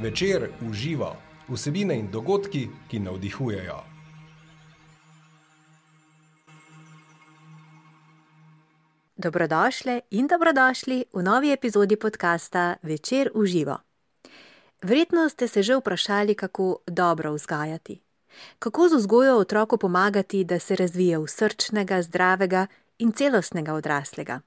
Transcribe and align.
Večer 0.00 0.50
uživa 0.70 1.16
vsebine 1.48 1.98
in 1.98 2.10
dogodki, 2.10 2.68
ki 2.90 2.98
navdihujejo. 3.00 3.78
Dobrodošli 9.16 10.00
in 10.10 10.26
dobrodošli 10.26 11.04
v 11.12 11.22
novi 11.22 11.50
epizodi 11.52 11.96
podcasta 11.96 12.76
Večer 12.82 13.30
uživa. 13.34 13.78
Verjetno 14.82 15.28
ste 15.28 15.48
se 15.48 15.62
že 15.62 15.76
vprašali, 15.76 16.34
kako 16.34 16.78
dobro 16.86 17.32
vzgajati. 17.32 18.00
Kako 18.58 18.88
z 18.88 18.94
vzgojo 18.94 19.36
otroku 19.36 19.78
pomagati, 19.78 20.44
da 20.44 20.58
se 20.58 20.76
razvije 20.76 21.18
v 21.18 21.26
srčnega, 21.26 22.02
zdravega 22.02 22.66
in 22.98 23.12
celostnega 23.12 23.74
odraslega. 23.74 24.40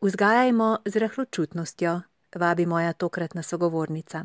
Vzgajajmo 0.00 0.78
z 0.84 0.96
rahločutnostjo, 0.96 2.00
vabi 2.36 2.66
moja 2.66 2.92
tokratna 2.92 3.42
sogovornica. 3.42 4.24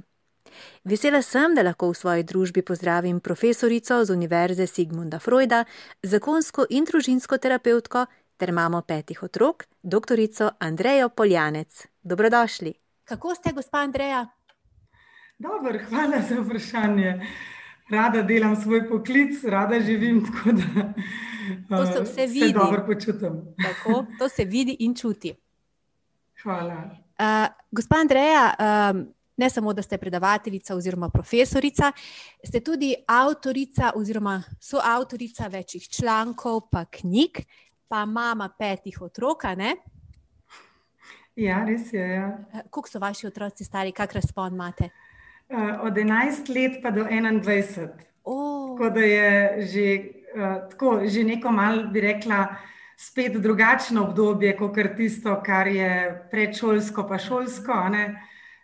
Vesela 0.83 1.21
sem, 1.21 1.55
da 1.55 1.63
lahko 1.63 1.91
v 1.91 1.95
svoji 1.95 2.23
družbi 2.23 2.61
pozdravim 2.61 3.19
profesorico 3.19 4.05
z 4.05 4.13
Univerze 4.13 4.67
Sigmunda 4.67 5.19
Freuda, 5.19 5.65
zakonsko 6.03 6.65
in 6.69 6.85
družinsko 6.85 7.37
terapeutko 7.37 8.05
ter 8.37 8.51
mamo 8.51 8.81
petih 8.81 9.23
otrok, 9.23 9.67
doktorico 9.83 10.49
Andrejo 10.59 11.09
Poljanec. 11.09 11.87
Dobrodošli. 12.03 12.73
Kako 13.03 13.35
ste, 13.35 13.51
gospa 13.53 13.77
Andreja? 13.77 14.27
Dobro, 15.39 15.79
hvala 15.89 16.21
za 16.29 16.41
vprašanje. 16.41 17.27
Rada 17.89 18.21
delam 18.21 18.55
svoj 18.55 18.89
poklic, 18.89 19.43
rada 19.43 19.79
živim 19.79 20.25
tako, 20.25 20.51
da 21.69 21.77
to 21.77 21.85
se 21.85 22.01
vse 22.03 22.27
vidi. 22.27 22.47
Se 22.47 22.53
dobro 22.53 22.85
počutim. 22.85 23.41
Tako, 23.63 24.05
to 24.19 24.29
se 24.29 24.45
vidi 24.45 24.75
in 24.79 24.95
čuti. 24.95 25.35
Hvala. 26.43 27.08
Uh, 27.19 27.47
gospa 27.71 27.95
Andreja, 27.99 28.53
um, 28.59 29.13
ne 29.37 29.49
samo, 29.49 29.73
da 29.73 29.81
ste 29.81 29.97
predavateljica 29.97 30.75
oziroma 30.75 31.09
profesorica, 31.09 31.91
ste 32.47 32.59
tudi 32.59 32.93
avtorica 33.07 33.91
oziroma 33.95 34.43
soavtorica 34.59 35.47
večjih 35.47 35.89
člankov, 35.89 36.61
pa 36.71 36.85
knjig, 36.85 37.41
pa 37.87 38.05
mama 38.05 38.49
petih 38.59 39.01
otrok. 39.01 39.43
Ja, 41.35 41.65
res 41.65 41.93
je. 41.93 42.07
Ja. 42.07 42.37
Kako 42.63 42.87
so 42.87 42.99
vaši 42.99 43.27
otroci 43.27 43.63
stari, 43.63 43.91
kak 43.91 44.13
razpon 44.13 44.53
imate? 44.53 44.89
Uh, 45.49 45.83
od 45.83 45.93
11 45.93 46.55
let 46.55 46.79
pa 46.83 46.91
do 46.91 47.03
21. 47.03 47.89
Oh. 48.23 48.77
Tako 48.77 48.89
da 48.89 48.99
je 48.99 49.61
že, 49.67 50.03
uh, 50.35 50.69
tako, 50.69 51.01
že 51.05 51.23
neko 51.23 51.51
malo, 51.51 51.83
bi 51.83 52.01
rekla, 52.01 52.45
spet 52.99 53.37
drugačno 53.41 54.03
obdobje, 54.03 54.57
kot 54.57 54.77
je 54.77 54.95
tisto, 54.95 55.37
kar 55.45 55.67
je 55.67 55.91
predšolsko, 56.31 57.05
pa 57.07 57.17
šolsko. 57.17 57.77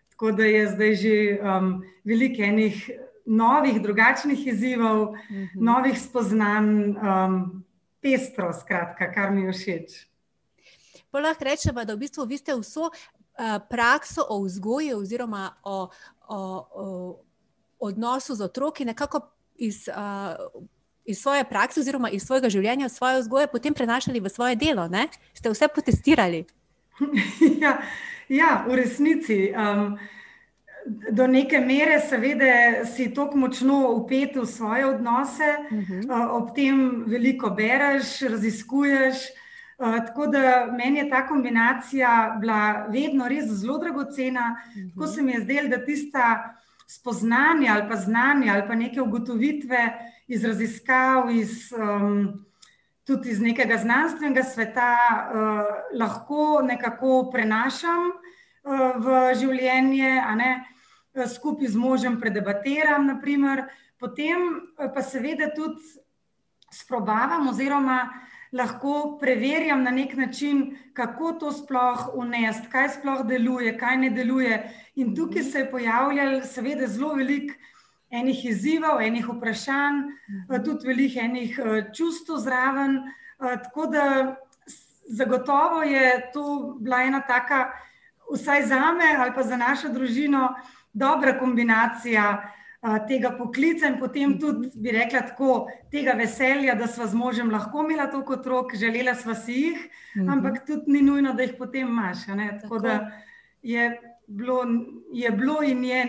Tako 0.09 0.31
da 0.31 0.45
je 0.45 0.67
zdaj 0.71 0.95
že 0.95 1.15
um, 1.39 1.69
veliko 2.03 2.43
enih 2.43 2.89
novih, 3.25 3.81
drugačnih 3.81 4.47
izzivov, 4.47 5.01
uh 5.01 5.31
mhm. 5.31 5.43
-huh. 5.43 5.61
novih 5.61 6.01
spoznanj, 6.01 6.89
um, 6.89 7.63
pestro, 8.01 8.53
skratka, 8.53 9.11
kar 9.13 9.31
mi 9.31 9.41
je 9.41 9.53
všeč. 9.53 10.07
Lahko 11.13 11.43
rečemo, 11.43 11.85
da 11.85 11.93
v 11.93 11.97
bistvu 11.97 12.25
vi 12.25 12.37
ste 12.37 12.55
vso 12.55 12.81
uh, 12.81 12.91
prakso 13.69 14.25
o 14.29 14.43
vzgoji 14.43 14.93
oziroma 14.93 15.55
o, 15.63 15.87
o, 16.27 16.67
o 16.73 17.23
odnosu 17.79 18.35
z 18.35 18.41
otroki 18.41 18.85
nekako 18.85 19.31
iz. 19.55 19.87
Uh, 19.87 20.65
iz 21.05 21.21
svoje 21.21 21.43
prakse, 21.43 21.79
oziroma 21.79 22.09
iz 22.09 22.23
svojega 22.25 22.49
življenja, 22.49 22.89
svoje 22.89 23.21
vzgoje, 23.21 23.47
potem 23.47 23.73
prenašali 23.73 24.19
v 24.19 24.29
svoje 24.29 24.55
delo? 24.55 24.87
Ne? 24.87 25.07
Ste 25.33 25.53
vse 25.53 25.67
potestirali? 25.67 26.45
ja, 27.63 27.77
ja, 28.29 28.65
v 28.67 28.81
resnici. 28.81 29.39
Um, 29.53 29.97
do 31.11 31.27
neke 31.27 31.59
mere, 31.59 31.99
seveda, 32.01 32.85
si 32.85 33.09
tako 33.13 33.41
močno 33.45 33.79
upet 33.95 34.35
v 34.37 34.45
svoje 34.45 34.85
odnose, 34.85 35.49
uh 35.71 35.77
-huh. 35.77 36.05
uh, 36.05 36.35
ob 36.41 36.55
tem 36.55 37.03
veliko 37.07 37.49
bereš, 37.49 38.21
raziskuješ. 38.21 39.15
Uh, 39.77 39.97
tako 40.07 40.27
da 40.27 40.71
meni 40.77 40.99
je 40.99 41.09
ta 41.09 41.27
kombinacija 41.27 42.37
bila 42.41 42.87
vedno 42.89 43.27
res 43.27 43.45
zelo 43.45 43.77
dragocena. 43.77 44.55
Uh 44.55 44.75
-huh. 44.75 44.93
Tako 44.93 45.07
se 45.07 45.21
mi 45.21 45.31
je 45.31 45.41
zdelo, 45.41 45.69
da 45.69 45.85
tista 45.85 46.55
spoznanja 46.87 47.73
ali 47.73 47.89
pa 47.89 47.95
znanja 47.95 48.53
ali 48.53 48.63
pa 48.67 48.75
neke 48.75 49.01
ugotovitve 49.01 49.89
iz 50.27 50.45
raziskav, 50.45 51.29
iz, 51.31 51.71
um, 51.77 52.45
tudi 53.05 53.29
iz 53.29 53.41
nekega 53.41 53.77
znanstvenega 53.77 54.43
sveta, 54.43 54.93
uh, 54.97 55.99
lahko 55.99 56.61
nekako 56.63 57.29
prenašam 57.33 58.09
uh, 58.09 58.95
v 58.97 59.19
življenje, 59.39 60.17
uh, 60.17 61.27
skupaj 61.29 61.67
z 61.67 61.77
možem 61.77 62.19
predebatiram, 62.19 63.07
naprimer. 63.07 63.67
potem 63.99 64.37
uh, 64.77 64.91
pa 64.93 65.01
seveda 65.01 65.53
tudi 65.55 65.81
sprobavam 66.71 67.47
oziroma 67.47 68.09
lahko 68.51 69.17
preverjam 69.19 69.83
na 69.83 69.91
nek 69.91 70.15
način, 70.15 70.77
kako 70.93 71.31
to 71.31 71.51
sploh 71.51 72.09
unesti, 72.13 72.69
kaj 72.71 72.89
sploh 72.89 73.25
deluje, 73.27 73.77
kaj 73.77 73.97
ne 73.97 74.09
deluje. 74.09 74.59
In 74.95 75.15
tukaj 75.15 75.43
se 75.43 75.59
je 75.59 75.71
pojavljalo, 75.71 76.41
seveda, 76.41 76.87
zelo 76.87 77.13
veliko 77.13 77.53
enih 78.19 78.45
izzivov, 78.45 79.01
enih 79.01 79.27
vprašanj, 79.29 80.01
mhm. 80.29 80.63
tudi 80.65 80.87
veliko 80.87 81.19
enih 81.19 81.59
eh, 81.59 81.85
čustev 81.93 82.41
zraven. 82.43 82.97
Eh, 82.97 83.57
tako 83.63 83.87
da 83.87 84.35
zagotovo 85.09 85.83
je 85.83 86.31
to 86.33 86.77
bila 86.79 87.03
ena 87.03 87.21
taka, 87.21 87.69
vsaj 88.33 88.65
za 88.65 88.91
me 88.91 89.15
ali 89.19 89.31
pa 89.35 89.43
za 89.43 89.57
našo 89.57 89.89
družino, 89.89 90.55
dobra 90.93 91.35
kombinacija 91.39 92.25
eh, 92.41 92.97
tega 93.07 93.35
poklica 93.37 93.87
in 93.87 93.99
potem 93.99 94.29
mhm. 94.29 94.39
tudi, 94.39 94.71
bi 94.75 94.91
rekla, 94.91 95.21
tako, 95.29 95.67
tega 95.91 96.15
veselja, 96.17 96.75
da 96.75 96.87
smo 96.87 97.07
z 97.07 97.15
možem 97.15 97.51
lahko 97.51 97.83
imeli 97.83 98.11
toliko 98.11 98.33
otrok, 98.33 98.75
želela 98.75 99.15
smo 99.15 99.35
si 99.35 99.53
jih, 99.53 99.87
mhm. 100.17 100.29
ampak 100.29 100.65
tudi 100.67 100.91
ni 100.91 101.01
nujno, 101.01 101.33
da 101.33 101.43
jih 101.43 101.55
potem 101.57 101.87
imaš. 101.87 102.25
Tako, 102.25 102.59
tako 102.61 102.79
da 102.79 103.11
je 103.61 104.01
bilo, 104.27 104.65
je 105.13 105.31
bilo 105.31 105.63
in 105.63 105.83
je 105.83 106.01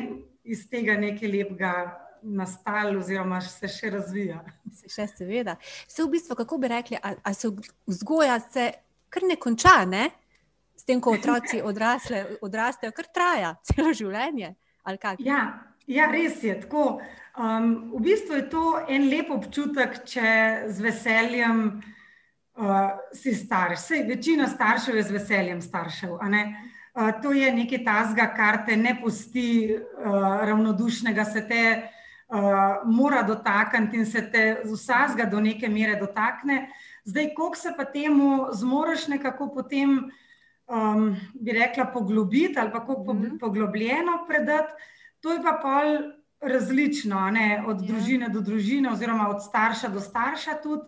iz 0.47 0.67
tega 0.71 0.97
nekaj 1.01 1.29
lepega 1.31 1.73
nastalo, 2.23 2.99
oziroma 3.01 3.41
se 3.45 3.69
še 3.71 3.91
razvija. 3.95 4.41
Se 4.75 4.91
še 4.91 5.07
seveda. 5.13 5.57
Se 5.87 6.03
v 6.03 6.11
bistvu, 6.17 6.37
kako 6.39 6.59
bi 6.63 6.71
rekli, 6.73 6.99
ali 7.03 7.35
se 7.35 7.51
vzgoja 7.87 8.39
se 8.41 8.71
kar 9.13 9.27
ne 9.27 9.37
konča, 9.41 9.85
ne? 9.89 10.09
s 10.77 10.85
tem, 10.85 11.01
ko 11.01 11.17
otroci 11.17 11.63
odrasle, 11.71 12.39
odrastejo, 12.45 12.93
kar 12.97 13.09
traja 13.15 13.55
celo 13.67 13.95
življenje. 13.97 14.55
Ja, 15.25 15.41
ja, 15.91 16.07
res 16.13 16.43
je 16.45 16.55
tako. 16.63 17.01
Um, 17.37 17.91
v 17.97 18.05
bistvu 18.05 18.39
je 18.39 18.45
to 18.53 18.65
en 18.93 19.09
lep 19.11 19.33
občutek, 19.35 19.99
če 20.07 20.29
z 20.71 20.85
veseljem 20.85 21.65
uh, 21.75 22.93
si 23.17 23.35
starš. 23.35 23.81
Sej, 23.83 24.05
večina 24.07 24.47
staršev 24.53 25.01
je 25.01 25.09
z 25.09 25.17
veseljem 25.17 25.65
staršev. 25.65 26.15
Uh, 26.21 26.76
to 27.23 27.33
je 27.33 27.53
nekaj 27.53 27.85
tazga, 27.85 28.27
kar 28.37 28.63
te 28.67 28.77
ne 28.77 28.97
pusti 29.01 29.77
uh, 29.77 30.15
ravnodušnega, 30.49 31.25
se 31.25 31.43
te 31.49 31.63
uh, 31.83 32.39
mora 32.85 33.23
dotakniti 33.23 33.97
in 33.97 34.07
se 34.07 34.23
te 34.33 34.45
z 34.65 34.73
vsega 34.73 35.29
do 35.31 35.41
neke 35.41 35.69
mere 35.69 35.99
dotakne. 36.01 36.71
Zdaj, 37.05 37.35
koliko 37.35 37.57
se 37.57 37.75
pa 37.77 37.85
temu 37.85 38.47
zmoriš 38.53 39.09
nekako 39.09 39.51
potem, 39.55 40.11
um, 40.67 41.17
bi 41.35 41.53
rekla, 41.53 41.87
poglobiti 41.93 42.59
ali 42.59 42.73
pa 42.73 42.81
kako 42.81 43.15
mm 43.15 43.19
-hmm. 43.19 43.39
poglobljeno 43.39 44.25
predati, 44.29 44.73
to 45.21 45.33
je 45.33 45.43
pa 45.43 45.59
pol 45.63 46.13
različno, 46.41 47.31
ne? 47.31 47.65
od 47.67 47.77
yeah. 47.77 47.89
Ja. 47.89 47.93
družine 47.93 48.29
do 48.29 48.41
družine, 48.41 48.91
oziroma 48.91 49.29
od 49.29 49.45
starša 49.45 49.89
do 49.89 50.01
starša 50.01 50.63
tudi. 50.63 50.83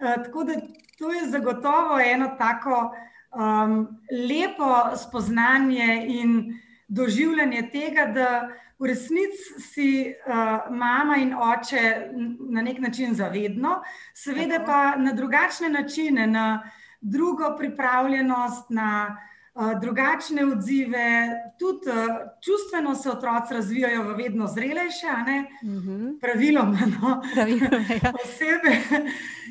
Uh, 0.00 0.24
tako 0.24 0.44
da 0.44 0.52
to 0.98 1.12
je 1.12 1.30
zagotovo 1.30 2.00
eno 2.00 2.34
tako 2.38 2.90
um, 3.34 3.88
lepo 4.10 4.96
spoznanje 4.96 6.04
in 6.08 6.58
doživljanje 6.88 7.68
tega, 7.72 8.06
da 8.06 8.48
v 8.78 8.86
resnici 8.86 9.60
si 9.60 10.14
uh, 10.26 10.70
mama 10.70 11.16
in 11.16 11.34
oče 11.34 12.10
na 12.50 12.62
nek 12.62 12.78
način 12.78 13.14
zavedno, 13.14 13.82
seveda 14.14 14.62
pa 14.66 14.96
na 14.96 15.12
drugačne 15.12 15.68
načine, 15.68 16.26
na 16.26 16.70
drugo 17.00 17.56
pripravljenost, 17.58 18.70
na 18.70 19.18
uh, 19.54 19.80
drugačne 19.80 20.46
odzive, 20.46 21.30
tudi 21.58 21.90
uh, 21.90 22.16
čustveno 22.44 22.94
se 22.94 23.10
otroci 23.10 23.54
razvijajo 23.54 24.02
v 24.02 24.16
vedno 24.16 24.46
zrelejše, 24.46 25.06
uh 25.06 25.68
mhm. 25.68 25.88
-huh. 25.88 26.20
praviloma, 26.20 26.78
no, 27.00 27.22
ja. 27.36 28.12
osebe. 28.24 28.76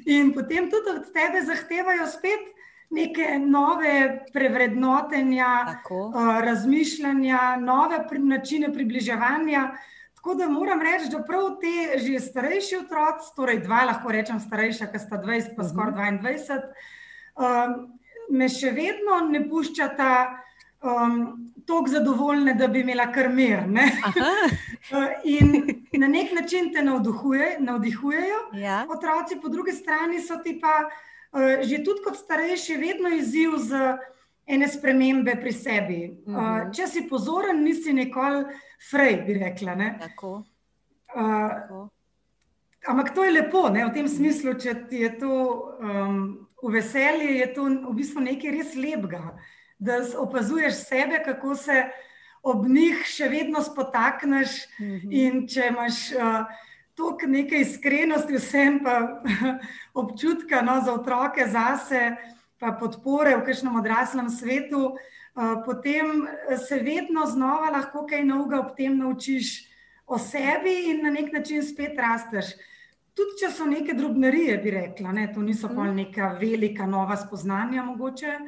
In 0.05 0.33
potem 0.33 0.71
tudi 0.71 0.89
od 0.97 1.13
tebe 1.13 1.41
zahtevajo 1.45 2.07
spet 2.07 2.56
neke 2.89 3.39
nove 3.39 4.25
prevrednotenja, 4.33 5.81
uh, 5.89 6.39
razmišljanja, 6.43 7.55
nove 7.59 8.07
pri, 8.09 8.19
načine 8.19 8.73
približevanja. 8.73 9.71
Tako 10.15 10.35
da 10.35 10.49
moram 10.49 10.81
reči, 10.81 11.11
da 11.11 11.23
prav 11.23 11.57
te 11.61 11.99
že 11.99 12.19
starejši 12.19 12.77
otroci, 12.77 13.35
torej 13.35 13.59
dva, 13.63 13.83
lahko 13.91 14.11
rečem 14.11 14.39
starejša, 14.39 14.89
ki 14.91 14.99
sta 14.99 15.21
20, 15.23 15.55
pa 15.55 15.67
skoraj 15.67 16.19
22, 16.23 16.57
um, 17.35 17.77
me 18.29 18.49
še 18.49 18.71
vedno 18.75 19.19
ne 19.29 19.43
puščata 19.49 20.09
um, 20.83 21.19
tako 21.67 21.91
zadovoljne, 21.91 22.55
da 22.59 22.67
bi 22.67 22.81
imela 22.83 23.07
kar 23.11 23.29
mir. 23.29 23.67
In 25.35 25.53
na 25.99 26.07
nek 26.07 26.31
način 26.35 26.71
te 26.73 26.83
navduhuje, 26.83 27.57
navdihujejo. 27.59 28.41
Ja. 28.59 28.85
Otroci, 28.89 29.39
po 29.41 29.51
drugi 29.51 29.75
strani, 29.75 30.21
so 30.23 30.39
ti 30.43 30.55
pa 30.61 30.79
uh, 30.85 30.91
že 31.61 31.83
tudi 31.83 32.03
kot 32.05 32.17
starejši, 32.17 32.77
vedno 32.77 33.09
izziv 33.09 33.57
za 33.57 33.97
ene 34.47 34.67
spremembe 34.67 35.35
pri 35.41 35.51
sebi. 35.51 35.99
Uh, 36.25 36.33
uh 36.33 36.39
-huh. 36.39 36.75
Če 36.75 36.87
si 36.87 37.07
pozoren, 37.09 37.63
nisi 37.63 37.93
nikoli 37.93 38.45
frej, 38.89 39.23
bi 39.27 39.33
rekla. 39.33 39.75
Tako. 39.99 40.43
Uh, 41.15 41.49
Tako. 41.49 41.89
Ampak 42.87 43.15
to 43.15 43.23
je 43.23 43.31
lepo, 43.31 43.69
ne? 43.69 43.85
v 43.85 43.93
tem 43.93 44.07
smislu, 44.07 44.53
če 44.53 44.87
ti 44.89 44.95
je 44.95 45.19
to 45.19 45.33
um, 45.79 46.47
v 46.63 46.71
veselje, 46.71 47.37
je 47.39 47.53
to 47.53 47.63
v 47.63 47.93
bistvu 47.93 48.21
nekaj 48.21 48.51
res 48.51 48.75
lepega 48.75 49.35
da 49.79 49.93
opazuješ 50.17 50.73
sebe, 50.73 51.23
kako 51.25 51.55
se 51.55 51.85
ob 52.43 52.67
njih 52.67 53.03
še 53.05 53.29
vedno 53.29 53.61
spotakneš. 53.61 54.49
Mm 54.79 54.85
-hmm. 54.85 55.09
In 55.11 55.47
če 55.47 55.67
imaš 55.67 56.11
uh, 56.11 56.45
toliko 56.97 57.29
nekaj 57.29 57.61
iskrenosti, 57.61 58.39
vsem 58.41 58.79
pa 58.83 59.21
občutka 60.01 60.61
no, 60.65 60.79
za 60.85 60.93
otroke, 60.93 61.45
zase, 61.45 62.15
pa 62.57 62.73
podpore 62.79 63.35
v 63.37 63.45
kažem 63.45 63.75
odraslem 63.77 64.29
svetu, 64.33 64.95
uh, 64.97 65.59
potem 65.65 66.25
se 66.67 66.79
vedno 66.81 67.27
znova 67.29 67.69
lahko 67.77 68.07
kaj 68.09 68.25
novega 68.25 68.63
ob 68.63 68.73
tem 68.77 68.97
naučiš 68.97 69.67
o 70.07 70.17
sebi 70.17 70.89
in 70.89 71.03
na 71.05 71.13
nek 71.13 71.33
način 71.33 71.61
spet 71.63 71.99
rasteš. 71.99 72.55
Tudi 73.17 73.39
če 73.41 73.51
so 73.53 73.65
neke 73.65 73.93
drobnarije, 73.97 74.57
bi 74.61 74.71
rekla, 74.71 75.11
ne? 75.13 75.29
to 75.33 75.41
niso 75.41 75.69
pa 75.69 75.83
mhm. 75.83 75.95
neka 76.01 76.33
velika 76.41 76.85
nova 76.85 77.17
spoznanja, 77.17 77.83
mogoče. 77.83 78.39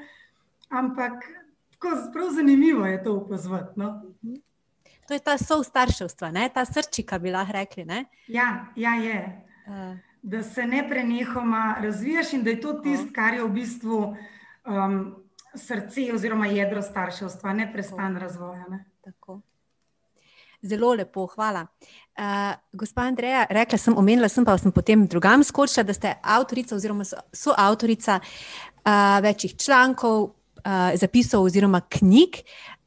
Ampak 0.70 1.26
zelo 2.14 2.32
zanimivo 2.32 2.86
je 2.86 3.04
to 3.04 3.16
opazovati. 3.18 3.80
No? 3.80 4.02
To 5.10 5.18
je 5.18 5.20
ta 5.26 5.40
sov 5.42 5.64
starševstva, 5.66 6.30
ne? 6.30 6.44
ta 6.54 6.62
srčika, 6.70 7.18
bi 7.18 7.32
lahko 7.34 7.56
rekli. 7.58 8.06
Ja, 8.30 8.70
ja, 8.78 8.94
je. 8.94 9.18
Uh. 9.66 9.98
Da 10.22 10.44
se 10.44 10.68
ne 10.68 10.84
prenehoma 10.90 11.80
razvijaš 11.82 12.34
in 12.34 12.44
da 12.44 12.50
je 12.54 12.60
to 12.62 12.74
tisto, 12.84 13.08
kar 13.16 13.34
je 13.34 13.42
v 13.44 13.50
bistvu 13.50 13.98
um, 14.06 15.00
srce 15.56 16.12
oziroma 16.14 16.46
jedro 16.54 16.82
starševstva, 16.86 17.54
ne 17.54 17.66
prestan 17.74 18.20
razvoja. 18.22 18.68
Ne? 18.70 18.86
Zelo 20.62 20.94
lepo, 20.94 21.26
hvala. 21.34 21.66
Uh, 22.20 22.54
gospa 22.78 23.10
Andreja, 23.10 23.48
rekla 23.50 23.82
sem, 23.82 23.98
omenila 23.98 24.30
sem 24.30 24.46
pa, 24.46 24.60
sem 24.62 24.72
potem 24.72 25.08
drugam 25.08 25.42
skočila, 25.44 25.88
da 25.90 25.98
ste 25.98 26.14
avtorica 26.22 26.76
oziroma 26.76 27.08
soavtorica 27.34 28.20
uh, 28.22 28.94
večjih 29.26 29.58
člankov, 29.58 30.24
uh, 30.62 30.94
zapisov 31.02 31.50
oziroma 31.50 31.82
knjig. 31.98 32.44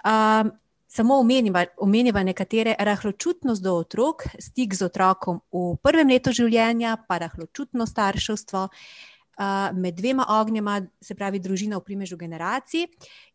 Uh, 0.06 0.52
samo 0.92 1.18
omeniva, 1.20 1.64
omeniva 1.76 2.22
nekatere 2.22 2.74
rahločutnost 2.78 3.62
do 3.62 3.74
otrok, 3.80 4.26
stik 4.38 4.74
z 4.74 4.84
otrokom 4.90 5.40
v 5.52 5.76
prvem 5.82 6.12
letu 6.12 6.34
življenja, 6.36 6.98
pa 7.08 7.22
rahločutno 7.24 7.88
starševstvo. 7.88 8.68
Uh, 9.32 9.72
med 9.72 9.96
dvema 9.96 10.26
ognjema, 10.28 10.74
se 11.00 11.14
pravi, 11.16 11.38
družina 11.40 11.78
v 11.80 11.86
primežu 11.86 12.18
generacij, 12.20 12.84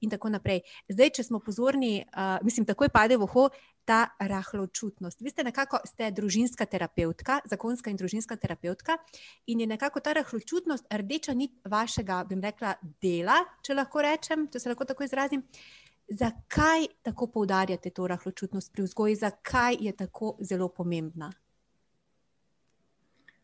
in 0.06 0.12
tako 0.14 0.30
naprej. 0.30 0.62
Zdaj, 0.94 1.10
če 1.18 1.24
smo 1.26 1.40
pozorni, 1.42 2.04
uh, 2.06 2.38
mislim, 2.46 2.68
takoj 2.70 2.92
pade 2.94 3.18
v 3.18 3.26
oho 3.26 3.48
ta 3.88 4.14
rahločutnost. 4.22 5.24
Vi 5.26 5.34
ste 5.34 5.48
nekako 5.48 5.80
ste 5.90 6.12
družinska 6.14 6.68
terapeutka, 6.70 7.40
zakonska 7.50 7.90
in 7.90 7.98
družinska 7.98 8.38
terapeutka, 8.38 9.00
in 9.50 9.66
je 9.66 9.68
nekako 9.74 10.06
ta 10.06 10.14
rahločutnost 10.20 10.86
rdeča 10.94 11.34
nit 11.34 11.58
vašega, 11.66 12.22
bom 12.30 12.46
rekla, 12.46 12.78
dela, 13.02 13.42
če 13.66 13.80
lahko 13.80 14.06
rečem, 14.06 14.46
če 14.54 14.62
se 14.62 14.70
lahko 14.70 14.86
tako 14.86 15.10
izrazim. 15.10 15.42
Zakaj 16.08 16.88
tako 17.02 17.28
poudarjate 17.28 17.90
to 17.90 18.08
rahločutnost 18.08 18.72
pri 18.74 18.84
vzgoji, 18.84 19.16
zakaj 19.16 19.78
je 19.80 19.92
tako 19.92 20.38
zelo 20.40 20.70
pomembna? 20.70 21.32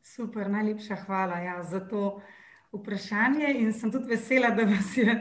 Super, 0.02 0.50
najlepša 0.50 0.96
hvala 0.96 1.38
ja, 1.40 1.64
za 1.64 1.80
to 1.80 2.22
vprašanje 2.72 3.54
in 3.60 3.74
sem 3.74 3.92
tudi 3.92 4.16
vesela, 4.16 4.50
da 4.50 4.64
vas 4.64 4.98
je 4.98 5.16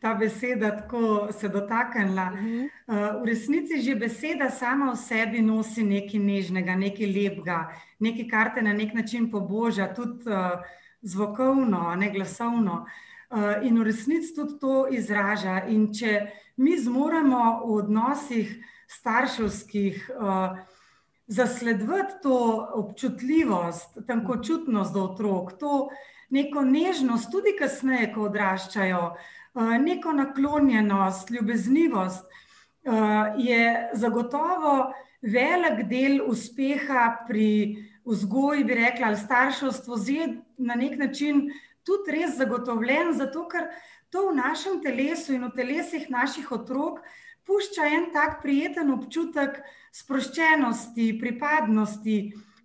ta 0.00 0.14
beseda 0.14 0.76
tako 0.76 1.28
se 1.32 1.48
dotaknila. 1.48 2.30
Uh 2.32 2.38
-huh. 2.38 2.68
uh, 2.86 3.22
v 3.22 3.26
resnici 3.26 3.80
že 3.80 3.94
beseda 3.94 4.50
sama 4.50 4.92
v 4.92 4.96
sebi 4.96 5.42
nosi 5.42 5.82
nekaj 5.82 6.20
nežnega, 6.20 6.74
nekaj 6.74 7.06
lepega, 7.06 7.68
nekaj, 7.98 8.28
kar 8.28 8.54
te 8.54 8.62
na 8.62 8.72
nek 8.72 8.94
način 8.94 9.30
poboža, 9.30 9.94
tudi 9.94 10.30
uh, 10.30 10.60
zvokovno, 11.02 11.94
ne 11.94 12.10
glasovno. 12.10 12.86
Uh, 13.30 13.66
in 13.66 13.78
v 13.78 13.82
resnici 13.82 14.34
tudi 14.34 14.58
to 14.60 14.88
izraža. 14.90 15.62
In 15.68 15.94
če 15.94 16.30
mi 16.58 16.76
zmoremo 16.78 17.62
v 17.64 17.74
odnosih 17.78 18.50
starševskih, 18.88 20.10
uh, 20.10 20.58
zasledovati 21.28 22.14
to 22.22 22.68
občutljivost, 22.74 23.98
tankočutnost 24.06 24.94
do 24.94 25.02
otrok, 25.02 25.52
to 25.58 25.88
neko 26.30 26.64
nežnost, 26.64 27.30
tudi 27.32 27.52
kasneje, 27.58 28.12
ko 28.14 28.28
odraščajo, 28.28 29.02
eh, 29.12 29.78
neko 29.78 30.12
naklonjenost, 30.12 31.30
ljubeznivost, 31.30 32.24
eh, 32.24 32.90
je 33.36 33.90
zagotovo 33.94 34.92
velik 35.22 35.84
del 35.88 36.20
uspeha 36.24 37.24
pri 37.28 37.76
vzgoji, 38.04 38.64
bi 38.64 38.74
rekla, 38.74 39.06
ali 39.06 39.16
starševstvu, 39.16 39.96
zjed 39.96 40.30
na 40.56 40.74
nek 40.74 40.98
način 40.98 41.50
tudi 41.84 42.12
res 42.12 42.36
zagotovljen, 42.36 43.12
zato 43.12 43.48
ker 43.48 43.68
to 44.10 44.30
v 44.30 44.36
našem 44.36 44.80
telesu 44.80 45.36
in 45.36 45.44
v 45.44 45.54
telesih 45.56 46.08
naših 46.10 46.52
otrok 46.52 47.00
pušča 47.48 47.86
en 47.96 48.10
tak 48.12 48.42
prijeten 48.42 48.92
občutek 48.92 49.62
sproščenosti, 49.92 51.14
pripadnosti, 51.20 52.18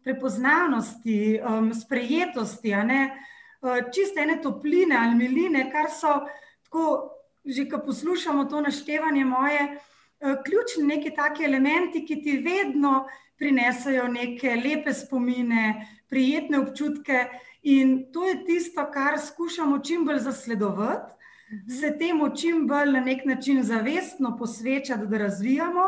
prepoznavnosti, 0.04 1.40
um, 1.40 1.72
sprejetosti, 1.74 2.74
uh, 2.76 3.80
čiste 3.96 4.20
ene 4.24 4.42
topline 4.44 4.98
ali 5.00 5.16
miline, 5.16 5.70
kar 5.72 5.88
so 5.88 6.28
tako, 6.68 7.16
že 7.46 7.68
ko 7.72 7.80
poslušamo 7.86 8.46
to 8.52 8.62
naštevanje 8.62 9.26
moje, 9.26 9.64
uh, 9.72 10.36
ključni 10.44 10.84
neki 10.96 11.16
taki 11.16 11.48
elementi, 11.48 12.04
ki 12.06 12.20
ti 12.24 12.38
vedno 12.44 13.06
prinesajo 13.40 14.08
neke 14.12 14.56
lepe 14.60 14.94
spomine, 14.94 15.88
prijetne 16.10 16.60
občutke. 16.60 17.26
In 17.64 18.12
to 18.12 18.28
je 18.28 18.44
tisto, 18.46 18.84
kar 18.92 19.16
skušamo 19.20 19.80
čim 19.80 20.04
bolj 20.06 20.20
zasledovati. 20.28 21.14
Se 21.80 21.98
temu 21.98 22.36
čim 22.36 22.68
bolj 22.68 22.92
na 22.92 23.00
nek 23.00 23.26
način 23.26 23.64
zavestno 23.64 24.38
posvečati, 24.38 25.08
da 25.08 25.18
razvijamo, 25.18 25.84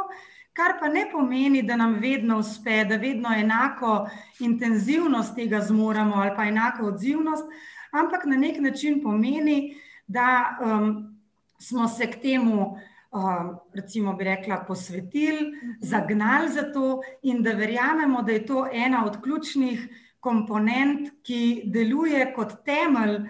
kar 0.53 0.73
pa 0.79 0.87
ne 0.87 1.07
pomeni, 1.11 1.63
da 1.63 1.75
nam 1.75 1.93
vedno 1.99 2.37
uspe, 2.39 2.83
da 2.85 2.95
vedno 2.95 3.29
enako 3.37 4.09
intenzivnost 4.39 5.35
tega 5.35 5.61
zmoremo 5.61 6.15
ali 6.15 6.31
pa 6.35 6.45
enako 6.45 6.85
odzivnost, 6.85 7.43
ampak 7.91 8.25
na 8.25 8.37
nek 8.37 8.59
način 8.59 9.01
pomeni, 9.03 9.75
da 10.07 10.57
um, 10.61 11.17
smo 11.59 11.87
se 11.87 12.11
k 12.11 12.21
temu. 12.21 12.77
Um, 13.15 13.53
recimo, 13.73 14.13
bi 14.13 14.23
rekla, 14.23 14.57
posvetili, 14.67 15.41
mhm. 15.41 15.71
zagnali 15.79 16.49
za 16.51 16.71
to, 16.73 17.01
in 17.21 17.43
da 17.43 17.51
verjamemo, 17.51 18.21
da 18.21 18.31
je 18.31 18.45
to 18.45 18.67
ena 18.71 19.05
od 19.05 19.21
ključnih 19.23 19.87
komponent, 20.19 21.09
ki 21.23 21.63
deluje 21.65 22.33
kot 22.35 22.51
temelj 22.65 23.21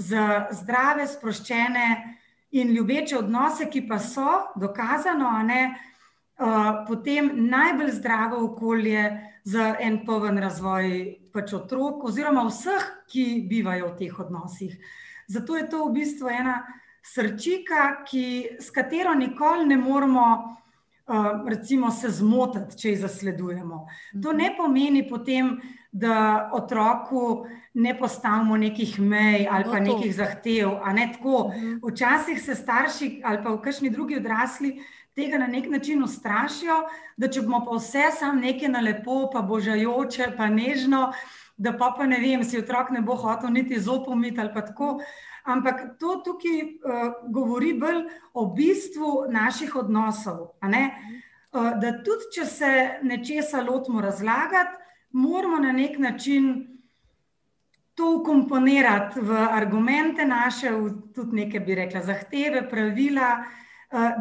za 0.00 0.48
zdrave, 0.50 1.06
sproščene 1.06 1.86
in 2.56 2.72
ljubeče 2.74 3.18
odnose, 3.18 3.68
ki 3.70 3.84
pa 3.88 3.98
so 4.02 4.52
dokazano, 4.58 5.30
ne, 5.46 5.60
uh, 6.40 6.84
potem 6.88 7.30
najbolj 7.50 7.92
zdravo 8.00 8.44
okolje 8.48 9.04
za 9.44 9.74
en 9.80 10.00
poven 10.06 10.38
razvoj 10.38 10.88
pač 11.32 11.52
otrok, 11.54 12.04
oziroma 12.08 12.46
vseh, 12.48 12.86
ki 13.10 13.44
bivajo 13.50 13.92
v 13.92 13.98
teh 13.98 14.20
odnosih. 14.24 14.76
Zato 15.30 15.56
je 15.56 15.68
to 15.70 15.84
v 15.86 15.94
bistvu 16.00 16.32
ena 16.32 16.60
srčika, 17.06 18.02
ki, 18.08 18.56
s 18.60 18.72
katero 18.74 19.14
nikoli 19.14 19.68
ne 19.68 19.76
moremo. 19.76 20.30
Uh, 21.10 21.42
recimo, 21.50 21.88
se 21.90 22.06
zmotiti, 22.14 22.76
če 22.78 22.90
jih 22.92 23.00
zasledujemo. 23.00 23.80
To 24.22 24.30
ne 24.32 24.52
pomeni 24.54 25.00
potem, 25.08 25.56
da 25.92 26.50
otroku 26.52 27.46
ne 27.74 27.98
postavimo 27.98 28.56
nekih 28.56 29.00
mej 29.00 29.48
ali 29.50 29.64
pa 29.64 29.80
no, 29.80 29.84
nekih 29.84 30.14
zahtev. 30.16 30.70
Ne 30.94 31.06
mhm. 31.06 31.80
Včasih 31.82 32.42
se 32.42 32.54
starši 32.54 33.20
ali 33.24 33.42
pa 33.42 33.50
v 33.50 33.60
kakšni 33.60 33.90
drugi 33.90 34.16
odrasli 34.16 34.80
tega 35.14 35.38
na 35.38 35.46
nek 35.46 35.66
način 35.70 36.02
ustrašijo, 36.02 36.76
da 37.16 37.28
če 37.28 37.42
bomo 37.42 37.64
pa 37.66 37.76
vse 37.76 38.10
sam 38.18 38.40
nekaj 38.40 38.68
na 38.68 38.80
lepo, 38.80 39.24
pa 39.32 39.42
božajoče, 39.42 40.32
pa 40.36 40.48
nežno, 40.48 41.10
da 41.56 41.74
pa, 41.76 41.90
pa 41.96 42.06
ne 42.06 42.20
vem, 42.22 42.44
si 42.44 42.58
otrok 42.58 42.92
ne 42.94 43.02
bo 43.04 43.16
hotel 43.20 43.50
niti 43.52 43.80
zopomiti 43.80 44.40
ali 44.40 44.54
pa 44.54 44.64
tako. 44.64 45.00
Ampak 45.44 45.96
to 45.98 46.20
tukaj 46.24 46.58
uh, 46.62 47.04
govori 47.32 47.72
bolj 47.74 48.04
o 48.34 48.46
bistvu 48.54 49.26
naših 49.28 49.76
odnosov. 49.76 50.52
Uh, 50.62 51.72
da 51.80 51.92
tudi, 52.04 52.30
če 52.36 52.44
se 52.46 52.72
nečesa 53.02 53.64
lotimo 53.66 54.00
razlagati, 54.00 54.79
moramo 55.10 55.58
na 55.58 55.72
nek 55.72 55.98
način 55.98 56.66
to 57.94 58.16
ukomponirati 58.20 59.20
v 59.20 59.36
argumente 59.50 60.24
naše, 60.24 60.70
v 60.70 60.90
tudi 61.14 61.36
neke, 61.36 61.60
bi 61.60 61.74
rekla, 61.74 62.02
zahteve, 62.02 62.68
pravila, 62.70 63.44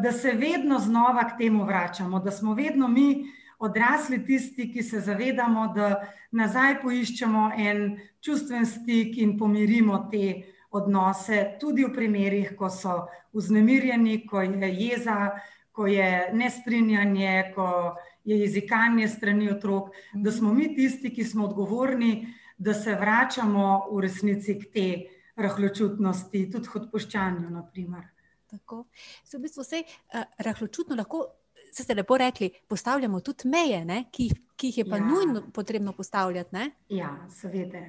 da 0.04 0.12
se 0.12 0.32
vedno 0.32 0.80
znova 0.80 1.24
k 1.30 1.38
temu 1.38 1.66
vračamo, 1.66 2.20
da 2.20 2.32
smo 2.32 2.54
vedno 2.54 2.88
mi 2.88 3.26
odrasli 3.60 4.26
tisti, 4.26 4.72
ki 4.74 4.84
se 4.84 5.00
zavedamo, 5.00 5.68
da 5.76 6.08
nazaj 6.32 6.82
poiščemo 6.82 7.52
en 7.58 8.00
čustven 8.22 8.66
stik 8.66 9.18
in 9.18 9.38
pomirimo 9.38 10.08
te 10.12 10.44
odnose, 10.72 11.58
tudi 11.60 11.86
v 11.86 11.94
primerih, 11.94 12.54
ko 12.58 12.70
so 12.70 13.06
vznemirjeni, 13.34 14.26
ko 14.28 14.42
je 14.42 14.70
jeza, 14.76 15.32
ko 15.72 15.88
je 15.88 16.30
nestrinjanje, 16.34 17.52
ko 17.56 17.96
je 18.24 18.40
jezikanje 18.40 19.08
strani 19.08 19.52
otrok, 19.52 19.90
da 20.14 20.32
smo 20.32 20.54
mi 20.54 20.76
tisti, 20.76 21.14
ki 21.14 21.24
smo 21.24 21.46
odgovorni, 21.46 22.28
da 22.58 22.74
se 22.74 22.96
vračamo 22.96 23.88
v 23.92 24.02
resnici 24.02 24.58
k 24.60 24.72
tej 24.74 24.94
rahločutnosti, 25.40 26.50
tudi 26.52 26.68
k 26.68 26.76
odpoščanju. 26.76 27.50
Naprimer. 27.50 28.08
Tako. 28.50 28.86
Se 29.24 29.38
v 29.38 29.42
bistvu 29.46 29.64
vse 29.64 29.84
uh, 29.86 30.24
rahločutno 30.38 30.98
lahko, 30.98 31.26
se 31.72 31.84
ste 31.84 31.96
lepo 31.96 32.18
rekli, 32.18 32.50
postavljamo 32.68 33.22
tudi 33.22 33.50
meje, 33.50 34.04
ki, 34.12 34.30
ki 34.56 34.72
jih 34.72 34.78
je 34.78 34.86
pa 34.90 34.98
ja. 34.98 35.06
nujno 35.06 35.44
potrebno 35.54 35.94
postavljati. 35.94 36.56
Ne? 36.56 36.72
Ja, 36.90 37.14
seveda. 37.30 37.86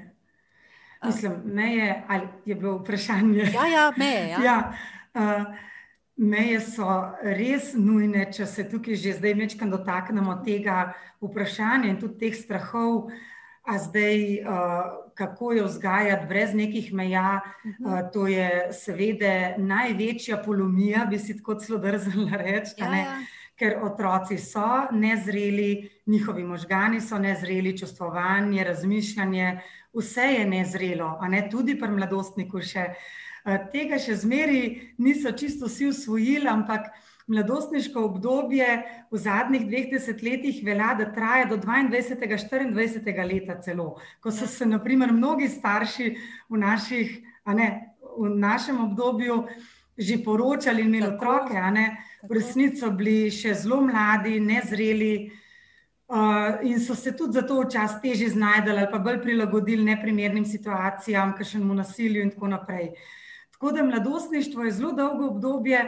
Mislim, 1.04 1.32
meje, 1.44 2.04
ali 2.08 2.28
je 2.44 2.54
bilo 2.54 2.76
vprašanje? 2.78 3.50
Ja, 3.54 3.66
ja 3.66 3.92
meje. 3.96 4.28
Ja. 4.28 4.42
ja, 4.44 4.58
uh, 5.14 5.69
meje 6.20 6.60
so 6.60 6.86
res 7.24 7.72
nujne, 7.74 8.26
če 8.28 8.46
se 8.46 8.66
tukaj 8.68 8.98
že 9.00 9.16
zdaj 9.16 9.34
večkrat 9.40 9.72
dotaknemo 9.72 10.36
tega 10.44 10.92
vprašanja 11.24 11.88
in 11.88 12.00
tudi 12.00 12.26
teh 12.26 12.36
strahov. 12.36 13.08
A 13.70 13.76
zdaj, 13.78 14.40
uh, 14.40 14.86
kako 15.14 15.52
jo 15.52 15.66
vzgajati 15.68 16.26
brez 16.26 16.54
nekih 16.56 16.94
meja, 16.96 17.42
uh, 17.44 18.00
to 18.12 18.24
je 18.26 18.72
seveda 18.72 19.60
največja 19.60 20.40
polomija, 20.42 21.04
bi 21.06 21.20
si 21.20 21.36
tako 21.36 21.58
zelo 21.60 21.78
drzela 21.78 22.40
reči. 22.40 22.80
Ja, 22.80 22.88
ja. 22.96 23.18
Ker 23.60 23.76
otroci 23.84 24.40
so 24.40 24.88
nezreli, 24.96 25.90
njihovi 26.08 26.44
možgani 26.44 27.02
so 27.04 27.20
nezreli, 27.20 27.76
čustvovanje, 27.78 28.64
razmišljanje, 28.64 29.60
vse 29.92 30.26
je 30.40 30.46
nezrelo, 30.48 31.18
a 31.20 31.28
ne 31.28 31.44
tudi 31.52 31.76
pri 31.78 31.92
mladostniku 31.92 32.64
še. 32.64 32.88
Uh, 32.88 33.20
tega 33.72 33.98
še 33.98 34.16
zmeri 34.20 34.92
niso 34.98 35.32
čisto 35.32 35.68
vsi 35.70 35.90
usvojili, 35.90 36.48
ampak 36.48 36.90
mladostniško 37.30 38.04
obdobje 38.04 38.68
v 39.10 39.18
zadnjih 39.18 39.66
dveh 39.68 39.90
desetletjih 39.92 40.62
velja, 40.66 40.94
da 40.98 41.10
traja 41.14 41.46
do 41.50 41.56
22. 41.56 42.72
24. 42.74 43.26
leta 43.32 43.60
celo, 43.62 44.00
ko 44.20 44.32
so 44.34 44.46
se 44.46 44.66
naprimer 44.66 45.12
mnogi 45.12 45.48
starši 45.48 46.16
v, 46.48 46.58
naših, 46.58 47.20
ne, 47.46 47.68
v 48.16 48.32
našem 48.36 48.80
obdobju 48.80 49.44
že 50.00 50.16
poročali 50.24 50.80
in 50.80 50.88
imeli 50.88 51.12
otroke, 51.12 51.52
v 52.24 52.32
resnici 52.32 52.88
bili 52.96 53.30
še 53.30 53.52
zelo 53.54 53.82
mladi, 53.84 54.38
nezreli 54.40 55.28
uh, 56.08 56.56
in 56.64 56.80
so 56.80 56.94
se 56.94 57.12
tudi 57.12 57.36
zato 57.36 57.60
včasih 57.60 58.00
teže 58.00 58.30
znajdali 58.32 58.80
ali 58.80 58.88
pa 58.90 58.98
bolj 58.98 59.20
prilagodili 59.20 59.84
neprimernim 59.84 60.44
situacijam, 60.44 61.34
kakšnemu 61.36 61.74
nasilju 61.74 62.22
in 62.22 62.30
tako 62.32 62.48
naprej. 62.48 62.94
Tako 63.60 63.72
da 63.76 63.82
mladostništvo 63.84 64.64
je 64.64 64.72
zelo 64.72 64.92
dolgo 64.96 65.26
obdobje, 65.26 65.82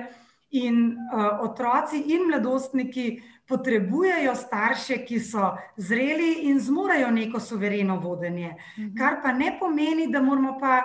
In 0.52 0.98
uh, 1.12 1.40
otroci 1.40 1.96
in 2.12 2.26
mladostniki 2.28 3.22
potrebujejo 3.48 4.34
starše, 4.36 4.98
ki 5.06 5.20
so 5.20 5.54
zreli 5.80 6.42
in 6.50 6.58
zmorejo 6.60 7.08
neko 7.10 7.40
suvereno 7.40 7.96
vodenje. 8.00 8.50
Mhm. 8.78 8.90
Kar 8.98 9.22
pa 9.22 9.32
ne 9.32 9.56
pomeni, 9.60 10.10
da 10.12 10.20
moramo 10.20 10.58
pa, 10.60 10.82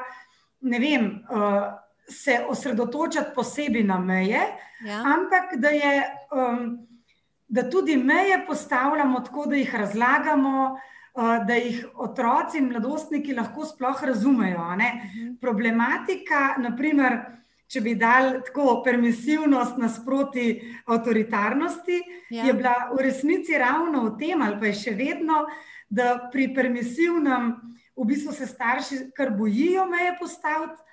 ne 0.61 0.79
vem, 0.79 1.09
uh, 1.27 1.67
se 2.07 2.39
osredotočati 2.49 3.35
posebej 3.35 3.83
na 3.83 3.99
meje, 3.99 4.39
ja. 4.85 5.01
ampak 5.03 5.59
da, 5.59 5.69
je, 5.69 6.03
um, 6.31 6.87
da 7.47 7.69
tudi 7.69 7.97
meje 7.97 8.45
postavljamo 8.47 9.19
tako, 9.19 9.45
da 9.45 9.55
jih 9.55 9.75
razlagamo. 9.75 10.77
Da 11.17 11.55
jih 11.57 11.79
otroci 11.97 12.59
in 12.61 12.67
mladostniki 12.69 13.33
lahko 13.33 13.65
sploh 13.65 14.03
razumejo. 14.05 14.61
Uh 14.61 14.75
mhm. 14.75 15.37
Problematika, 15.41 16.57
naprimer, 16.61 17.17
če 17.67 17.81
bi 17.81 17.95
dal 17.95 18.41
tako 18.45 18.81
permisivnost 18.83 19.77
nasproti 19.81 20.61
avtoritarnosti, 20.85 21.97
ja. 22.29 22.45
je 22.45 22.53
bila 22.53 22.91
v 22.93 23.01
resnici 23.01 23.57
ravno 23.57 24.05
v 24.05 24.17
tem, 24.19 24.41
ali 24.41 24.59
pa 24.59 24.69
je 24.69 24.77
še 24.83 24.93
vedno, 24.95 25.45
da 25.89 26.29
pri 26.31 26.53
permisivnem 26.53 27.55
v 27.97 28.05
bistvu 28.05 28.33
se 28.33 28.45
starši 28.47 29.11
kar 29.15 29.33
bojijo 29.33 29.87
meje 29.89 30.15
postaviti. 30.19 30.83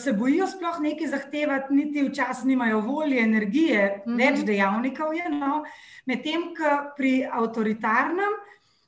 Se 0.00 0.12
bojijo 0.16 0.46
sploh 0.48 0.78
nekaj 0.80 1.10
zahtevati, 1.12 1.74
niti 1.74 2.04
včasih 2.06 2.46
nimajo 2.48 2.80
volje, 2.80 3.20
energije, 3.20 4.02
mm 4.06 4.12
-hmm. 4.12 4.18
več 4.18 4.44
dejavnikov 4.46 5.14
je. 5.14 5.28
No. 5.28 5.64
Medtem, 6.06 6.54
ko 6.56 6.94
pri 6.96 7.26
avtoritarnem 7.32 8.32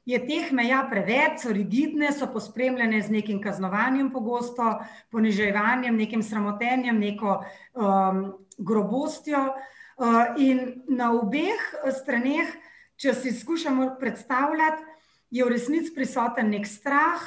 je 0.08 0.18
teh 0.24 0.52
meja 0.56 0.80
preveč, 0.88 1.42
so 1.44 1.52
rigidne, 1.52 2.08
so 2.16 2.30
pospremljene 2.32 3.02
z 3.04 3.12
nekim 3.12 3.42
kaznovanjem, 3.44 4.08
pogosto 4.12 4.78
poniževanjem, 5.12 5.96
nekim 5.96 6.22
sramotenjem, 6.24 6.96
neko 6.96 7.42
um, 7.76 8.22
grobostjo. 8.56 9.50
Uh, 9.98 10.38
in 10.40 10.84
na 10.88 11.10
obeh 11.12 11.60
straneh, 11.92 12.54
če 12.96 13.12
si 13.18 13.32
skušamo 13.36 13.90
predstavljati, 14.00 14.86
je 15.30 15.44
v 15.44 15.52
resnici 15.52 15.92
prisoten 15.92 16.48
nek 16.54 16.64
strah, 16.66 17.20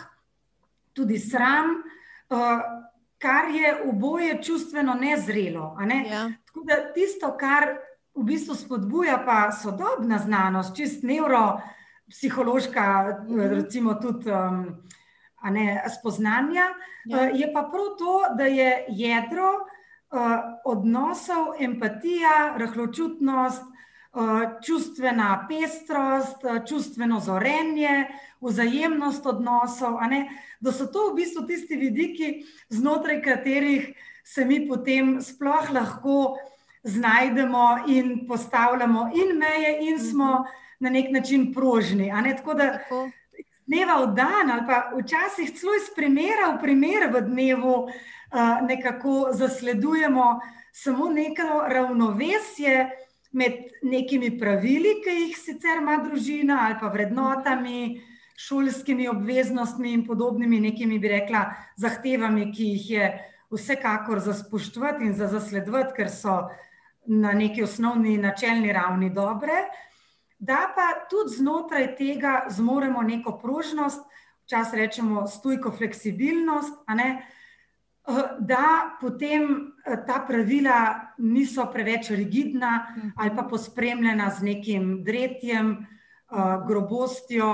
tudi 0.97 1.19
sram, 1.21 1.83
uh, 2.33 2.63
kar 3.21 3.51
je 3.53 3.75
oboje 3.91 4.39
čustveno 4.41 4.95
nezrelo. 4.97 5.75
Ne? 5.85 5.99
Ja. 6.09 6.23
Tako 6.49 6.65
da 6.65 6.79
tisto, 6.95 7.29
kar 7.37 7.75
v 8.17 8.25
bistvu 8.25 8.57
spodbuja 8.57 9.19
pa 9.21 9.51
sodobna 9.53 10.17
znanost, 10.17 10.73
čist 10.75 11.05
nevro 11.05 11.59
psihološka, 12.11 13.17
mm 13.27 13.35
-hmm. 13.35 13.49
recimo 13.55 13.93
tudi 13.93 14.31
um, 14.31 14.83
ne, 15.51 15.83
spoznanja, 15.99 16.65
ja. 17.05 17.17
uh, 17.17 17.39
je 17.39 17.53
pa 17.53 17.63
prav 17.63 17.85
to, 17.97 18.35
da 18.37 18.43
je 18.43 18.85
jedro 18.89 19.49
uh, 19.53 20.19
odnosov, 20.65 21.47
empatija, 21.59 22.55
rahločutnost, 22.57 23.63
uh, 23.63 24.41
čustvena 24.65 25.47
pestrost, 25.49 26.43
uh, 26.43 26.65
čustveno 26.65 27.19
zorenje, 27.19 28.07
vzajemnost 28.41 29.25
odnosov. 29.25 29.97
Da 30.59 30.71
so 30.71 30.85
to 30.85 31.09
v 31.11 31.15
bistvu 31.15 31.47
tisti 31.47 31.75
vidiki, 31.75 32.45
znotraj 32.69 33.21
katerih 33.21 33.93
se 34.23 34.45
mi 34.45 34.67
potem 34.67 35.21
sploh 35.21 35.71
lahko 35.73 36.37
znajdemo 36.83 37.77
in 37.87 38.27
postavljamo 38.27 39.09
in 39.13 39.37
meje, 39.37 39.77
in 39.81 39.99
smo. 39.99 40.25
-hmm 40.25 40.61
na 40.81 40.89
nek 40.89 41.11
način 41.13 41.53
prožni. 41.53 42.11
Tako 42.37 42.53
da 42.53 42.79
dneva 43.65 44.01
v 44.03 44.13
dan, 44.15 44.51
ali 44.51 44.65
pa 44.67 44.91
včasih 44.97 45.53
celo 45.55 45.75
iz 45.77 45.89
primera 45.95 46.51
v 46.55 46.61
primer 46.61 47.07
v 47.13 47.21
dnevu, 47.27 47.75
uh, 47.85 48.57
nekako 48.67 49.31
zasledujemo 49.33 50.39
samo 50.73 51.09
neko 51.09 51.63
ravnovesje 51.67 52.89
med 53.31 53.53
nekimi 53.83 54.33
pravili, 54.39 54.97
ki 55.03 55.13
jih 55.15 55.37
sicer 55.37 55.79
ima 55.79 56.01
družina, 56.03 56.65
ali 56.65 56.75
pa 56.79 56.89
vrednotami, 56.91 58.01
šolskimi 58.35 59.07
obveznostmi 59.07 59.93
in 59.93 60.05
podobnimi 60.07 60.59
nekimi, 60.59 60.99
bi 60.99 61.11
rekla, 61.13 61.45
zahtevami, 61.77 62.49
ki 62.51 62.73
jih 62.73 62.89
je 62.89 63.11
vsekakor 63.51 64.19
za 64.19 64.33
spoštovati 64.33 65.05
in 65.05 65.13
za 65.13 65.27
zasledovati, 65.31 65.93
ker 65.95 66.09
so 66.09 66.41
na 67.05 67.31
neki 67.33 67.63
osnovni 67.63 68.17
načelni 68.17 68.73
ravni 68.73 69.09
dobre 69.09 69.63
da 70.41 70.71
pa 70.75 71.05
tudi 71.09 71.35
znotraj 71.37 71.95
tega 71.95 72.45
zmoremo 72.49 73.01
neko 73.01 73.37
prožnost, 73.37 74.01
včasih 74.45 74.79
rečemo 74.79 75.27
stojko 75.27 75.71
fleksibilnost, 75.71 76.73
eh, 76.89 77.17
da 78.39 78.97
potem 79.01 79.73
eh, 79.85 79.97
ta 80.07 80.25
pravila 80.27 81.13
niso 81.17 81.65
preveč 81.73 82.09
rigidna 82.09 82.87
ali 83.15 83.35
pa 83.35 83.43
pospremljena 83.43 84.29
z 84.29 84.43
nekim 84.43 85.03
dretjem, 85.03 85.71
eh, 85.71 86.57
grobostjo, 86.67 87.53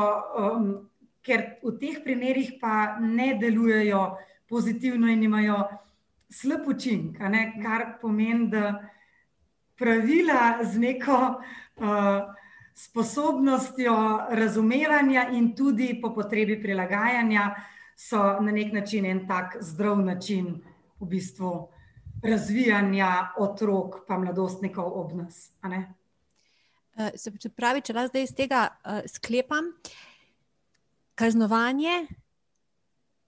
ker 1.22 1.44
v 1.64 1.76
teh 1.80 2.00
primerih 2.04 2.54
pa 2.62 2.96
ne 3.00 3.34
delujejo 3.36 4.18
pozitivno 4.48 5.12
in 5.12 5.24
imajo 5.24 5.68
slab 6.30 6.68
učinek, 6.68 7.20
kar 7.64 7.98
pomeni, 8.02 8.48
da 8.48 8.80
pravila 9.78 10.64
z 10.64 10.80
neko 10.80 11.18
uh, 11.36 12.37
sposobnostjo 12.78 13.94
razumevanja 14.30 15.30
in 15.34 15.56
tudi 15.56 16.00
po 16.02 16.14
potrebi 16.14 16.62
prilagajanja, 16.62 17.56
so 17.98 18.18
na 18.42 18.52
nek 18.52 18.74
način 18.74 19.06
en 19.06 19.28
tak 19.28 19.58
zdrav 19.62 19.98
način 20.06 20.62
v 21.00 21.06
bistvu 21.06 21.70
razvijanja 22.24 23.34
otrok, 23.38 23.96
pa 24.08 24.18
mladostnikov 24.18 24.94
ob 25.00 25.14
nas. 25.14 25.52
Eh, 26.98 27.12
se 27.16 27.50
pravi, 27.50 27.82
če 27.82 27.94
zdaj 27.94 28.24
iz 28.24 28.36
tega 28.36 28.68
uh, 28.70 29.02
sklepam, 29.10 29.74
kaznovanje 31.16 32.06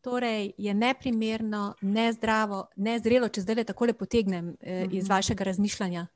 torej 0.01 0.53
je 0.57 0.73
neprimerno, 0.73 1.75
nezdravo, 1.81 2.67
nezrelo, 2.75 3.29
če 3.29 3.41
zdaj 3.41 3.55
le 3.55 3.63
tako 3.63 3.89
le 3.89 3.93
potegnem 3.93 4.53
uh, 4.53 4.85
iz 4.91 5.03
mhm. 5.03 5.13
vašega 5.13 5.43
razmišljanja. 5.43 6.07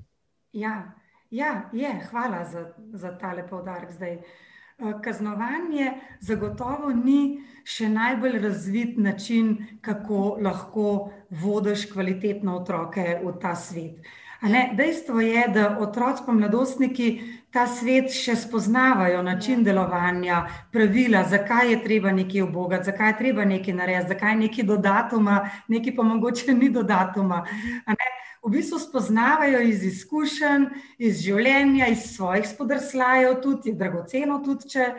Ja, 0.53 0.93
ja 1.33 1.69
je, 1.73 1.91
hvala 2.11 2.45
za, 2.45 2.65
za 2.93 3.17
tale 3.17 3.47
povdarek 3.47 3.91
zdaj. 3.91 4.13
Eh, 4.13 4.93
kaznovanje 5.03 5.91
zagotovo 6.19 6.89
ni 6.93 7.43
še 7.63 7.89
najbolj 7.89 8.39
razvit 8.41 8.97
način, 8.97 9.55
kako 9.81 10.37
lahko 10.41 11.11
vodiš 11.29 11.85
kvalitetno 11.91 12.57
otroke 12.57 13.19
v 13.23 13.33
ta 13.41 13.55
svet. 13.55 14.05
Ne, 14.43 14.73
dejstvo 14.75 15.21
je, 15.21 15.43
da 15.55 15.77
otroci 15.79 16.23
in 16.27 16.39
mladostniki 16.41 17.05
ta 17.53 17.63
svet 17.67 18.11
še 18.11 18.35
spoznavajo, 18.35 19.21
način 19.23 19.61
ja. 19.61 19.63
delovanja, 19.69 20.41
pravila, 20.71 21.23
zakaj 21.29 21.71
je 21.71 21.77
treba 21.83 22.11
nekaj 22.11 22.41
obogati, 22.41 22.89
zakaj 22.91 23.13
je 23.13 23.17
treba 23.21 23.45
nekaj 23.45 23.73
narediti, 23.73 24.09
zakaj 24.09 24.33
je 24.33 24.41
nekaj 24.41 24.67
do 24.67 24.77
datuma, 24.77 25.37
nekaj 25.67 25.95
pa 25.95 26.03
mogoče 26.03 26.57
ni 26.59 26.69
do 26.69 26.83
datuma. 26.83 27.45
Ne, 27.87 28.11
v 28.43 28.51
bistvu 28.51 28.79
spoznavajo 28.79 29.61
iz 29.63 29.83
izkušenj, 29.87 30.69
iz 30.97 31.21
življenja, 31.23 31.87
iz 31.87 32.09
svojih 32.15 32.47
spodrslajev, 32.47 33.41
tudi 33.41 33.71
je 33.71 33.77
dragoceno, 33.79 34.39
tudi 34.45 34.73
če 34.75 34.89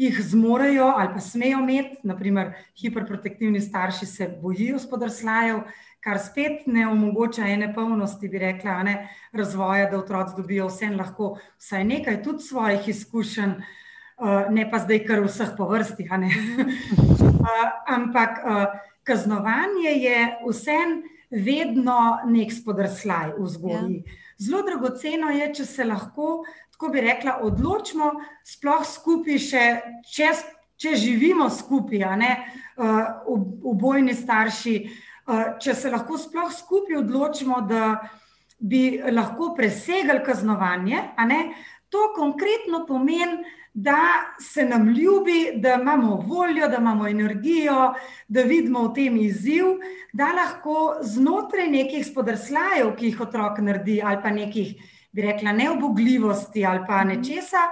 jih 0.00 0.20
zmorejo 0.26 0.88
ali 0.90 1.12
pa 1.14 1.20
smejo 1.20 1.60
imeti. 1.62 2.00
Naprimer, 2.02 2.54
hiperprotektivni 2.80 3.60
starši 3.60 4.06
se 4.06 4.30
bojijo 4.42 4.80
spodrslajev 4.82 5.66
kar 6.04 6.18
spet 6.20 6.66
ne 6.66 6.84
omogoča 6.88 7.46
ene 7.48 7.70
polnosti, 7.74 8.28
bi 8.28 8.38
rekla, 8.38 8.82
ne, 8.84 8.94
razvoja, 9.32 9.88
da 9.90 9.98
otroci 9.98 10.36
dobijo 10.36 10.68
vse 10.68 10.90
in 10.90 10.98
lahko 11.00 11.38
vsaj 11.56 11.84
nekaj 11.88 12.20
tudi 12.22 12.44
svojih 12.44 12.88
izkušenj, 12.92 13.54
uh, 13.56 14.50
ne 14.52 14.66
pa 14.70 14.82
zdaj 14.84 15.00
kar 15.08 15.24
vseh 15.24 15.54
po 15.56 15.68
vrsti. 15.70 16.08
uh, 16.12 16.20
ampak 17.96 18.44
uh, 18.44 18.64
kaznovanje 19.02 19.96
je 19.96 20.18
vsem 20.44 21.02
vedno 21.34 21.98
nek 22.30 22.52
spodrslaj 22.52 23.34
v 23.38 23.48
zgodbi. 23.50 24.02
Ja. 24.02 24.20
Zelo 24.38 24.62
dragoceno 24.66 25.30
je, 25.34 25.48
če 25.54 25.64
se 25.64 25.86
lahko, 25.86 26.44
tako 26.74 26.90
bi 26.94 27.02
rekla, 27.04 27.38
odločimo, 27.46 28.12
sploh 28.46 28.84
skupaj, 28.86 29.40
še, 29.40 29.64
če, 30.10 30.30
če 30.78 30.94
živimo 30.98 31.48
skupaj, 31.50 32.06
ne, 32.20 32.32
uh, 32.76 33.26
obojni 33.70 34.14
starši. 34.14 34.78
Uh, 34.84 35.02
Eh, 35.24 35.44
če 35.56 35.72
se 35.72 35.88
lahko 35.88 36.18
sploh 36.20 36.50
skupaj 36.52 36.98
odločimo, 37.00 37.62
da 37.64 37.96
bi 38.60 39.00
lahko 39.08 39.54
presegali 39.56 40.20
kaznovanje, 40.24 41.00
to 41.88 42.10
konkretno 42.16 42.82
pomeni, 42.84 43.40
da 43.74 43.98
se 44.38 44.64
nam 44.64 44.88
ljubi, 44.88 45.52
da 45.56 45.74
imamo 45.74 46.16
voljo, 46.16 46.68
da 46.68 46.76
imamo 46.76 47.08
energijo, 47.08 47.94
da 48.28 48.42
vidimo 48.42 48.88
v 48.88 48.92
tem 48.94 49.16
izziv, 49.16 49.64
da 50.12 50.30
lahko 50.32 50.96
znotraj 51.02 51.66
nekih 51.70 52.06
spodrslajev, 52.06 52.92
ki 52.96 53.10
jih 53.10 53.20
otrok 53.20 53.58
naredi, 53.58 53.98
ali 54.02 54.22
pa 54.22 54.30
nekih, 54.30 54.74
bi 55.12 55.22
rekla, 55.22 55.52
neobogljivosti 55.52 56.66
ali 56.66 56.84
pa 56.86 57.02
mhm. 57.04 57.08
nečesa, 57.08 57.66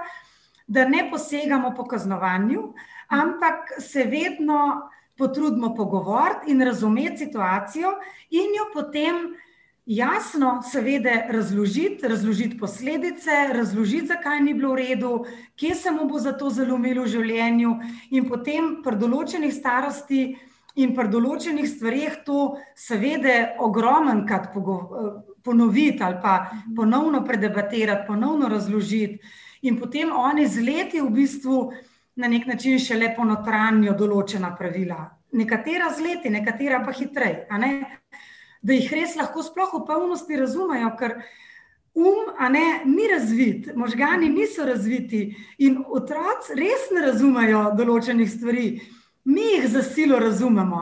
da 0.67 0.87
ne 0.89 1.07
posegamo 1.11 1.73
po 1.75 1.85
kaznovanju, 1.87 2.73
ampak 3.07 3.71
se 3.79 4.03
vedno 4.03 4.89
potrudimo 5.17 5.75
pogovoriti 5.75 6.51
in 6.51 6.61
razumeti 6.61 7.17
situacijo, 7.17 7.95
in 8.29 8.55
jo 8.57 8.69
potem 8.73 9.15
jasno, 9.85 10.61
seveda, 10.71 11.27
razložiti, 11.29 12.07
razložiti 12.07 12.57
posledice, 12.57 13.31
razložiti, 13.53 14.07
zakaj 14.07 14.39
ni 14.41 14.53
bilo 14.53 14.73
v 14.73 14.75
redu, 14.75 15.25
kje 15.55 15.75
se 15.75 15.91
mu 15.91 16.07
bo 16.07 16.19
za 16.19 16.31
to 16.31 16.49
zelo 16.49 16.75
umilo 16.75 17.03
v 17.03 17.11
življenju, 17.11 17.75
in 18.11 18.29
potem 18.29 18.77
pri 18.83 18.95
določenih 18.97 19.53
starosti. 19.53 20.23
In 20.73 20.95
pri 20.97 21.05
določenih 21.05 21.67
stvarih 21.69 22.13
to, 22.25 22.55
seveda, 22.73 23.59
ogromen 23.61 24.23
krat 24.25 24.47
ponoviti 25.45 26.01
ali 26.01 26.17
pa 26.17 26.49
ponovno 26.75 27.21
predebatirati, 27.21 28.07
ponovno 28.07 28.49
razložiti, 28.49 29.19
in 29.69 29.77
potem 29.77 30.09
oni 30.09 30.47
z 30.49 30.65
leti 30.65 31.01
v 31.01 31.11
bistvu 31.13 31.59
na 32.15 32.27
nek 32.27 32.47
način 32.49 32.81
še 32.81 32.97
le 32.97 33.13
ponotranjo 33.13 33.93
določena 33.93 34.55
pravila. 34.57 35.11
Nekatera 35.37 35.93
z 35.93 36.07
leti, 36.07 36.33
nekatera 36.33 36.81
pa 36.81 36.91
hitreje. 36.91 37.45
Da 38.63 38.75
jih 38.77 38.91
res 38.95 39.17
lahko 39.19 39.43
sploh 39.43 39.73
v 39.75 39.83
polnosti 39.87 40.39
razumejo, 40.39 40.93
ker 40.99 41.17
um 41.93 42.31
ne, 42.49 42.81
ni 42.89 43.09
razvit, 43.11 43.73
možgani 43.75 44.31
niso 44.31 44.65
razviti 44.65 45.35
in 45.59 45.83
otroci 45.83 46.55
res 46.57 46.87
ne 46.95 47.03
razumejo 47.09 47.67
določenih 47.77 48.31
stvari. 48.31 48.67
Mi 49.23 49.53
jih 49.53 49.67
za 49.71 49.83
silo 49.83 50.17
razumemo. 50.19 50.81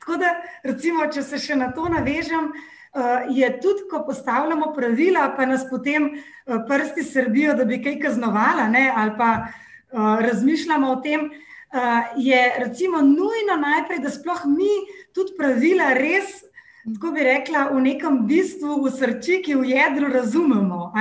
Tako 0.00 0.18
da, 0.20 0.34
recimo, 0.64 1.06
če 1.08 1.22
se 1.22 1.38
še 1.40 1.56
na 1.56 1.70
to 1.72 1.86
navežem, 1.88 2.50
uh, 2.50 3.30
je 3.32 3.48
tudi, 3.62 3.86
ko 3.88 4.02
postavljamo 4.04 4.74
pravila, 4.76 5.30
pa 5.36 5.46
nas 5.48 5.64
potem 5.70 6.10
uh, 6.10 6.58
prsti 6.68 7.04
srbijo, 7.04 7.54
da 7.56 7.64
bi 7.64 7.80
kaj 7.84 7.96
kaznovala, 8.02 8.68
ne, 8.72 8.90
ali 8.92 9.16
pa 9.16 9.30
Eh, 9.92 9.96
razmišljamo 10.20 10.90
o 10.90 10.96
tem, 10.96 11.30
je 12.16 12.54
recimo 12.58 13.02
nujno 13.02 13.56
najprej, 13.60 13.98
da 13.98 14.10
sploh 14.10 14.44
mi 14.46 14.72
tudi 15.14 15.32
pravila 15.38 15.92
res, 15.92 16.44
tako 16.94 17.12
bi 17.12 17.24
rekla, 17.26 17.68
v 17.72 17.82
nekem 17.82 18.26
bistvu, 18.26 18.80
v 18.84 18.92
srčiki, 18.92 19.54
v 19.54 19.70
jedru 19.72 20.12
razumemo. 20.12 20.92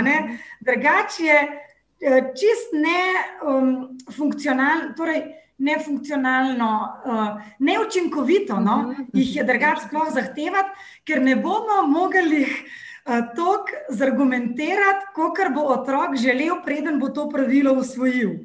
Drugače 0.61 1.23
je 1.23 1.39
uh, 1.43 2.31
čist 2.33 2.73
ne 2.73 3.01
um, 3.43 3.97
funkcionalno. 4.11 4.93
Torej, 4.97 5.33
Nefunkcionalno, 5.57 6.71
uh, 7.01 7.41
neučinkovito, 7.65 8.59
no? 8.61 8.93
jih 9.13 9.31
je 9.35 9.43
drugače 9.43 9.87
sploh 9.87 10.11
zahtevati, 10.13 10.69
ker 11.01 11.17
ne 11.25 11.33
bomo 11.35 11.79
mogli 11.89 12.43
uh, 12.45 13.23
tok 13.33 13.71
zargumentirati, 13.89 15.09
kot 15.15 15.41
bo 15.55 15.63
otrok 15.73 16.13
želel, 16.21 16.59
preden 16.65 16.99
bo 16.99 17.09
to 17.09 17.25
pravilo 17.29 17.73
usvojil. 17.73 18.37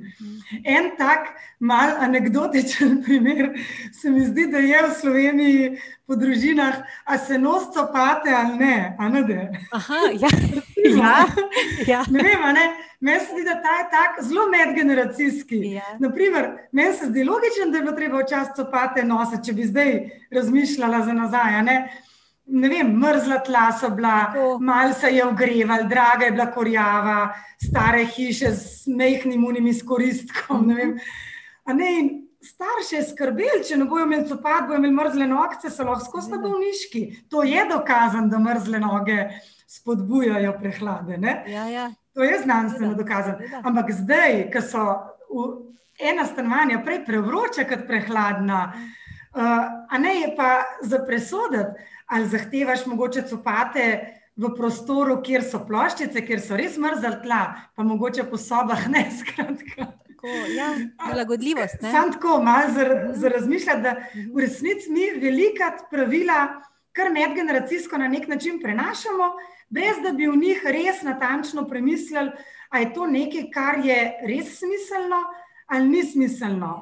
En 0.65 0.91
tak 0.99 1.33
mal 1.59 1.97
anekdotičen 1.99 2.99
primer 3.05 3.51
se 3.93 4.11
mi 4.11 4.25
zdi, 4.25 4.47
da 4.47 4.59
je 4.59 4.83
v 4.89 4.95
Sloveniji 5.01 5.79
po 6.07 6.17
družinah, 6.17 6.75
a 7.05 7.19
se 7.19 7.39
nos 7.39 7.71
copate 7.75 8.31
ali 8.31 8.59
ne. 8.59 8.97
ne 8.99 9.51
Aha, 9.73 10.01
ja. 10.13 10.29
ja, 11.03 11.27
ja. 11.87 12.05
Ne 12.11 12.23
vem, 12.23 12.49
ne. 12.55 12.67
Meni 13.01 13.21
se 13.21 13.33
zdi, 13.33 13.45
da 13.45 13.57
ta 13.63 13.79
je 13.79 13.87
tak 13.91 14.23
zelo 14.23 14.47
medgeneracijski. 14.51 15.59
Ja. 15.73 15.97
Naprimer, 15.99 16.51
meni 16.73 16.93
se 16.95 17.07
zdi 17.07 17.25
logičen, 17.25 17.73
da 17.73 17.79
je 17.79 17.83
bilo 17.83 17.97
treba 17.97 18.21
včasih 18.23 18.53
copate 18.57 19.05
nositi, 19.05 19.45
če 19.47 19.53
bi 19.53 19.67
zdaj 19.67 19.93
razmišljala 20.31 21.01
za 21.07 21.13
nazaj. 21.13 21.63
Ne? 21.63 21.77
Ne 22.47 22.69
vem, 22.69 22.91
mrzla 22.99 23.39
tla 23.47 23.71
so 23.73 23.91
bila, 23.91 24.33
malo 24.61 24.93
se 24.93 25.11
je 25.11 25.25
ogrevala, 25.25 25.83
draga 25.83 26.25
je 26.25 26.31
bila 26.31 26.47
korjava, 26.53 27.35
stare 27.63 28.05
hiše 28.05 28.51
z 28.51 28.87
mehkim 28.87 29.45
unim 29.45 29.67
izkoristkom. 29.67 30.67
Ne 30.67 30.95
ne, 31.67 32.11
starše 32.43 32.97
je 32.97 33.05
skrbel, 33.07 33.63
če 33.69 33.77
ne 33.79 33.87
bojo 33.87 34.07
imeli 34.07 34.27
copat, 34.29 34.67
bojo 34.67 34.81
imeli 34.81 34.95
mrzle 34.95 35.29
noge, 35.31 35.71
so 35.71 35.87
lahko 35.87 36.05
skozi 36.05 36.33
na 36.35 36.41
bolniški. 36.43 37.03
To 37.31 37.43
je 37.47 37.67
dokazano, 37.71 38.29
da 38.29 38.39
mrzle 38.43 38.81
noge 38.83 39.19
spodbujajo 39.71 40.57
prehlade. 40.61 41.19
Ja, 41.49 41.69
ja. 41.69 41.91
To 42.15 42.25
je 42.27 42.41
znanstveno 42.43 42.95
dokazano. 42.95 43.63
Ampak 43.63 43.93
zdaj, 44.03 44.51
ko 44.53 44.61
so 44.61 44.83
ena 46.03 46.27
stanovanja 46.27 46.83
prej 46.85 47.05
prevroča 47.07 47.65
kot 47.71 47.87
prehladna, 47.89 48.65
uh, 48.75 49.02
a 49.35 49.99
ne 49.99 50.15
je 50.21 50.35
pa 50.37 50.63
za 50.83 50.99
presoditi 51.07 51.91
ali 52.07 52.29
zahtevaš 52.29 52.87
mogoče 52.87 53.23
copate 53.29 53.87
v 54.37 54.51
prostoru, 54.57 55.19
kjer 55.25 55.45
so 55.45 55.63
ploščice, 55.69 56.25
kjer 56.27 56.41
so 56.41 56.57
res 56.57 56.77
mrzla 56.81 57.13
tla, 57.25 57.43
pa 57.77 57.85
mogoče 57.85 58.25
po 58.29 58.41
sobah 58.41 58.89
ne 58.93 59.07
skratka. 59.21 59.93
Ja, 60.55 60.69
prilagodljivost. 61.03 61.81
Sam 61.81 62.13
tako, 62.13 62.37
malo 62.43 62.71
za, 62.71 62.85
za 63.19 63.29
razmišljati, 63.29 63.83
da 63.83 63.95
v 64.35 64.45
resnici 64.45 64.93
mi 64.93 65.09
velika 65.21 65.73
pravila, 65.91 66.63
kar 66.93 67.11
medgeneracijsko 67.11 67.99
na 67.99 68.09
nek 68.09 68.29
način 68.29 68.61
prenašamo, 68.63 69.33
brez 69.69 69.99
da 70.05 70.13
bi 70.13 70.29
v 70.29 70.37
njih 70.37 70.63
res 70.65 71.03
natančno 71.03 71.65
premislili, 71.69 72.31
ali 72.69 72.85
je 72.85 72.93
to 72.95 73.07
nekaj, 73.07 73.49
kar 73.51 73.81
je 73.85 73.99
res 74.29 74.59
smiselno 74.59 75.25
ali 75.67 75.89
ni 75.89 76.03
smiselno. 76.05 76.81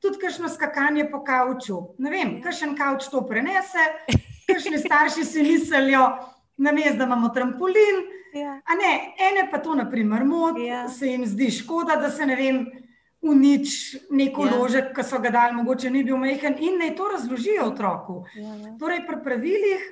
Tudi 0.00 0.20
kakšno 0.22 0.48
skakanje 0.52 1.08
po 1.10 1.22
kavču. 1.24 1.80
Ne 1.98 2.10
vem, 2.12 2.38
kakšen 2.44 2.76
kavč 2.76 3.08
to 3.10 3.22
prenese, 3.26 3.84
Kakšni 4.46 4.78
starši 4.78 5.24
si 5.24 5.42
mislijo, 5.42 6.18
na 6.56 6.72
mestu, 6.72 6.98
da 6.98 7.04
imamo 7.04 7.28
trampolin. 7.28 7.96
Ja. 8.32 8.52
Ne, 8.78 9.14
ene 9.18 9.48
pa 9.50 9.58
to, 9.58 9.74
na 9.74 9.90
primer, 9.90 10.24
moti, 10.24 10.66
ja. 10.66 10.88
se 10.88 11.08
jim 11.08 11.26
zdi 11.26 11.50
škoda, 11.50 11.96
da 11.96 12.10
se 12.10 12.26
ne 12.26 12.36
vem, 12.36 12.66
unič 13.20 13.96
neko 14.10 14.46
ja. 14.46 14.56
ložek, 14.56 14.92
ki 14.94 15.04
so 15.04 15.18
ga 15.18 15.32
dali, 15.34 15.56
mogoče 15.56 15.90
ni 15.90 16.04
bil 16.04 16.20
majhen 16.20 16.58
in 16.62 16.78
naj 16.78 16.94
to 16.96 17.08
razložijo 17.12 17.66
otroku. 17.72 18.20
Ja, 18.36 18.54
ja. 18.54 18.74
Torej, 18.78 19.02
pri 19.08 19.22
pravilih 19.24 19.86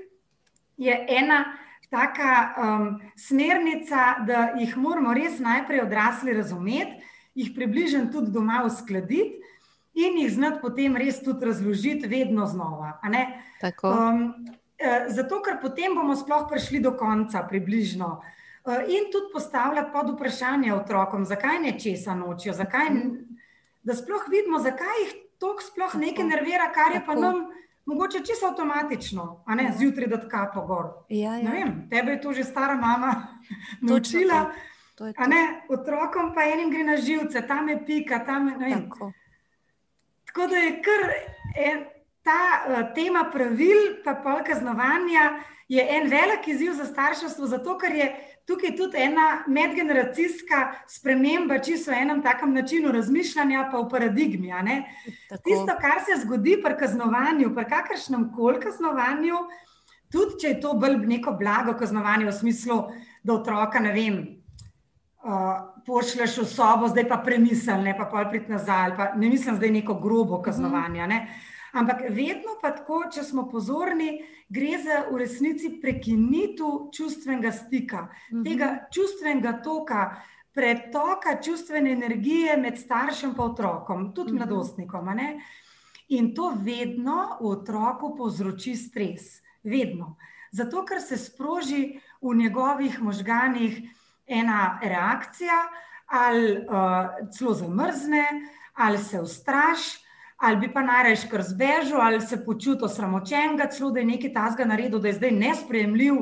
je 0.76 0.98
ena 1.08 1.44
taka 1.90 2.30
um, 2.58 2.86
smernica, 3.16 4.20
da 4.26 4.52
jih 4.60 4.76
moramo 4.76 5.14
res 5.14 5.40
najprej 5.42 5.82
odrasli 5.82 6.36
razumeti, 6.36 7.00
jih 7.34 7.50
približen 7.56 8.12
tudi 8.12 8.30
doma 8.30 8.62
uskladiti 8.66 9.40
in 9.94 10.18
jih 10.18 10.32
znati 10.32 10.58
potem 10.62 10.96
res 10.96 11.22
tudi 11.22 11.46
razložiti, 11.46 12.08
vedno 12.10 12.46
znova. 12.46 12.98
Um, 13.82 14.34
zato, 15.08 15.40
ker 15.42 15.60
potem 15.62 15.94
bomo 15.94 16.16
sploh 16.16 16.48
prišli 16.50 16.80
do 16.80 16.96
konca, 16.98 17.46
približno. 17.48 18.22
in 18.88 19.10
tudi 19.12 19.28
postavljati 19.32 19.92
pod 19.92 20.14
vprašanje 20.14 20.74
otrokom, 20.74 21.24
zakaj 21.24 21.58
nečesa 21.58 22.14
nočijo, 22.14 22.54
zakaj, 22.54 22.88
da 23.82 23.94
sploh 23.94 24.24
vidimo, 24.30 24.58
zakaj 24.58 25.02
jih 25.04 25.12
to 25.38 25.56
sploh 25.60 25.94
nekaj 25.94 26.24
nervira, 26.24 26.72
kar 26.72 26.94
je 26.94 27.02
pa 27.06 27.14
nam 27.14 27.46
mogoče 27.86 28.24
čisto 28.24 28.46
avtomatično, 28.46 29.42
a 29.46 29.54
ne 29.54 29.72
zjutraj, 29.78 30.06
da 30.06 30.20
tkapo 30.28 30.66
gor. 30.66 30.86
Ja, 31.08 31.36
ja. 31.36 31.50
Vem, 31.50 31.88
tebe 31.90 32.12
je 32.12 32.20
to 32.20 32.32
že 32.32 32.44
stara 32.44 32.74
mama 32.74 33.38
naučila. 33.80 34.50
To 34.94 35.06
je 35.06 35.12
to. 35.12 35.22
A 35.22 35.26
ne, 35.26 35.66
otrokom 35.68 36.32
pa 36.34 36.42
enim 36.42 36.70
gre 36.70 36.84
na 36.84 36.96
živce, 36.96 37.46
tam 37.46 37.68
je 37.68 37.84
pika, 37.86 38.24
tam 38.24 38.48
je. 38.48 38.88
Tako. 38.88 39.12
Tako 40.34 40.46
da 40.50 40.56
je 40.56 40.82
kar 40.82 41.02
en, 41.56 41.84
ta 42.22 42.40
uh, 42.66 42.94
tema 42.94 43.28
pravil, 43.32 44.00
pa 44.04 44.16
pol 44.18 44.40
kaznovanja, 44.46 45.28
je 45.68 45.84
en 45.90 46.08
velik 46.10 46.48
izziv 46.48 46.72
za 46.74 46.84
starševstvo, 46.84 47.46
zato 47.46 47.76
ker 47.78 47.94
je 47.94 48.08
tukaj 48.46 48.74
tudi 48.76 48.98
ena 48.98 49.44
medgeneracijska 49.46 50.72
sprememba, 50.88 51.58
čisto 51.58 51.92
v 51.92 52.00
enem 52.02 52.22
takem 52.22 52.54
načinu 52.54 52.90
razmišljanja, 52.92 53.68
pa 53.72 53.78
v 53.78 53.88
paradigmi. 53.90 54.50
Tisto, 55.30 55.76
kar 55.80 56.02
se 56.02 56.18
zgodi 56.24 56.58
pri 56.62 56.76
kaznovanju, 56.82 57.54
pri 57.54 57.64
kakršnem 57.70 58.32
koli 58.34 58.60
kaznovanju, 58.60 59.38
tudi 60.12 60.40
če 60.40 60.48
je 60.48 60.60
to 60.60 60.74
bolj 60.74 60.98
neko 61.06 61.36
blago 61.38 61.78
kaznovanje 61.78 62.26
v 62.26 62.32
smislu, 62.32 62.80
da 63.22 63.38
otroka, 63.38 63.80
ne 63.80 63.94
vem, 63.94 64.18
uh, 65.22 65.73
pošlješ 65.86 66.38
v 66.38 66.46
sobo, 66.46 66.88
zdaj 66.88 67.08
pa 67.08 67.16
premisel, 67.18 67.82
ne 67.82 67.94
pa 67.94 68.04
pol 68.04 68.24
priti 68.30 68.50
nazaj, 68.50 68.96
pa 68.96 69.12
ne 69.14 69.28
mislim 69.28 69.56
zdaj 69.56 69.70
neko 69.70 69.94
grobo 69.94 70.42
kaznovanje. 70.42 71.06
Ne? 71.06 71.18
Ampak 71.72 72.04
vedno 72.08 72.54
pa 72.62 72.70
tako, 72.70 73.04
če 73.10 73.22
smo 73.22 73.48
pozorni, 73.48 74.20
gre 74.48 74.78
za 74.78 75.04
v 75.10 75.18
resnici 75.18 75.80
prekinitev 75.80 76.90
čustvenega 76.92 77.52
stika, 77.52 78.04
Mhm. 78.30 78.42
tega 78.44 78.86
čustvenega 78.90 79.62
toka, 79.62 80.22
pretoka 80.54 81.42
čustvene 81.42 81.92
energije 81.92 82.56
med 82.56 82.78
staršem 82.78 83.30
in 83.30 83.40
otrokom, 83.40 84.14
tudi 84.14 84.32
Mhm. 84.32 84.38
mladostnikom. 84.38 85.08
a 85.08 85.14
ne. 85.14 85.40
In 86.08 86.34
to 86.34 86.52
vedno 86.56 87.38
v 87.40 87.46
otroku 87.46 88.14
povzroči 88.16 88.76
stres, 88.76 89.22
vedno. 89.64 90.16
Zato, 90.52 90.84
ker 90.84 91.00
se 91.00 91.16
sproži 91.16 91.82
v 92.20 92.34
njegovih 92.36 93.02
možganih 93.02 93.82
ena 94.26 94.78
reakcija, 94.82 95.58
ali 96.06 96.52
uh, 96.52 97.28
celo 97.30 97.54
zamrzne, 97.54 98.24
ali 98.74 98.98
se 98.98 99.20
ustraši, 99.20 100.04
ali 100.36 100.56
bi 100.56 100.72
pa 100.72 100.82
najraje 100.82 101.28
kar 101.30 101.42
zbežal, 101.42 102.00
ali 102.00 102.20
se 102.20 102.44
počuti 102.44 102.84
osramočenega, 102.84 103.66
celo 103.70 103.90
da 103.90 104.00
je 104.00 104.06
nekaj 104.06 104.32
tazga 104.32 104.64
naredil, 104.64 104.98
da 104.98 105.08
je 105.08 105.14
zdaj 105.14 105.30
nesprejemljiv 105.30 106.14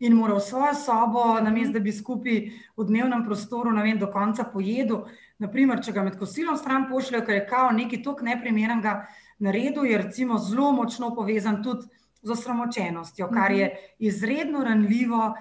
in 0.00 0.16
mora 0.16 0.34
v 0.34 0.40
svojo 0.40 0.74
sobo, 0.74 1.40
namesto 1.40 1.72
da 1.72 1.80
bi 1.80 1.92
skupaj 1.92 2.40
v 2.76 2.84
dnevnem 2.88 3.24
prostoru, 3.24 3.72
ne 3.72 3.82
vem, 3.82 3.98
do 3.98 4.10
konca 4.12 4.44
pojedel. 4.44 5.04
Naprimer, 5.38 5.80
če 5.84 5.92
ga 5.92 6.04
med 6.04 6.18
kosilom 6.18 6.56
stran 6.56 6.88
pošljajo, 6.90 7.24
ker 7.24 7.34
je 7.38 7.46
kao 7.48 7.70
nekaj 7.72 8.02
tako 8.04 8.24
neprimernega 8.28 8.94
naredil, 9.38 9.86
je 9.88 10.02
recimo 10.02 10.38
zelo 10.38 10.72
močno 10.72 11.14
povezan 11.14 11.62
tudi 11.62 11.88
z 12.22 12.30
osramočenostjo, 12.30 13.30
kar 13.32 13.52
je 13.52 13.70
izredno 13.98 14.64
ranljivo, 14.64 15.34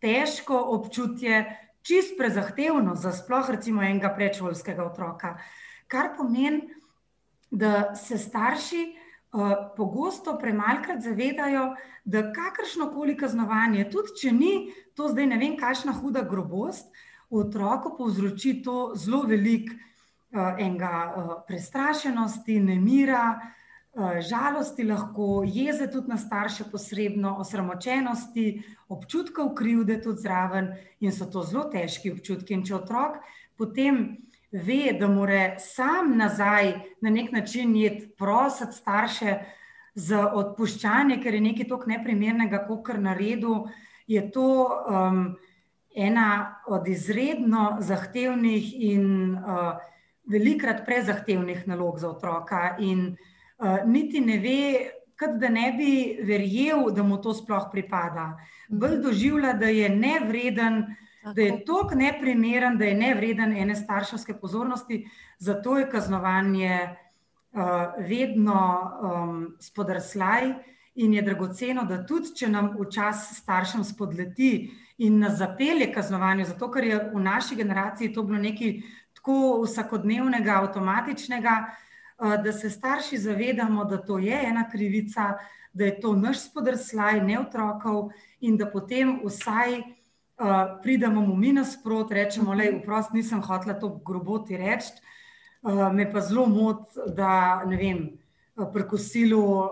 težko 0.00 0.58
občutje, 0.76 1.44
čist 1.82 2.16
prezahtevno 2.18 2.94
za 2.96 3.12
sploh 3.12 3.50
recimo 3.50 3.82
enega 3.82 4.12
predšolskega 4.16 4.84
otroka. 4.84 5.36
Kar 5.88 6.14
pomeni, 6.16 6.68
da 7.50 7.94
se 7.98 8.18
starši 8.18 8.82
uh, 8.86 9.52
pogosto 9.76 10.36
premalkrat 10.38 11.02
zavedajo, 11.02 11.74
da 12.04 12.30
kakršno 12.32 12.92
koli 12.94 13.16
kaznovanje, 13.16 13.88
tudi 13.90 14.16
če 14.22 14.32
ni 14.32 14.52
to 14.94 15.08
zdaj 15.10 15.26
ne 15.26 15.38
vem, 15.38 15.56
kakšna 15.58 15.96
huda 15.98 16.22
grobost, 16.22 16.92
v 17.30 17.44
otroku 17.44 17.94
povzroči 17.98 18.60
to 18.62 18.92
zelo 18.94 19.24
velik 19.26 19.70
uh, 19.72 20.54
enega 20.58 20.94
uh, 21.10 21.32
prestrašenosti, 21.48 22.60
nemira, 22.60 23.24
uh, 23.34 23.56
žalosti 24.20 24.84
lahko, 24.84 25.42
jeze 25.46 25.90
tudi 25.90 26.08
na 26.08 26.16
starše 26.16 26.64
posredno, 26.70 27.36
osramočenosti, 27.38 28.62
občutkov 28.88 29.54
krivde 29.54 30.00
tudi 30.02 30.22
zraven 30.22 30.74
in 31.00 31.12
so 31.12 31.26
to 31.26 31.42
zelo 31.42 31.64
težki 31.72 32.12
občutki. 32.12 32.54
In 32.54 32.64
če 32.64 32.74
otrok 32.74 33.18
potem 33.58 34.18
ve, 34.52 34.92
da 34.98 35.08
mora 35.08 35.58
sam 35.58 36.16
nazaj 36.18 36.74
na 37.02 37.10
nek 37.10 37.32
način 37.32 37.74
jet 37.76 38.16
prositi 38.18 38.76
starše 38.76 39.38
za 39.94 40.28
odpuščanje, 40.34 41.18
ker 41.22 41.34
je 41.34 41.40
nekaj 41.40 41.68
tako 41.68 41.90
neprimernega, 41.90 42.64
kot 42.68 42.84
kar 42.86 43.00
naredil, 43.02 43.66
je 44.06 44.22
to 44.30 44.46
um, 44.70 45.36
ena 45.94 46.56
od 46.66 46.86
izredno 46.88 47.76
zahtevnih 47.82 48.70
in 48.86 49.34
uh, 49.34 49.74
velikrat 50.30 50.86
prezahtevnih 50.86 51.66
nalog 51.66 51.98
za 51.98 52.10
otroka. 52.10 52.76
In 52.78 53.08
uh, 53.10 53.39
niti 53.86 54.20
ne 54.20 54.38
ve, 54.38 54.90
kot 55.20 55.36
da 55.40 55.48
ne 55.48 55.72
bi 55.76 55.92
verjel, 56.24 56.88
da 56.94 57.02
mu 57.02 57.20
to 57.20 57.34
sploh 57.36 57.68
pripada. 57.72 58.32
Bolj 58.68 59.00
doživlja, 59.04 59.52
da 59.60 59.68
je 59.68 59.88
nevreden, 59.92 60.82
da 61.34 61.42
je 61.42 61.58
tako 61.66 61.98
neprimeren, 62.00 62.78
da 62.78 62.88
je 62.88 62.96
nevreden 62.96 63.52
ene 63.56 63.76
starševske 63.76 64.38
pozornosti, 64.40 65.04
zato 65.38 65.76
je 65.78 65.90
kaznovanje 65.90 66.78
uh, 66.88 67.60
vedno 68.08 68.60
um, 69.02 69.42
spodrslaj 69.60 70.54
in 70.94 71.14
je 71.14 71.22
dragoceno, 71.22 71.84
da 71.84 72.00
tudi 72.06 72.32
če 72.36 72.48
nam 72.48 72.72
včasih 72.78 73.38
staršem 73.38 73.84
spodleti 73.84 74.70
in 74.98 75.20
nas 75.20 75.36
zapelje 75.38 75.92
kaznovanju, 75.92 76.48
zato 76.48 76.70
ker 76.72 76.84
je 76.84 76.96
v 77.12 77.20
naši 77.20 77.56
generaciji 77.56 78.12
to 78.12 78.22
bilo 78.22 78.40
nekaj 78.40 78.80
tako 79.14 79.62
vsakodnevnega, 79.66 80.56
avtomatičnega, 80.62 81.56
uh, 81.68 81.89
da 82.20 82.52
se 82.52 82.70
starši 82.70 83.18
zavedamo, 83.18 83.84
da 83.84 83.96
to 83.96 84.18
je 84.18 84.40
ena 84.44 84.68
krivica, 84.70 85.34
da 85.72 85.84
je 85.84 86.00
to 86.00 86.12
naš 86.16 86.50
spodrslaj, 86.50 87.20
ne 87.24 87.38
otrokov 87.40 88.10
in 88.40 88.56
da 88.56 88.66
potem 88.70 89.20
vsaj 89.24 89.80
Uh, 90.40 90.80
pridemo 90.82 91.20
mu 91.20 91.34
mi 91.36 91.52
nasprot, 91.52 92.12
rečemo, 92.16 92.54
da 92.56 92.64
vprost 92.78 93.12
nisem 93.12 93.42
hotela 93.44 93.74
to 93.76 93.90
groboti 94.00 94.56
reči, 94.56 94.94
uh, 95.62 95.92
me 95.92 96.06
pa 96.12 96.22
zelo 96.24 96.46
mot, 96.48 96.94
da 97.12 97.60
ne 97.68 97.76
vem, 97.76 97.98
pri 98.72 98.86
kosilu 98.88 99.40
uh, 99.44 99.66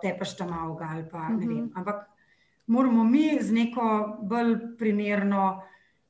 tepeš 0.00 0.32
tam 0.38 0.54
avga 0.56 0.88
ali 0.94 1.04
pa 1.10 1.28
ne 1.28 1.44
vem. 1.46 1.66
Ampak 1.76 2.06
moramo 2.66 3.04
mi 3.04 3.36
z 3.40 3.52
neko 3.52 4.16
bolj 4.22 4.56
primerno 4.78 5.60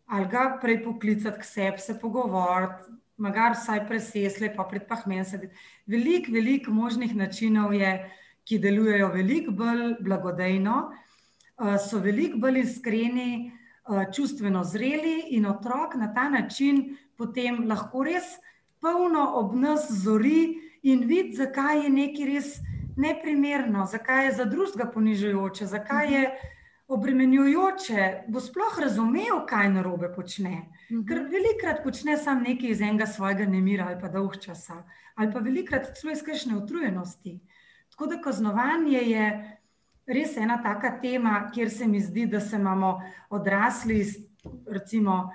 ali 0.06 0.30
ga 0.30 0.52
prej 0.62 0.84
poklicati 0.84 1.42
k 1.42 1.44
sebi, 1.44 1.82
se 1.82 1.98
pogovoriti, 1.98 2.94
magar 3.16 3.56
vsaj 3.56 3.86
presesle, 3.88 4.52
pa 4.56 4.64
pred 4.64 4.86
pahmen 4.88 5.24
sedeti. 5.24 5.54
Veliko, 5.86 6.32
veliko 6.32 6.70
možnih 6.70 7.16
načinov 7.16 7.74
je, 7.74 7.92
ki 8.46 8.58
delujejo 8.62 9.08
veliko 9.14 9.52
bolj 9.52 9.96
blagodejno, 10.00 10.76
uh, 10.86 11.76
so 11.82 11.98
veliko 11.98 12.38
bolj 12.38 12.60
iskreni, 12.62 13.52
čustveno 14.14 14.64
zreli 14.64 15.20
in 15.28 15.46
otrok 15.46 15.94
na 15.94 16.14
ta 16.14 16.28
način 16.28 16.96
potem 17.16 17.68
lahko 17.68 18.02
res 18.02 18.24
polno 18.80 19.32
ob 19.38 19.54
nas 19.54 19.86
zori 19.90 20.58
in 20.82 21.06
vidi, 21.06 21.36
zakaj 21.36 21.84
je 21.84 21.90
nekaj 21.90 22.26
res 22.26 22.58
neprimerno, 22.96 23.86
zakaj 23.86 24.26
je 24.26 24.32
za 24.32 24.44
drugega 24.44 24.90
ponižujoče, 24.92 25.66
zakaj 25.66 26.12
je 26.14 26.30
obremenjujoče, 26.88 28.24
bo 28.28 28.40
sploh 28.40 28.78
razumel, 28.78 29.42
kaj 29.48 29.70
narobe 29.72 30.12
počne. 30.14 30.68
Ker 30.88 31.24
velikrat 31.30 31.82
počne 31.82 32.16
sam 32.16 32.44
nekaj 32.46 32.70
iz 32.70 32.80
enega 32.80 33.06
svojega 33.10 33.46
nemira 33.50 33.88
ali 33.90 33.98
pa 34.00 34.08
dolg 34.08 34.36
časa, 34.38 34.84
ali 35.14 35.32
pa 35.32 35.42
velikrat 35.42 35.90
celo 35.98 36.12
iz 36.12 36.22
kakšne 36.22 36.56
utrujenosti. 36.56 37.40
Tako 37.90 38.06
da 38.06 38.20
kaznovanje 38.22 39.00
je 39.02 39.24
res 40.06 40.36
ena 40.36 40.60
taka 40.62 40.92
tema, 41.02 41.50
kjer 41.54 41.70
se 41.70 41.88
mi 41.88 42.00
zdi, 42.00 42.26
da 42.26 42.40
se 42.40 42.56
imamo 42.56 43.00
odrasli 43.30 43.98
iz 43.98 44.16
recimo 44.66 45.32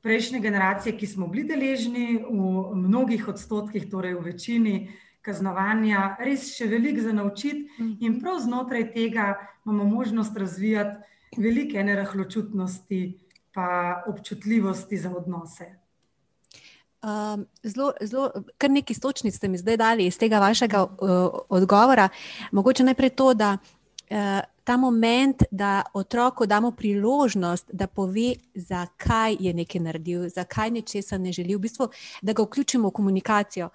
prejšnje 0.00 0.40
generacije, 0.40 0.96
ki 0.96 1.06
smo 1.06 1.26
bili 1.28 1.44
deležni 1.44 2.22
v 2.22 2.76
mnogih 2.78 3.28
odstotkih, 3.28 3.90
torej 3.90 4.14
v 4.14 4.24
večini 4.30 4.76
kaznovanja, 5.20 6.16
res 6.22 6.52
še 6.54 6.70
veliko 6.70 7.02
za 7.02 7.12
naučiti. 7.12 7.66
In 8.00 8.20
prav 8.22 8.38
znotraj 8.44 8.92
tega 8.94 9.34
imamo 9.66 9.84
možnost 9.84 10.36
razvijati 10.38 11.42
velike 11.42 11.82
nerahločutnosti 11.84 13.25
pa 13.56 14.02
občutljivosti 14.06 14.98
za 14.98 15.10
odnose. 15.16 15.64
Um, 17.02 17.46
zelo, 17.62 17.92
zelo, 18.00 18.30
kar 18.58 18.70
nekaj 18.70 18.94
stočnic 18.94 19.36
ste 19.36 19.48
mi 19.48 19.58
zdaj 19.58 19.76
dali 19.76 20.06
iz 20.06 20.18
tega 20.18 20.38
vašega 20.38 20.82
uh, 20.84 20.90
odgovora. 21.48 22.08
Mogoče 22.52 22.84
najprej 22.84 23.10
to, 23.10 23.34
da 23.34 23.56
uh, 23.56 24.40
ta 24.64 24.76
moment, 24.76 25.42
da 25.50 25.82
otroku 25.94 26.46
damo 26.46 26.70
priložnost, 26.70 27.70
da 27.72 27.86
pove, 27.86 28.34
zakaj 28.54 29.36
je 29.40 29.54
nekaj 29.54 29.80
naredil, 29.80 30.28
zakaj 30.28 30.70
nečesa 30.70 31.18
ne 31.18 31.32
želi, 31.32 31.54
v 31.54 31.58
bistvu, 31.58 31.88
da 32.22 32.32
ga 32.32 32.42
vključimo 32.42 32.88
v 32.88 32.92
komunikacijo. 32.92 33.68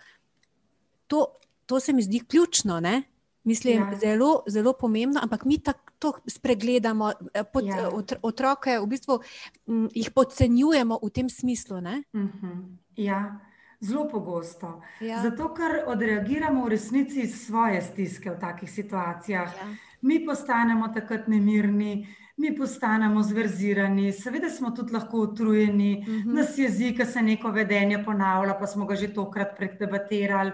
To, 1.07 1.25
to 1.65 1.79
se 1.79 1.93
mi 1.93 2.01
zdi 2.01 2.19
ključno, 2.27 2.79
ne? 2.79 3.01
Mislim, 3.43 3.77
Ja. 3.77 3.97
zelo, 3.99 4.43
zelo 4.47 4.73
pomembno, 4.73 5.19
ampak 5.23 5.45
mi 5.45 5.59
tak, 5.59 5.91
to 5.99 6.13
spregledamo, 6.27 7.11
eh, 7.33 7.43
pod, 7.43 7.65
ja. 7.65 7.89
otroke 8.21 8.79
v 8.79 8.87
bistvu 8.87 9.19
m, 9.67 9.89
jih 9.93 10.11
podcenjujemo 10.11 10.99
v 11.03 11.09
tem 11.09 11.29
smislu. 11.29 11.77
Uh 11.77 11.83
mhm. 12.13 12.29
-huh. 12.41 12.77
Ja, 12.95 13.39
zelo 13.79 14.07
pogosto. 14.09 14.81
Ja. 14.99 15.21
Zato, 15.21 15.53
ker 15.53 15.83
odreagiramo 15.87 16.65
v 16.65 16.69
resnici 16.69 17.27
svoje 17.27 17.81
stiske 17.81 18.31
v 18.31 18.39
takih 18.39 18.71
situacijah. 18.71 19.53
Ja. 19.57 19.67
Mi 20.01 20.25
postanemo 20.25 20.87
takrat 20.87 21.27
nemirni, 21.27 22.07
mi 22.37 22.55
postanemo 22.57 23.23
zverzirani, 23.23 24.11
seveda 24.11 24.49
smo 24.49 24.71
tudi 24.71 24.93
lahko 24.93 25.17
utrujeni, 25.17 25.97
uh 26.01 26.07
mhm. 26.07 26.29
-huh. 26.29 26.35
nas 26.35 26.57
jezik, 26.57 27.05
se 27.05 27.21
neko 27.21 27.51
vedenje 27.51 28.03
ponavlja, 28.03 28.53
pa 28.59 28.67
smo 28.67 28.85
ga 28.85 28.95
že 28.95 29.13
tokrat 29.13 29.57
predebatirali. 29.57 30.51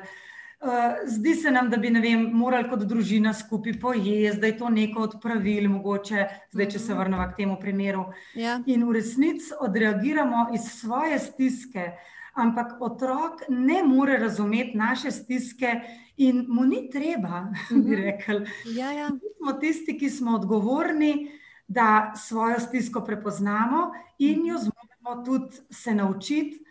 Uh, 0.58 0.70
zdi 1.06 1.36
se 1.36 1.52
nam, 1.52 1.70
da 1.70 1.78
bi 1.78 1.92
vem, 2.02 2.24
morali 2.34 2.70
kot 2.70 2.82
družina 2.90 3.34
skupaj 3.34 3.76
pojesti, 3.80 4.42
da 4.42 4.48
je 4.48 4.58
to 4.58 4.70
neko 4.74 5.04
od 5.06 5.16
pravil, 5.22 5.70
mogoče 5.70 6.26
zdaj, 6.52 6.70
če 6.70 6.80
se 6.80 6.92
mhm. 6.94 7.00
vrnemo 7.00 7.28
k 7.30 7.38
temu 7.38 7.58
primeru. 7.62 8.06
Ja. 8.36 8.58
In 8.66 8.88
v 8.88 8.98
resnici 8.98 9.54
odreagiramo 9.62 10.48
iz 10.58 10.66
svoje 10.80 11.20
stiske, 11.20 11.92
ampak 12.34 12.82
otrok 12.82 13.46
ne 13.50 13.84
more 13.84 14.18
razumeti 14.18 14.78
naše 14.78 15.12
stiske 15.12 15.76
in 16.18 16.46
mu 16.50 16.66
ni 16.66 16.88
treba, 16.90 17.48
bi 17.70 17.78
mhm. 17.78 18.02
rekli. 18.02 18.46
Ja, 18.78 18.92
ja. 18.92 19.10
Mi 19.14 19.36
smo 19.38 19.60
tisti, 19.62 19.98
ki 19.98 20.10
smo 20.10 20.36
odgovorni 20.42 21.38
da 21.68 22.14
svojo 22.16 22.60
stisko 22.60 23.02
prepoznamo 23.02 23.92
in 24.20 24.46
jo 24.48 24.58
zmogemo 24.58 25.26
tudi 25.26 25.56
se 25.70 25.96
naučiti 25.96 26.66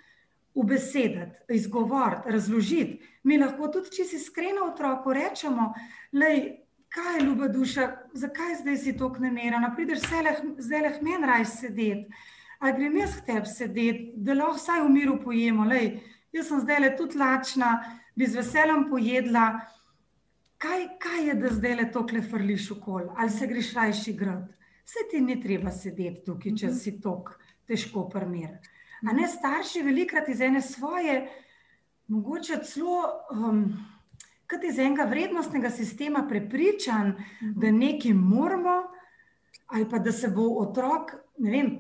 ubesediti, 0.57 1.55
izgovoriti, 1.55 2.33
razložiti. 2.33 3.01
Mi 3.29 3.39
lahko 3.39 3.69
tudi, 3.73 3.93
če 3.97 4.07
si 4.09 4.17
iskreno 4.17 4.71
otroku 4.71 5.13
rečemo, 5.13 5.73
lej, 6.17 6.41
kaj 6.97 7.19
je 7.19 7.27
ljuba 7.27 7.49
duša, 7.53 7.87
zakaj 8.17 8.55
zdaj 8.63 8.79
si 8.81 8.97
tako 8.97 9.25
nemirna, 9.25 9.75
prideš 9.77 10.07
zdaj 10.59 10.83
le 10.83 10.93
meni 11.03 11.29
raj 11.29 11.45
sedeti, 11.45 12.07
ali 12.59 12.77
grem 12.79 12.97
jaz 13.03 13.17
k 13.19 13.27
tebi 13.27 13.53
sedeti, 13.53 14.11
da 14.17 14.35
lahko 14.35 14.57
vsaj 14.57 14.83
v 14.83 14.91
miru 14.95 15.21
pojemo, 15.23 15.69
lej, 15.69 15.99
jaz 16.33 16.49
sem 16.49 16.65
zdaj 16.65 16.81
le 16.81 16.93
tudi 16.97 17.19
lačna, 17.21 17.73
bi 18.17 18.27
z 18.27 18.41
veseljem 18.41 18.87
pojedla, 18.91 19.47
kaj, 20.57 20.89
kaj 21.03 21.25
je, 21.29 21.41
da 21.43 21.53
zdaj 21.53 21.81
le 21.83 21.91
to 21.93 22.07
klefrliš 22.07 22.71
v 22.73 22.81
kol, 22.81 23.11
ali 23.17 23.31
se 23.31 23.47
greš 23.47 23.75
rajši 23.77 24.17
grad 24.17 24.57
vse 24.87 25.09
ti 25.11 25.21
ni 25.21 25.41
treba 25.43 25.71
sedeti 25.71 26.25
tukaj, 26.27 26.55
če 26.55 26.71
mhm. 26.71 26.79
si 26.79 26.97
tako 27.03 27.37
težko 27.67 28.07
primer. 28.11 28.59
A 29.03 29.13
ne 29.13 29.29
starši 29.29 29.83
velikrat 29.83 30.29
iz 30.29 30.41
ene 30.41 30.63
svoje, 30.63 31.27
mogoče 32.09 32.63
celo. 32.65 33.03
Um, 33.33 33.69
Kot 34.47 34.63
iz 34.63 34.77
enega 34.79 35.03
vrednostnega 35.11 35.73
sistema 35.75 36.21
prepričan, 36.29 37.09
mhm. 37.09 37.55
da 37.59 37.71
nekaj 37.71 38.13
moramo, 38.15 38.77
ali 39.67 39.89
pa 39.91 39.99
da 39.99 40.13
se 40.13 40.29
bo 40.29 40.45
otrok 40.63 41.11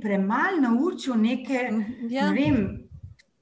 premalo 0.02 0.60
naučil 0.60 1.14
neke, 1.14 1.68
mhm, 1.72 2.08
ja. 2.10 2.30
ne 2.30 2.34
vem, 2.34 2.56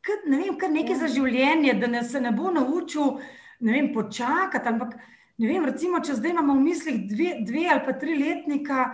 kar, 0.01 0.29
ne 0.29 0.43
vem, 0.43 0.59
kar 0.59 0.71
nekaj 0.71 0.93
ja. 0.93 0.99
za 0.99 1.09
življenje, 1.09 1.73
da 1.81 1.87
ne, 1.87 2.03
se 2.05 2.21
ne 2.21 2.35
bo 2.37 2.51
naučil 2.53 3.17
ne 3.61 3.73
vem, 3.73 3.93
počakati. 3.95 4.69
Ampak, 4.69 4.95
ne 5.39 5.49
vem, 5.49 5.65
recimo, 5.65 6.01
če 6.05 6.19
zdaj 6.19 6.35
imamo 6.35 6.59
v 6.59 6.67
mislih 6.67 7.01
dve, 7.09 7.31
dve 7.47 7.65
ali 7.73 7.85
pa 7.87 7.97
tri 7.99 8.17
letnika, 8.19 8.85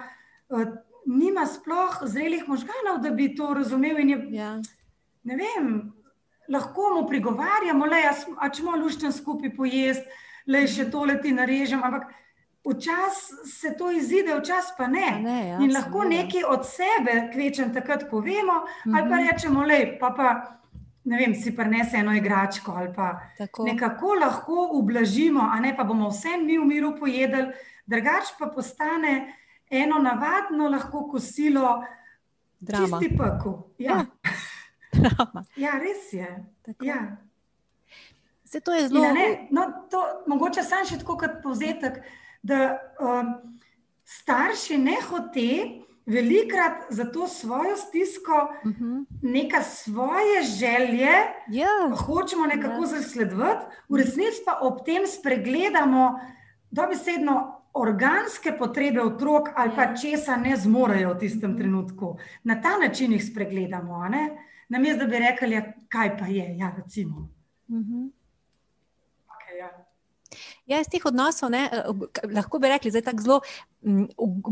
uh, 0.54 0.66
nima 1.06 1.46
sploh 1.46 2.02
zrelih 2.02 2.48
možganov, 2.48 3.00
da 3.02 3.10
bi 3.10 3.34
to 3.36 3.54
razumel. 3.54 3.98
Je, 3.98 4.18
ja. 4.30 4.54
Ne 5.22 5.36
vem, 5.36 5.92
lahko 6.48 6.94
mu 6.96 7.08
prigovarjamo, 7.08 7.88
da 7.88 7.96
je 7.96 8.12
čemo 8.54 8.76
lušten 8.76 9.12
skupaj 9.12 9.54
pojesti, 9.56 10.06
le 10.46 10.66
še 10.66 10.90
tole 10.90 11.20
ti 11.22 11.32
narežem. 11.32 11.82
Ampak 11.84 12.10
včasih 12.64 13.44
se 13.48 13.74
to 13.78 13.90
izide, 13.90 14.34
včasih 14.38 14.74
pa 14.78 14.86
ne. 14.86 15.10
ne 15.22 15.40
ja, 15.48 15.58
In 15.60 15.72
lahko 15.72 16.04
nekaj 16.04 16.44
od 16.48 16.66
sebe, 16.66 17.30
kvečem 17.32 17.74
takrat 17.74 18.08
povemo, 18.10 18.64
mhm. 18.86 18.94
ali 18.94 19.10
pa 19.10 19.16
mhm. 19.16 19.28
rečemo, 19.30 19.66
le 19.66 19.84
pa. 20.00 20.14
pa 20.16 20.56
Ne 21.04 21.16
vem, 21.16 21.32
si 21.34 21.54
prenese 21.56 21.96
eno 21.96 22.12
igračko 22.12 22.74
ali 22.76 22.90
pa 22.92 23.14
Tako. 23.38 23.64
nekako 23.64 24.14
lahko 24.20 24.66
ublažimo, 24.76 25.40
a 25.40 25.56
ne 25.60 25.72
pa 25.76 25.84
bomo 25.84 26.10
vse 26.10 26.36
mi 26.36 26.58
v 26.58 26.66
miru 26.68 26.90
pojedli, 26.98 27.46
drugače 27.86 28.36
pa 28.38 28.50
postane 28.52 29.39
eno 29.70 29.98
navadno 29.98 30.68
lahko 30.68 31.09
kosilo, 31.09 31.83
čisti 32.61 33.16
pekel. 33.16 33.52
Ja. 33.78 34.04
Ja. 34.92 35.42
ja, 35.64 35.78
res 35.78 36.12
je. 36.12 36.44
Ja. 36.83 37.16
Se 38.44 38.61
to 38.61 38.74
je 38.74 38.88
zelo 38.88 39.00
zelo. 39.00 39.37
No, 39.50 39.66
mogoče 40.26 40.62
sam 40.66 40.83
še 40.87 40.98
tako 40.98 41.16
kot 41.20 41.38
povzetek, 41.44 42.00
da 42.42 42.80
um, 42.98 43.37
starši 44.04 44.78
ne 44.78 44.98
hote. 45.11 45.52
Velikrat 46.11 46.88
za 46.90 47.04
to 47.12 47.28
svojo 47.28 47.76
stisko, 47.76 48.35
uh 48.64 48.66
mhm. 48.66 48.85
-huh. 48.85 49.04
neka 49.22 49.62
svoje 49.62 50.42
želje, 50.42 51.12
yeah. 51.48 51.90
Ja. 51.90 51.94
hočemo 51.96 52.46
nekako 52.46 52.83
yeah. 52.83 52.94
Ja. 52.94 53.00
zasledovati, 53.00 53.66
v 53.88 53.96
resnici 53.96 54.42
pa 54.46 54.59
ob 54.62 54.85
tem 54.85 55.06
spregledamo, 55.06 56.20
da 56.70 56.87
bi 56.87 56.96
sedno 56.96 57.59
organske 57.72 58.52
potrebe 58.59 59.02
otrok 59.02 59.48
ali 59.56 59.72
pa 59.76 59.83
ja. 59.83 59.96
česa 59.96 60.37
ne 60.37 60.56
zmorejo 60.56 61.14
v 61.14 61.18
tistem 61.18 61.56
trenutku. 61.56 62.18
Na 62.44 62.61
ta 62.62 62.78
način 62.78 63.12
jih 63.12 63.24
spregledamo, 63.24 64.02
namesto 64.68 65.04
da 65.04 65.11
bi 65.11 65.18
rekli, 65.18 65.54
ja, 65.54 65.72
kaj 65.88 66.18
pa 66.18 66.26
je. 66.26 66.56
Ja, 66.59 66.74
recimo. 66.76 67.28
Mhm. 67.68 68.09
Ja. 69.59 69.87
ja, 70.66 70.80
iz 70.80 70.87
teh 70.88 71.04
odnosov 71.04 71.50
ne, 71.50 71.68
eh, 71.72 71.85
lahko 72.35 72.59
bi 72.59 72.68
rekli, 72.68 72.90
da 72.90 72.98
je 72.98 73.02
tako 73.02 73.22
zelo 73.22 73.40
mm, 73.83 74.04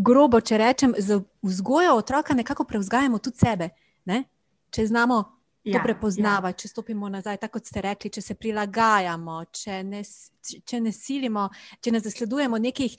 grobo, 0.05 0.41
če 0.41 0.59
rečem, 0.59 0.95
za 0.99 1.21
vzgojo 1.43 1.95
otroka 1.95 2.35
nekako 2.35 2.65
prevzgajamo 2.65 3.19
tudi 3.19 3.39
sebe. 3.39 3.69
Ne? 4.05 4.25
Če 4.71 4.87
znamo 4.87 5.38
to 5.63 5.77
ja, 5.77 5.83
prepoznavati, 5.83 6.55
ja. 6.55 6.59
če 6.63 6.69
stopimo 6.69 7.09
nazaj, 7.09 7.37
tako 7.37 7.59
kot 7.59 7.67
ste 7.67 7.83
rekli, 7.85 8.11
če 8.15 8.23
se 8.23 8.35
prilagajamo, 8.39 9.41
če 9.53 9.83
ne, 9.85 10.03
če 10.65 10.81
ne 10.81 10.93
silimo, 10.95 11.49
če 11.85 11.93
ne 11.93 12.01
zasledujemo 12.05 12.61
nekih, 12.63 12.95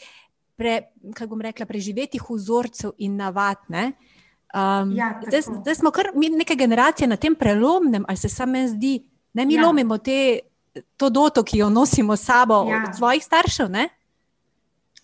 pre, 0.60 0.76
kako 1.16 1.34
bom 1.34 1.46
rekla, 1.48 1.66
preživetih 1.70 2.26
vzorcev 2.30 2.94
in 3.00 3.16
navad. 3.20 3.64
Um, 3.70 4.92
ja, 4.98 5.14
zdaj, 5.28 5.48
zdaj 5.62 5.80
smo 5.80 5.92
kar 5.96 6.12
neke 6.16 6.58
generacije 6.60 7.08
na 7.08 7.16
tem 7.16 7.36
prelomnem, 7.36 8.06
ali 8.08 8.18
se 8.20 8.30
samo 8.30 8.66
zdi, 8.68 9.00
da 9.34 9.46
mi 9.46 9.56
ja. 9.56 9.64
lomimo 9.66 9.98
te, 9.98 10.40
to 10.98 11.10
doto, 11.10 11.44
ki 11.44 11.64
jo 11.64 11.70
nosimo 11.70 12.18
s 12.18 12.28
sabo 12.28 12.66
ja. 12.70 12.84
od 12.88 12.98
svojih 12.98 13.24
staršev. 13.24 13.72
Ne? 13.72 13.88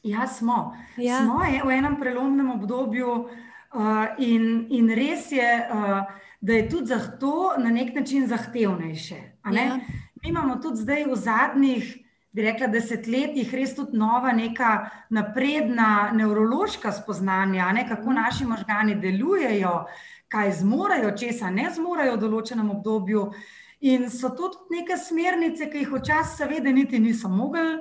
Ja, 0.04 0.28
smo. 0.28 0.76
Ja. 0.98 1.24
Smo 1.24 1.40
v 1.40 1.72
enem 1.72 1.96
prelomnem 2.00 2.52
obdobju 2.52 3.10
uh, 3.16 4.06
in, 4.20 4.68
in 4.70 4.92
res 4.94 5.32
je. 5.32 5.50
Uh, 5.72 6.25
da 6.42 6.54
je 6.54 6.70
tudi 6.70 6.86
za 6.86 7.00
to 7.20 7.54
na 7.58 7.70
nek 7.70 7.96
način 7.96 8.28
zahtevnejše. 8.28 9.16
Ja. 9.54 9.80
Mi 10.24 10.30
imamo 10.30 10.56
tudi 10.56 10.82
zdaj 10.82 11.06
v 11.06 11.16
zadnjih, 11.16 12.06
bi 12.36 12.42
rekla, 12.42 12.68
desetletjih 12.68 13.54
res 13.56 13.76
tudi 13.76 13.98
nova, 13.98 14.34
neka 14.36 14.90
napredna 15.10 16.12
nevrološka 16.14 16.92
spoznanja, 16.92 17.72
ne, 17.72 17.88
kako 17.88 18.10
mhm. 18.12 18.16
naši 18.16 18.46
možgani 18.46 18.96
delujejo, 18.96 19.86
kaj 20.28 20.52
zmorejo, 20.52 21.14
česa 21.18 21.50
ne 21.50 21.70
zmorejo 21.76 22.18
v 22.18 22.24
določenem 22.26 22.72
obdobju. 22.76 23.30
In 23.86 24.10
so 24.10 24.32
to 24.36 24.50
tudi 24.50 24.80
neke 24.80 24.98
smernice, 24.98 25.70
ki 25.72 25.84
jih 25.84 25.94
včasih, 25.94 26.38
seveda, 26.40 26.72
niti 26.74 27.00
niso 27.00 27.30
mogli, 27.30 27.78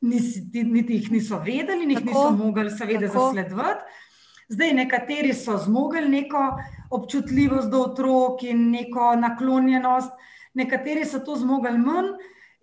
niti, 0.00 0.62
niti 0.64 0.98
jih 0.98 1.10
niso 1.12 1.38
vedeli, 1.44 1.86
niti 1.86 2.06
niso 2.08 2.30
mogli, 2.34 2.70
seveda, 2.70 3.10
zasledovati. 3.12 4.00
Zdaj, 4.48 4.72
nekateri 4.72 5.32
so 5.34 5.56
zmogli 5.58 6.08
neko 6.08 6.44
občutljivost 6.90 7.70
do 7.70 7.80
otrok 7.80 8.42
in 8.42 8.70
neko 8.70 9.14
naklonjenost, 9.16 10.12
nekateri 10.54 11.04
so 11.04 11.18
to 11.18 11.36
zmogli 11.36 11.78
manj. 11.78 12.14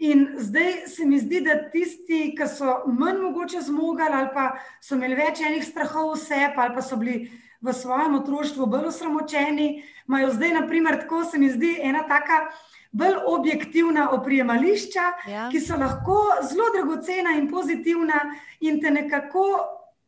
In 0.02 0.28
zdaj 0.38 0.88
se 0.88 1.06
mi 1.06 1.20
zdi, 1.20 1.44
da 1.46 1.60
tisti, 1.70 2.32
ki 2.38 2.48
so 2.50 2.80
manj 2.89 3.20
mogoče 3.22 3.62
zmogli 3.62 4.08
ali 4.10 4.30
pa 4.34 4.48
so 4.82 4.96
imeli 4.96 5.15
več 5.15 5.41
enih 5.46 5.65
strahov 5.65 6.15
v 6.15 6.22
sebi 6.24 6.58
ali 6.58 6.74
pa 6.74 6.82
so 6.82 6.98
bili 6.98 7.30
v 7.62 7.74
svojem 7.74 8.15
otroštvu 8.17 8.65
bolj 8.65 8.88
osramočeni, 8.89 9.84
imajo 10.08 10.32
zdaj, 10.34 10.54
naprimer, 10.54 10.98
tako 11.04 11.24
se 11.24 11.38
mi 11.38 11.50
zdi, 11.50 11.76
ena 11.82 12.02
taka. 12.10 12.48
Bolj 12.91 13.22
objektivna 13.28 14.10
oprijemališča, 14.12 15.04
ja. 15.30 15.44
ki 15.52 15.62
so 15.63 15.78
lahko 15.80 16.17
zelo 16.50 16.65
dragocena 16.74 17.38
in 17.38 17.46
pozitivna, 17.48 18.17
in 18.60 18.82
te 18.82 18.91
nekako 18.91 19.46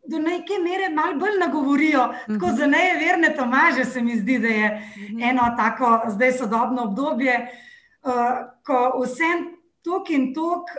do 0.07 0.19
neke 0.19 0.59
mere 0.63 0.89
malo 0.89 1.15
bolj 1.19 1.39
nagovorijo. 1.39 2.07
Tako 2.27 2.51
za 2.57 2.67
ne 2.67 2.83
verne 2.99 3.35
Tomaže 3.35 3.85
se 3.85 4.01
mi 4.01 4.17
zdi, 4.19 4.39
da 4.39 4.47
je 4.47 4.91
eno 5.29 5.53
tako 5.57 6.01
zdaj 6.07 6.31
sodobno 6.31 6.83
obdobje, 6.83 7.37
uh, 8.03 8.11
ko 8.65 9.03
vsem 9.03 9.47
tok 9.83 10.09
in 10.09 10.33
tok 10.33 10.69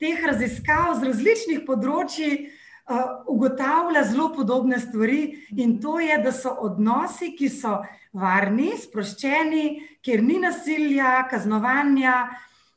teh 0.00 0.24
raziskav 0.26 0.96
z 0.98 1.10
različnih 1.10 1.64
področji 1.66 2.30
uh, 2.40 3.26
ugotavlja 3.28 4.04
zelo 4.08 4.30
podobne 4.34 4.78
stvari 4.80 5.22
in 5.56 5.78
to 5.82 5.98
je, 6.00 6.16
da 6.22 6.32
so 6.32 6.54
odnosi, 6.66 7.34
ki 7.36 7.50
so 7.52 7.80
varni, 8.12 8.72
sproščeni, 8.78 9.66
kjer 10.02 10.22
ni 10.22 10.40
nasilja, 10.42 11.20
kaznovanja. 11.30 12.16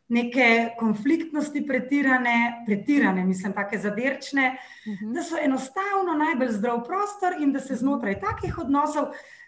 Neke 0.07 0.75
konfliktnosti 0.79 1.63
pretirane, 1.67 2.63
pretirane, 2.65 3.25
mislim, 3.25 3.53
tako 3.53 3.77
zadirčne, 3.77 4.57
uh 4.85 4.91
mhm. 4.93 5.05
-huh. 5.05 5.13
da 5.13 5.23
so 5.23 5.37
enostavno 5.37 6.13
najbolj 6.17 6.51
zdrav 6.51 6.83
prostor 6.83 7.33
in 7.39 7.53
da 7.53 7.59
se 7.59 7.75
znotraj 7.75 8.19
takih 8.19 8.57
odnosov, 8.57 9.05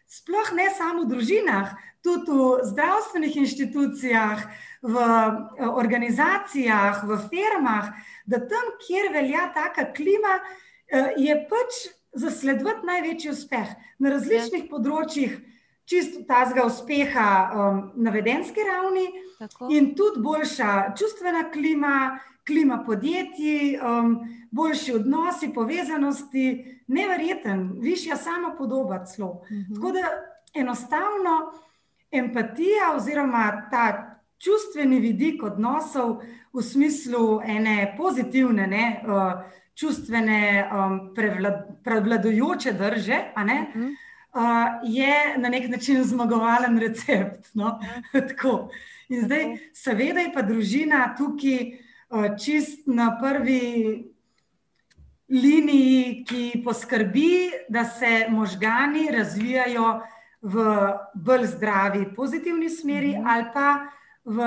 sploh 0.08 0.54
ne 0.54 0.70
samo 0.78 1.04
v 1.04 1.10
družinah, 1.10 1.76
tudi 2.02 2.32
v 2.32 2.60
zdravstvenih 2.64 3.38
inštitucijah, 3.38 4.46
v 4.82 4.96
eh, 4.96 5.68
organizacijah, 5.68 7.04
v 7.04 7.18
firmah, 7.30 7.90
da 8.26 8.40
tam, 8.40 8.66
kjer 8.88 9.10
velja 9.14 9.50
taka 9.54 9.90
klima, 9.94 10.40
eh, 10.88 11.14
je 11.18 11.36
pač 11.50 11.88
zasledovati 12.14 12.86
največji 12.86 13.32
uspeh 13.32 13.74
na 14.00 14.10
različnih 14.14 14.64
ja. 14.64 14.70
področjih 14.70 15.40
čisto 15.86 16.24
tazga 16.28 16.66
uspeha 16.66 17.52
um, 17.54 17.92
na 17.96 18.12
vedenski 18.12 18.60
ravni 18.72 19.06
Tako. 19.40 19.68
in 19.72 19.96
tudi 19.96 20.22
boljša 20.22 20.96
čustvena 20.98 21.52
klima, 21.52 22.20
klima 22.48 22.84
podjetij, 22.86 23.80
um, 23.80 24.20
boljši 24.52 24.94
odnosi, 24.94 25.54
povezanosti, 25.54 26.82
nevreten, 26.88 27.72
višja 27.82 28.16
sama 28.16 28.56
podoba 28.58 29.06
celo. 29.06 29.30
Uh 29.30 29.52
mhm. 29.52 29.60
-huh. 29.60 29.76
Tako 29.76 29.92
da 29.92 30.08
enostavno 30.54 31.52
empatija 32.12 32.96
oziroma 32.96 33.68
ta 33.72 34.12
čustveni 34.38 35.00
vidik 35.00 35.44
odnosov 35.44 36.22
v 36.54 36.62
smislu 36.62 37.42
ene 37.46 37.96
pozitivne, 37.98 38.68
ne, 38.68 39.04
uh, 39.08 39.34
čustvene, 39.76 40.70
um, 40.74 41.14
prevlad, 41.16 41.54
prevladujoče 41.84 42.72
drže, 42.72 43.24
a 43.36 43.44
ne, 43.44 43.66
uh 43.70 43.82
mhm. 43.82 44.05
-huh 44.36 44.80
je 44.84 45.38
na 45.38 45.50
nek 45.50 45.70
način 45.70 46.04
zmagovalen 46.04 46.78
recept. 46.80 47.50
No? 47.54 47.80
In 49.10 49.22
zdaj, 49.26 49.58
seveda, 49.74 50.20
je 50.20 50.34
pa 50.34 50.42
družina 50.42 51.16
tukaj 51.18 51.72
uh, 52.10 52.38
čist 52.38 52.88
na 52.88 53.18
prvi 53.22 54.12
liniji, 55.30 56.26
ki 56.26 56.62
poskrbi, 56.64 57.52
da 57.70 57.86
se 57.86 58.26
možgani 58.30 59.10
razvijajo 59.12 60.02
v 60.42 60.66
bolj 61.14 61.46
zdravi, 61.46 62.06
pozitivni 62.16 62.70
smeri, 62.70 63.16
mhm. 63.18 63.28
ali 63.28 63.46
pa, 63.54 63.88
v, 64.26 64.42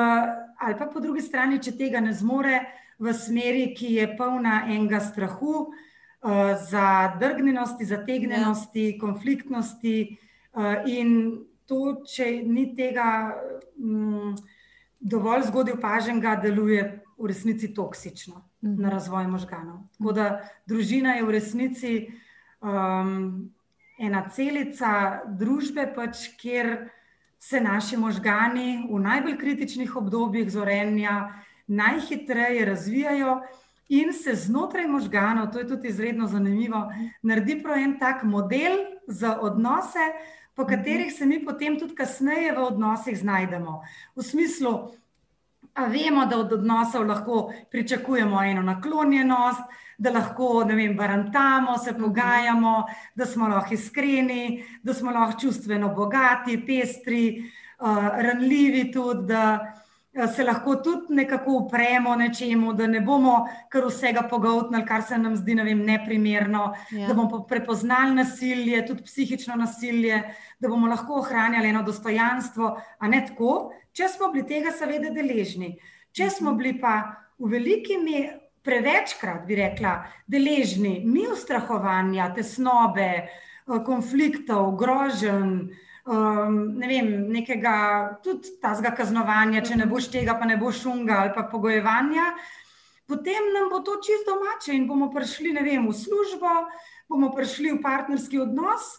ali 0.59 0.79
pa 0.79 0.87
po 0.87 1.01
drugi 1.01 1.23
strani, 1.23 1.63
če 1.63 1.77
tega 1.79 2.01
ne 2.01 2.13
zmore, 2.13 2.61
v 2.99 3.15
smeri, 3.15 3.75
ki 3.75 3.95
je 3.95 4.17
polna 4.19 4.65
enega 4.67 5.01
strahu, 5.01 5.55
uh, 5.69 5.88
zadrgnjenosti, 6.71 7.85
zategnjenosti, 7.85 8.91
ja. 8.91 9.01
konfliktnosti. 9.01 10.19
Uh, 10.53 10.83
in 10.87 11.45
to, 11.69 12.01
če 12.09 12.43
ni 12.47 12.73
tega 12.75 13.37
um, 13.79 14.35
dovolj 14.99 15.47
zgodaj 15.51 15.77
opaženega, 15.77 16.39
deluje 16.43 16.83
v 17.19 17.31
resnici 17.31 17.71
toksično 17.75 18.43
mhm. 18.65 18.81
na 18.83 18.91
razvoj 18.91 19.27
možganov. 19.31 19.85
Tako 19.99 20.13
da 20.13 20.27
družina 20.67 21.19
je 21.19 21.27
v 21.27 21.35
resnici 21.35 21.93
um, 22.61 23.51
ena 23.99 24.25
celica 24.31 25.23
družbe, 25.27 25.89
pač, 25.95 26.29
kjer 26.39 26.89
se 27.39 27.61
naši 27.61 27.97
možgani 27.97 28.89
v 28.91 28.99
najbolj 28.99 29.37
kritičnih 29.39 29.97
obdobjih 29.97 30.51
zorenja 30.51 31.45
najhitreje 31.69 32.65
razvijajo 32.65 33.41
in 33.89 34.13
se 34.13 34.35
znotraj 34.35 34.87
možganov, 34.87 35.53
to 35.53 35.59
je 35.59 35.69
tudi 35.69 35.89
izredno 35.89 36.27
zanimivo, 36.27 36.93
naredi 37.23 37.63
prav 37.63 37.79
en 37.79 37.99
tak 37.99 38.23
model 38.23 38.77
za 39.07 39.39
odnose, 39.41 40.13
po 40.55 40.63
mhm. 40.63 40.71
katerih 40.75 41.13
se 41.13 41.27
mi 41.27 41.45
potem 41.45 41.79
tudi 41.79 41.95
kasneje 41.95 42.53
v 42.53 42.65
odnosih 42.65 43.19
znajdemo. 43.19 43.83
V 44.17 44.23
smislu, 44.23 44.91
a 45.75 45.85
vemo, 45.87 46.27
da 46.27 46.39
od 46.39 46.53
odnosov 46.53 47.07
lahko 47.07 47.53
pričakujemo 47.71 48.43
eno 48.43 48.63
naklonjenost, 48.63 49.63
da 49.99 50.11
lahko, 50.11 50.65
ne 50.65 50.75
vem, 50.75 50.97
barantamo, 50.97 51.79
se 51.79 51.93
mhm. 51.93 52.03
pogajamo, 52.03 52.85
da 53.15 53.27
smo 53.27 53.49
lahko 53.49 53.75
iskreni, 53.75 54.65
da 54.83 54.95
smo 54.95 55.11
lahko 55.11 55.41
čustveno 55.41 55.95
bogati, 55.95 56.67
pestri, 56.67 57.51
uh, 57.79 57.97
ranljivi 58.19 58.93
tudi, 58.93 59.27
da 59.27 59.75
se 60.27 60.45
lahko 60.45 60.75
tudi 60.83 61.15
nekako 61.15 61.53
upremo 61.53 62.17
nečemu, 62.17 62.73
da 62.73 62.87
ne 62.87 63.01
bomo 63.01 63.47
kar 63.71 63.87
vsega 63.87 64.25
pogotnili, 64.31 64.87
kar 64.87 65.03
se 65.03 65.19
nam 65.19 65.37
zdi 65.37 65.55
ne 65.55 65.65
vem, 65.65 65.85
neprimerno, 65.87 66.73
ja. 66.91 67.07
da 67.09 67.15
bomo 67.15 67.45
prepoznali 67.47 68.15
nasilje, 68.15 68.87
tudi 68.87 69.05
psihično 69.07 69.57
nasilje, 69.57 70.23
da 70.59 70.69
bomo 70.69 70.89
lahko 70.91 71.21
ohranjali 71.23 71.69
eno 71.69 71.83
dostojanstvo, 71.87 72.73
a 72.99 73.09
ne 73.09 73.23
tako, 73.27 73.71
če 73.93 74.09
smo 74.09 74.33
bili 74.33 74.47
tega 74.47 74.75
seveda 74.75 75.15
deležni. 75.15 75.77
Če 76.13 76.31
smo 76.31 76.57
bili 76.59 76.75
pa 76.81 76.99
v 77.39 77.53
veliki 77.55 78.01
meri, 78.03 78.33
prevečkrat 78.69 79.47
bi 79.47 79.57
rekla, 79.57 79.93
deležni 80.29 80.99
mi 81.07 81.23
ustrahovanja, 81.33 82.33
tesnobe, 82.37 83.29
konfliktov, 83.87 84.75
groženj, 84.77 85.69
um, 86.09 86.57
ne 86.81 86.89
vem, 86.89 87.11
nekega 87.33 87.75
tudi 88.25 88.57
tazga 88.63 88.95
kaznovanja, 88.97 89.63
če 89.65 89.77
ne 89.77 89.89
boš 89.89 90.09
tega, 90.15 90.39
pa 90.41 90.49
ne 90.49 90.57
boš 90.61 90.83
šunga 90.87 91.21
ali 91.23 91.35
pa 91.35 91.45
pogojevanja, 91.51 92.31
potem 93.09 93.53
nam 93.55 93.69
bo 93.73 93.83
to 93.85 93.99
čisto 94.05 94.35
domače 94.35 94.73
in 94.77 94.89
bomo 94.89 95.11
prišli, 95.13 95.53
ne 95.57 95.65
vem, 95.67 95.85
v 95.89 95.95
službo, 95.97 96.55
bomo 97.09 97.31
prišli 97.37 97.75
v 97.77 97.83
partnerski 97.85 98.41
odnos, 98.41 98.97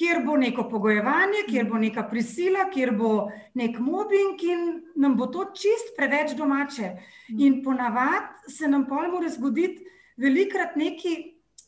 kjer 0.00 0.22
bo 0.24 0.36
neko 0.40 0.64
pogojevanje, 0.70 1.44
kjer 1.48 1.66
bo 1.68 1.80
neka 1.80 2.06
prisila, 2.08 2.68
kjer 2.72 2.94
bo 2.96 3.28
nek 3.58 3.76
mobbing 3.82 4.40
in 4.48 4.62
nam 4.96 5.16
bo 5.16 5.28
to 5.32 5.50
čist 5.52 5.92
preveč 5.96 6.36
domače. 6.38 6.94
In 7.36 7.60
ponavadi 7.64 8.52
se 8.52 8.68
nam 8.68 8.86
pol 8.88 9.10
mora 9.12 9.28
zgoditi 9.28 9.84
velikrat 10.20 10.76
nekaj 10.76 11.18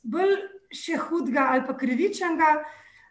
bolj 0.03 0.39
še 0.73 0.97
hudega 0.97 1.51
ali 1.53 1.67
pa 1.67 1.77
krivičnega, 1.77 2.55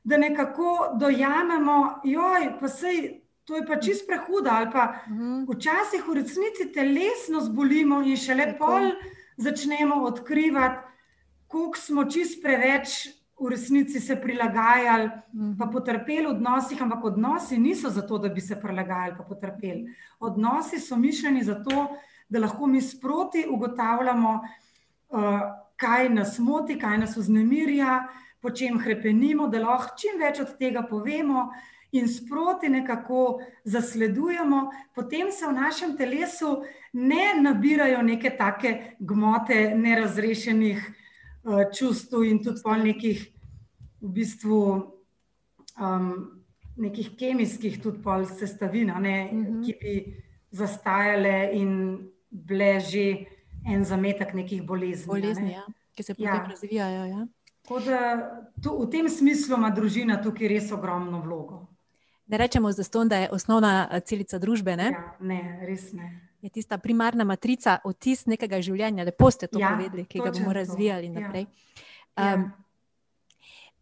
da 0.03 0.17
nekako 0.17 0.93
dojamemo, 0.99 2.01
joj, 2.03 2.59
pa 2.59 2.67
sej, 2.67 3.21
to 3.45 3.55
je 3.55 3.65
pa 3.67 3.79
čist 3.79 4.07
prehuda. 4.07 4.51
Ali 4.51 4.71
pa 4.71 4.93
mhm. 5.09 5.45
včasih 5.49 6.07
v 6.07 6.13
resnici 6.21 6.71
telesno 6.73 7.41
zbolimo 7.41 8.01
in 8.01 8.17
šele 8.17 8.53
pol 8.57 8.91
začnemo 9.37 10.03
odkrivati, 10.05 10.87
koliko 11.47 11.77
smo 11.77 12.05
čist 12.05 12.43
preveč. 12.43 13.09
V 13.41 13.49
resnici 13.49 13.99
se 13.99 14.13
prilagajali, 14.21 15.07
mhm. 15.33 15.55
pa 15.57 15.65
potrpeli 15.65 16.27
v 16.27 16.35
odnosih, 16.35 16.81
ampak 16.81 17.03
odnosi 17.03 17.57
niso 17.57 17.89
zato, 17.89 18.17
da 18.17 18.29
bi 18.29 18.41
se 18.41 18.55
prilagajali, 18.61 19.15
pa 19.17 19.23
potrpeli. 19.23 19.95
Odnosi 20.19 20.79
so 20.79 20.95
mišljeni 20.95 21.41
zato, 21.43 21.87
da 22.29 22.39
lahko 22.39 22.67
mi 22.67 22.81
sproti 22.81 23.47
ugotavljamo, 23.49 24.33
uh, 25.09 25.41
kaj 25.75 26.09
nas 26.09 26.37
moti, 26.39 26.77
kaj 26.79 26.97
nas 26.97 27.17
vznemirja, 27.17 27.97
uh, 27.97 28.30
po 28.41 28.51
čem 28.51 28.79
krepenimo, 28.79 29.47
da 29.47 29.59
lahko 29.61 29.95
čim 29.97 30.19
več 30.19 30.39
od 30.41 30.55
tega 30.57 30.83
povemo 30.89 31.49
in 31.91 32.07
sproti 32.07 32.69
nekako 32.69 33.41
zasledujemo, 33.63 34.69
potem 34.95 35.31
se 35.31 35.47
v 35.47 35.53
našem 35.53 35.97
telesu 35.97 36.63
ne 36.93 37.33
nabirajo 37.41 38.01
neke 38.01 38.31
take 38.37 38.95
gmote 38.99 39.75
nerazrešenih 39.75 40.79
uh, 41.43 41.63
čustv 41.77 42.23
in 42.23 42.39
tudi 42.43 42.63
pol 42.63 42.87
nekih 42.87 43.27
v 44.01 44.13
bistvu 44.15 44.61
um, 45.77 46.41
nekih 46.81 47.11
kemijskih 47.19 47.81
tudi 47.83 48.01
pol 48.01 48.25
sestavin, 48.25 48.93
ne, 48.99 49.29
mhm. 49.33 49.43
-huh. 49.43 49.65
ki 49.65 49.77
bi 49.81 50.23
zastajale 50.51 51.49
in 51.53 51.99
bile 52.29 52.79
že 52.79 53.25
en 53.67 53.85
zametek 53.85 54.33
nekih 54.33 54.63
bolezni. 54.63 55.07
Bolezni, 55.07 55.43
ne. 55.43 55.51
ja, 55.51 55.65
ki 55.95 56.03
se 56.03 56.13
potem 56.13 56.33
ja. 56.33 56.47
razvijajo. 56.49 57.05
Ja. 57.05 57.27
Da, 57.79 57.99
to, 58.63 58.75
v 58.83 58.89
tem 58.91 59.09
smislu 59.09 59.55
ima 59.55 59.69
družina 59.71 60.17
tukaj 60.21 60.49
res 60.51 60.71
ogromno 60.75 61.21
vlogo. 61.23 61.67
Ne 62.27 62.37
rečemo 62.37 62.71
za 62.71 62.83
ston, 62.83 63.07
da 63.07 63.17
je 63.17 63.29
osnovna 63.31 63.87
eh, 63.91 63.99
celica 63.99 64.39
družbe. 64.39 64.75
Ne, 64.75 64.91
ja, 64.91 65.03
ne 65.19 65.41
res 65.67 65.91
ne. 65.93 66.09
Je 66.41 66.49
tista 66.49 66.77
primarna 66.81 67.23
matrica, 67.27 67.77
otis 67.85 68.25
nekega 68.25 68.61
življenja, 68.63 69.05
lepo 69.05 69.29
ste 69.31 69.47
to 69.47 69.59
ja, 69.61 69.75
povedali, 69.75 70.07
ki 70.09 70.23
ga 70.23 70.31
bomo 70.33 70.53
razvijali 70.55 71.11
to. 71.11 71.13
Ja. 71.13 71.19
naprej. 71.19 71.45
Ja. 72.17 72.33
Um, 72.33 72.47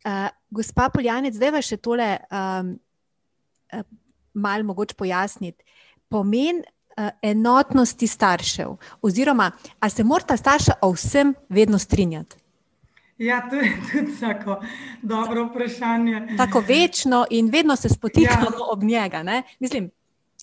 uh, 0.04 0.28
gospa 0.52 0.90
Poljanec, 0.92 1.38
zdaj 1.38 1.54
vas 1.56 1.70
še 1.70 1.78
tole 1.80 2.10
um, 2.28 2.74
uh, 3.74 3.88
malo 4.34 4.68
mogoče 4.74 4.98
pojasniti. 5.00 5.64
Pomen 6.12 6.60
uh, 6.66 7.14
enotnosti 7.24 8.12
staršev, 8.12 8.76
oziroma 9.02 9.52
ali 9.80 9.96
se 9.96 10.04
morata 10.04 10.38
starša 10.38 10.82
o 10.84 10.92
vsem 10.98 11.34
vedno 11.50 11.80
strinjati? 11.80 12.49
Ja, 13.20 13.42
to 13.50 13.56
je 13.56 13.78
tudi 13.92 14.20
tako 14.20 14.62
dobro 15.02 15.46
vprašanje. 15.46 16.28
Tako 16.38 16.64
večno 16.68 17.26
in 17.30 17.50
vedno 17.52 17.76
se 17.76 17.90
spotikamo 17.90 18.58
ja. 18.58 18.66
ob 18.72 18.84
njega. 18.84 19.24
Ne? 19.24 19.44
Mislim, 19.60 19.92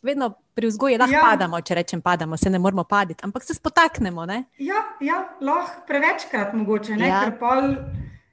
vedno 0.02 0.34
pri 0.54 0.66
vzgoji 0.66 0.98
lahko 0.98 1.14
ja. 1.14 1.20
padamo, 1.30 1.60
če 1.60 1.74
rečem, 1.74 2.00
padamo, 2.00 2.36
se 2.36 2.50
ne 2.50 2.58
moramo 2.58 2.84
paditi, 2.84 3.24
ampak 3.24 3.44
se 3.44 3.54
spotaknemo. 3.54 4.26
Ne? 4.26 4.44
Ja, 4.58 4.82
ja 5.00 5.22
lahko 5.40 5.86
prevečkrat 5.86 6.52
mogoče, 6.52 6.98
ja. 7.00 7.22
ker 7.24 7.38
pol 7.40 7.72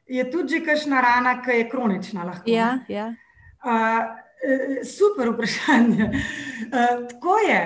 je 0.08 0.26
tudi 0.32 0.58
že 0.58 0.66
kakšna 0.66 1.02
rana, 1.02 1.38
ki 1.42 1.62
je 1.62 1.70
kronična. 1.70 2.24
Lahko, 2.24 2.52
ja, 2.52 2.78
ja. 2.88 3.14
Uh, 3.64 4.84
super 4.84 5.32
vprašanje. 5.32 6.10
Uh, 6.68 7.08
tako 7.10 7.40
je. 7.48 7.64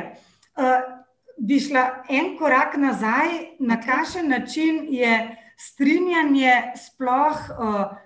Uh, 0.58 0.94
bi 1.38 1.60
šla 1.62 2.04
en 2.10 2.32
korak 2.38 2.78
nazaj, 2.78 3.58
na 3.60 3.82
kakšen 3.82 4.30
način 4.30 4.88
je 4.90 5.38
strinjanje 5.58 6.54
sploh 6.76 7.50
uh, 7.50 7.98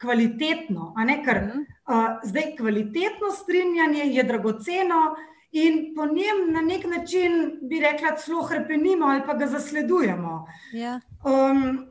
kvalitetno. 0.00 0.94
Ker, 1.24 1.42
uh, 1.44 2.20
zdaj, 2.24 2.54
kvalitetno 2.56 3.30
strinjanje 3.34 4.04
je 4.14 4.24
dragoceno 4.24 5.16
in 5.52 5.94
po 5.96 6.06
njem 6.06 6.52
na 6.54 6.60
nek 6.60 6.86
način 6.86 7.58
bi 7.62 7.80
rekla, 7.80 8.16
celo 8.16 8.42
hrpenimo 8.42 9.06
ali 9.06 9.22
pa 9.26 9.34
ga 9.34 9.46
zasledujemo. 9.46 10.46
Ja. 10.72 11.00
Um, 11.24 11.86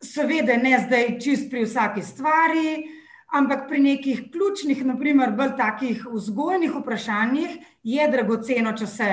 seveda, 0.00 0.56
ne 0.56 0.78
zdaj 0.86 1.18
čist 1.20 1.50
pri 1.50 1.64
vsaki 1.64 2.02
stvari. 2.02 2.96
Ampak 3.30 3.68
pri 3.68 3.78
nekih 3.78 4.24
ključnih, 4.32 4.84
naprimer, 4.86 5.30
bolj 5.30 5.52
takih 5.56 6.06
vzgojnih 6.12 6.72
vprašanjih 6.80 7.50
je 7.82 8.08
dragoceno, 8.10 8.72
če 8.74 8.86
se 8.86 9.10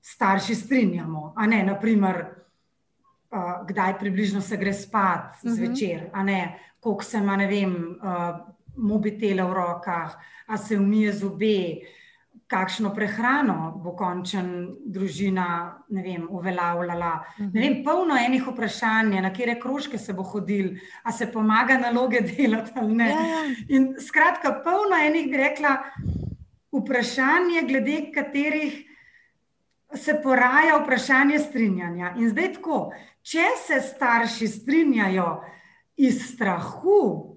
starši 0.00 0.54
strinjamo. 0.54 1.34
A 1.36 1.46
ne, 1.46 1.60
naprimer, 1.66 2.24
uh, 3.32 3.66
kdaj 3.68 3.98
približno 3.98 4.40
se 4.40 4.56
gre 4.56 4.72
spat 4.72 5.34
uh 5.42 5.44
mhm. 5.44 5.48
-huh. 5.48 5.56
zvečer, 5.56 6.10
a 6.12 6.22
ne, 6.22 6.58
koliko 6.80 7.02
se 7.02 7.18
ima, 7.18 7.36
ne 7.36 7.46
vem, 7.46 7.98
uh, 8.02 8.36
mobitele 8.76 9.42
v 9.42 9.52
rokah, 9.52 10.16
a 10.46 10.56
se 10.56 10.78
umije 10.78 11.12
zobe, 11.12 11.80
kakšno 12.46 12.90
prehrano 12.94 13.80
bo 13.84 13.94
končen 13.96 14.76
družina, 14.84 15.78
vem, 15.88 16.26
uveljavljala. 16.30 17.12
Uh 17.14 17.44
-huh. 17.44 17.54
Ne 17.54 17.60
vem, 17.60 17.84
polno 17.84 18.16
enih 18.16 18.48
vprašanj, 18.48 19.20
na 19.20 19.32
kere 19.32 19.60
krožke 19.60 19.98
se 19.98 20.12
bo 20.12 20.22
hodil, 20.22 20.76
a 21.02 21.12
se 21.12 21.32
pomaga 21.32 21.78
naloge 21.78 22.20
delati 22.20 22.72
ali 22.74 22.94
ne. 22.94 23.08
Ja, 23.08 23.26
ja. 23.26 23.54
In 23.68 23.94
skratka, 24.00 24.60
polno 24.64 24.96
enih 25.06 25.30
bi 25.30 25.36
rekla 25.36 25.76
vprašanje, 26.72 27.62
glede 27.68 28.10
katerih 28.14 28.91
se 29.94 30.20
poraja 30.22 30.78
vprašanje 30.82 31.38
strinjanja. 31.38 32.14
In 32.18 32.30
zdaj 32.30 32.52
tako, 32.54 32.92
če 33.22 33.44
se 33.66 33.80
starši 33.80 34.48
strinjajo 34.48 35.42
iz 35.96 36.22
strahu, 36.32 37.32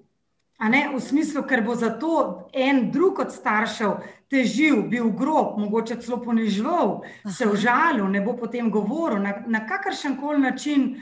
ne, 0.58 0.86
v 0.94 1.00
smislu, 1.00 1.42
ker 1.44 1.62
bo 1.62 1.74
zato 1.76 2.48
en 2.52 2.86
drug 2.90 3.20
od 3.26 3.32
staršev 3.32 3.98
težil, 4.32 4.82
bil 4.90 5.10
grob, 5.12 5.58
mogoče 5.60 6.00
celo 6.02 6.18
ponižval, 6.24 7.02
se 7.28 7.46
užalil, 7.46 8.08
ne 8.08 8.22
bo 8.24 8.36
potem 8.36 8.70
govoril 8.70 9.20
na, 9.22 9.36
na 9.46 9.66
kakršen 9.66 10.16
koli 10.20 10.40
način. 10.40 10.96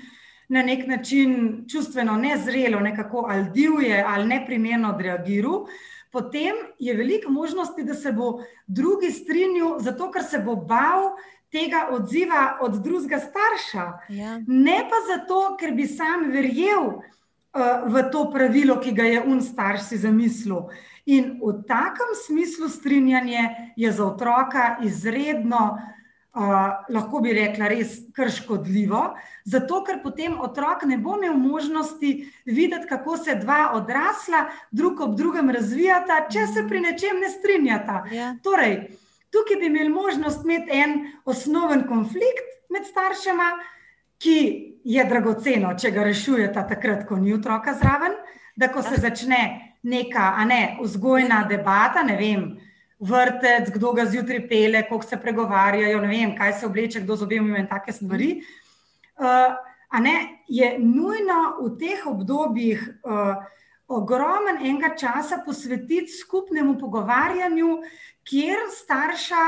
Na 0.48 0.60
nek 0.60 0.82
način 0.86 1.64
čustveno 1.72 2.18
nezrelo, 2.20 2.80
nekako 2.84 3.22
ali 3.30 3.46
divje, 3.54 4.02
ali 4.06 4.26
neprimerno 4.28 4.90
odreagiral, 4.92 5.62
potem 6.12 6.54
je 6.78 6.94
veliko 6.94 7.32
možnosti, 7.32 7.82
da 7.82 7.94
se 7.94 8.12
bo 8.12 8.42
drugi 8.66 9.08
strinjal, 9.10 9.78
zato 9.80 10.10
ker 10.12 10.22
se 10.22 10.38
bo 10.44 10.54
bal, 10.56 11.14
tega 11.54 11.88
odziva 11.94 12.58
od 12.60 12.80
drugega 12.82 13.20
starša. 13.22 13.86
Ja. 14.08 14.38
Ne 14.46 14.82
pa 14.90 14.98
zato, 15.06 15.54
ker 15.60 15.74
bi 15.74 15.86
sam 15.86 16.28
verjel 16.34 16.88
uh, 16.90 17.86
v 17.86 18.08
to 18.10 18.26
pravilo, 18.34 18.80
ki 18.82 18.94
ga 18.96 19.06
je 19.06 19.22
un 19.22 19.42
starš 19.42 19.92
si 19.92 20.02
zamislil. 20.02 20.66
In 21.06 21.36
v 21.38 21.58
takem 21.68 22.14
smislu 22.26 22.68
strinjanje 22.68 23.74
je 23.76 23.92
za 23.92 24.06
otroka 24.06 24.78
izredno, 24.82 25.76
uh, 25.76 25.92
lahko 26.88 27.20
bi 27.22 27.36
rekla, 27.36 27.68
res 27.70 28.00
krškodljivo, 28.16 29.04
zato 29.44 29.82
ker 29.84 30.00
potem 30.02 30.34
otrok 30.40 30.82
ne 30.90 30.98
bo 30.98 31.18
imel 31.20 31.36
možnosti 31.38 32.12
videti, 32.44 32.88
kako 32.88 33.16
se 33.16 33.38
dva 33.38 33.76
odrasla 33.76 34.48
drug 34.72 35.00
ob 35.06 35.14
drugem 35.16 35.54
razvijata, 35.54 36.24
če 36.32 36.48
se 36.50 36.66
pri 36.68 36.82
nečem 36.88 37.20
ne 37.22 37.30
strinjata. 37.30 38.02
Ja. 38.10 38.34
Torej, 38.42 38.96
Tukaj 39.34 39.58
bi 39.60 39.66
imeli 39.66 39.90
možnost 39.90 40.44
imeti 40.44 40.78
en 40.78 40.92
osnoven 41.24 41.86
konflikt 41.88 42.52
med 42.70 42.86
staršema, 42.86 43.48
ki 44.22 44.38
je 44.84 45.04
dragoceno, 45.04 45.72
če 45.80 45.90
ga 45.90 46.04
rešujete 46.06 46.62
takrat, 46.68 47.02
ko 47.08 47.18
ni 47.18 47.34
otroka 47.34 47.74
zraven, 47.74 48.14
da 48.56 48.68
ko 48.70 48.82
se 48.82 49.00
začne 49.02 49.40
neka 49.82 50.30
ne, 50.46 50.76
vzgojna 50.80 51.42
debata, 51.50 52.04
ne 52.06 52.16
vem, 52.16 52.46
vrtec, 53.04 53.72
kdo 53.74 53.92
ga 53.92 54.06
zjutraj 54.08 54.46
pele, 54.48 54.84
koliko 54.88 55.08
se 55.08 55.18
pregovarjajo, 55.20 56.00
ne 56.00 56.08
vem, 56.08 56.36
kaj 56.38 56.52
se 56.60 56.66
obleče, 56.66 57.02
kdo 57.04 57.16
z 57.16 57.26
obema 57.26 57.58
in 57.58 57.68
take 57.68 57.92
stvari. 57.92 58.30
Uh, 59.18 59.58
ne, 60.00 60.14
je 60.48 60.70
nujno 60.78 61.40
v 61.60 61.74
teh 61.80 62.06
obdobjih. 62.06 62.86
Uh, 63.02 63.42
Ogromen 63.94 64.58
enega 64.60 64.94
časa 64.98 65.38
posvetiti 65.46 66.12
skupnemu 66.12 66.78
pogovarjanju, 66.78 67.78
kjer 68.24 68.58
starša 68.72 69.44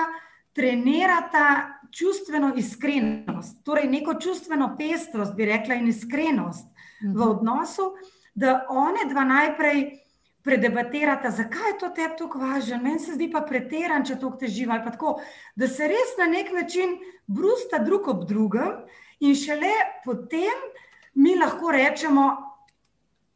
trenirata 0.52 1.46
čustveno 1.92 2.52
iskrenost, 2.56 3.64
torej 3.64 3.88
neko 3.88 4.14
čustveno 4.20 4.76
pestrost, 4.78 5.34
bi 5.34 5.44
rekla, 5.44 5.74
in 5.74 5.88
iskrenost 5.88 6.66
v 7.02 7.08
Mhm. 7.08 7.22
odnosu, 7.22 7.92
da 8.34 8.66
one 8.68 9.04
dva 9.08 9.24
najprej 9.24 10.06
predebatirata, 10.42 11.30
zakaj 11.30 11.70
je 11.72 11.78
to 11.78 11.88
tebi 11.88 12.14
tako 12.18 12.38
važno, 12.38 12.78
meni 12.82 12.98
se 12.98 13.12
zdi 13.12 13.30
pa 13.32 13.40
pretiran, 13.40 14.04
če 14.04 14.14
to 14.20 14.30
teži 14.40 14.66
ali 14.70 14.84
pa 14.84 14.90
tako, 14.90 15.20
da 15.56 15.68
se 15.68 15.88
res 15.88 16.14
na 16.18 16.26
nek 16.26 16.52
način 16.52 16.98
brusta 17.26 17.78
drug 17.78 18.08
ob 18.08 18.26
drugem 18.28 18.84
in 19.20 19.34
šele 19.34 19.72
potem 20.04 20.54
mi 21.14 21.34
lahko 21.34 21.72
rečemo, 21.72 22.45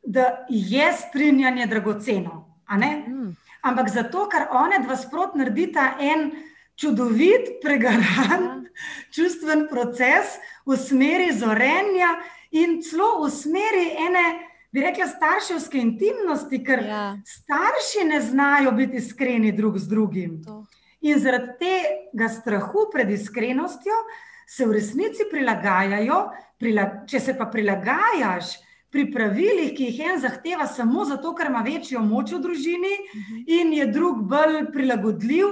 da 0.02 0.46
je 0.48 0.92
strinjanje 0.92 1.66
dragoceno. 1.66 2.46
Mm. 2.70 3.36
Ampak 3.62 3.88
zato, 3.90 4.28
ker 4.28 4.46
one 4.50 4.78
dva 4.84 4.96
sprot 4.96 5.34
naredita 5.34 5.96
en 6.00 6.30
čudovit, 6.80 7.60
pregaran, 7.62 8.66
čustven 9.14 9.66
proces 9.68 10.38
v 10.66 10.76
smeri 10.76 11.32
zorenja 11.36 12.14
in 12.50 12.80
celo 12.82 13.20
v 13.24 13.30
smeri 13.30 13.90
ene, 14.06 14.24
bi 14.72 14.80
rekla, 14.80 15.06
starševske 15.10 15.78
intimnosti, 15.78 16.62
ker 16.64 16.84
Ja, 16.86 17.04
starši 17.26 18.06
ne 18.06 18.20
znajo 18.20 18.72
biti 18.72 18.96
iskreni 18.96 19.52
drug 19.52 19.78
z 19.78 19.88
drugim. 19.88 20.42
to. 20.44 20.64
In 21.00 21.18
zaradi 21.18 21.52
tega 21.58 22.28
strahu 22.28 22.86
pred 22.92 23.10
iskrenostjo 23.10 23.94
se 24.46 24.66
v 24.66 24.72
resnici 24.72 25.26
prilagajajo, 25.30 26.30
prila, 26.58 27.04
če 27.06 27.20
se 27.20 27.36
pa 27.38 27.46
prilagajaš 27.46 28.56
pri 28.90 29.12
pravilih, 29.12 29.72
ki 29.72 29.84
jih 29.84 30.00
en 30.02 30.18
zahteva 30.18 30.66
samo 30.68 31.04
zato, 31.04 31.34
ker 31.34 31.46
ima 31.46 31.60
večjo 31.60 32.00
moč 32.02 32.32
v 32.32 32.38
družini, 32.38 32.94
Mhm. 33.14 33.36
in 33.48 33.72
je 33.72 33.86
drug 33.88 34.22
bolj 34.24 34.72
prilagodljiv, 34.72 35.46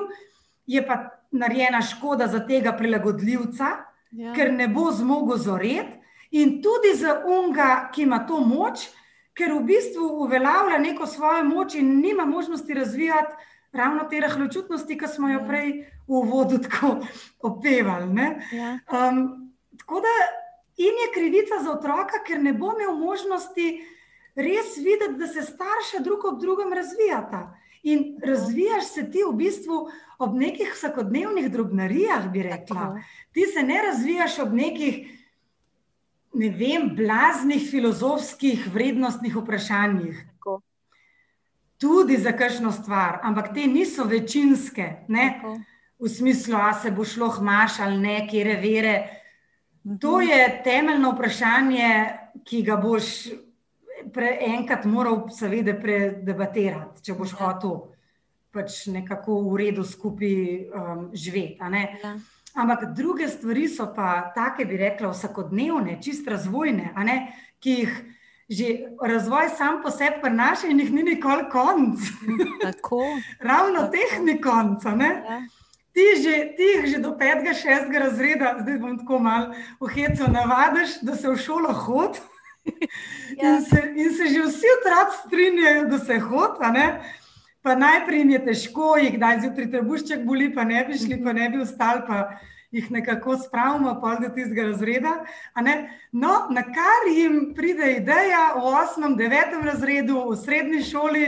je 0.66 0.82
pa 0.82 0.96
narejena 1.32 1.82
škoda 1.82 2.26
za 2.26 2.40
tega 2.40 2.72
prilagodljivca, 2.72 3.66
Ja. 4.12 4.32
ker 4.32 4.52
ne 4.52 4.68
bo 4.68 4.90
zmogel 4.90 5.36
zoreti, 5.38 5.92
in 6.30 6.62
tudi 6.62 6.94
za 6.94 7.22
unga, 7.26 7.90
ki 7.92 8.02
ima 8.02 8.18
to 8.20 8.40
moč, 8.40 8.88
ker 9.34 9.52
v 9.52 9.62
bistvu 9.62 10.02
uveljavlja 10.18 10.78
neko 10.78 11.06
svojo 11.06 11.44
moč 11.44 11.74
in 11.74 12.00
nima 12.00 12.24
možnosti 12.24 12.74
razvijati 12.74 13.32
ravno 13.72 14.04
te 14.04 14.16
rahločutnosti, 14.18 14.98
ki 14.98 15.06
smo 15.06 15.28
jo 15.28 15.38
Ja. 15.38 15.46
prej 15.46 15.72
v 16.06 16.14
uvodu 16.14 16.58
tako 16.58 16.96
opevali. 17.40 18.06
ne. 18.08 18.40
Ja. 18.52 18.78
Um, 18.88 19.52
tako 19.78 20.00
da 20.00 20.14
in 20.78 20.94
je 21.02 21.12
krivica 21.14 21.62
za 21.64 21.72
otroka, 21.72 22.22
ker 22.26 22.42
ne 22.42 22.52
bo 22.52 22.72
imel 22.72 22.94
možnosti 22.96 23.68
res 24.38 24.76
videti, 24.78 25.18
da 25.18 25.26
se 25.26 25.42
starša 25.42 26.02
drug 26.04 26.24
ob 26.24 26.40
drugem 26.40 26.72
razvijata. 26.72 27.58
In 27.82 28.18
razvijaš 28.22 28.92
se 28.94 29.10
ti 29.10 29.22
v 29.26 29.32
bistvu 29.38 29.88
ob 30.18 30.34
nekih 30.34 30.70
vsakodnevnih 30.74 31.50
drobnarijah, 31.50 32.28
bi 32.32 32.42
rekla. 32.42 33.00
Ti 33.32 33.46
se 33.46 33.62
ne 33.62 33.82
razvijaš 33.82 34.38
ob 34.38 34.54
nekih, 34.54 34.98
ne 36.34 36.50
vem, 36.50 36.90
blaznih 36.96 37.68
filozofskih 37.70 38.68
vrednostnih 38.74 39.36
vprašanjih. 39.36 40.24
Tako. 40.32 40.60
Tudi 41.78 42.16
za 42.16 42.32
kakšno 42.32 42.72
stvar, 42.72 43.20
ampak 43.22 43.54
te 43.54 43.66
niso 43.66 44.04
večinske, 44.04 44.92
ne? 45.08 45.32
Tako. 45.40 45.58
v 45.98 46.08
smislu, 46.08 46.54
a 46.54 46.72
se 46.78 46.90
bo 46.94 47.04
šlo 47.04 47.28
hmaš 47.28 47.80
ali 47.82 47.98
ne, 47.98 48.18
kere 48.30 48.54
vere. 48.62 49.17
To 49.96 50.12
Mhm. 50.12 50.28
je 50.28 50.60
temeljno 50.64 51.12
vprašanje, 51.12 51.90
ki 52.44 52.62
ga 52.62 52.76
boš 52.76 53.04
pre, 54.12 54.38
enkrat 54.42 54.84
moral, 54.84 55.28
seveda, 55.30 55.74
predebatirati, 55.74 57.02
če 57.02 57.14
boš 57.14 57.32
Ja. 57.32 57.38
hotel 57.38 57.78
pač 58.50 58.86
nekako 58.86 59.42
v 59.42 59.56
redu 59.56 59.84
skupaj 59.84 60.34
um, 60.72 61.10
živeti. 61.12 61.58
Ja. 62.02 62.16
Ampak 62.54 62.94
druge 62.94 63.28
stvari 63.28 63.68
so 63.68 63.92
pa 63.94 64.32
take, 64.34 64.64
bi 64.64 64.76
rekla, 64.76 65.08
vsakodnevne, 65.08 65.98
čist 66.02 66.28
razvojne, 66.28 66.92
ki 67.60 67.70
jih 67.70 67.92
že 68.50 68.66
razvoj 68.98 69.48
sam 69.50 69.82
po 69.82 69.90
sebi 69.90 70.22
prinaša 70.22 70.66
in 70.66 70.80
jih 70.80 70.90
ni 70.90 71.02
nikoli 71.04 71.44
konc. 71.52 72.00
Tako. 72.62 73.02
Ravno 73.40 73.80
Tako. 73.80 73.92
teh 73.92 74.20
ni 74.20 74.40
konca. 74.40 74.94
Ne? 74.94 75.10
Ja. 75.20 75.40
Ti, 75.98 76.22
že, 76.22 76.34
ti 76.54 76.62
jih 76.62 76.84
že 76.86 76.98
do 77.02 77.10
petega, 77.18 77.50
šestega 77.50 77.98
razreda, 78.06 78.52
zdaj 78.62 78.76
bom 78.78 78.94
tako 79.00 79.18
malo 79.18 79.50
uhecal, 79.82 80.30
navadiš, 80.30 81.00
da 81.02 81.16
se 81.18 81.26
v 81.26 81.34
šolo 81.36 81.74
hod. 81.74 82.20
Ja. 83.38 83.56
In, 83.56 83.62
se, 83.62 83.80
in 83.96 84.10
se 84.12 84.26
že 84.28 84.42
vsi 84.44 84.68
otroci 84.76 85.16
strinjajo, 85.26 85.84
da 85.88 85.98
se 85.98 86.18
hod. 86.18 86.58
Pa 87.62 87.74
najprej 87.74 88.18
jim 88.18 88.30
je 88.30 88.40
težko, 88.44 88.96
jih 88.98 89.14
kdaj 89.16 89.40
zjutraj 89.40 89.70
trebušček 89.72 90.24
boli, 90.26 90.48
pa 90.54 90.64
ne 90.64 90.84
bi 90.84 90.98
šli, 90.98 91.18
pa 91.24 91.32
ne 91.32 91.48
bi 91.50 91.62
vstali. 91.62 92.02
Pa 92.06 92.18
jih 92.70 92.90
nekako 92.90 93.38
spravimo 93.38 93.94
do 94.20 94.28
tistega 94.34 94.68
razreda. 94.70 95.24
No, 96.12 96.34
na 96.50 96.62
kar 96.62 97.08
jim 97.10 97.54
pride 97.56 97.92
ideja 97.96 98.52
v 98.54 98.74
osmem, 98.74 99.16
devetem 99.16 99.64
razredu, 99.64 100.28
v 100.30 100.36
srednji 100.36 100.82
šoli, 100.82 101.24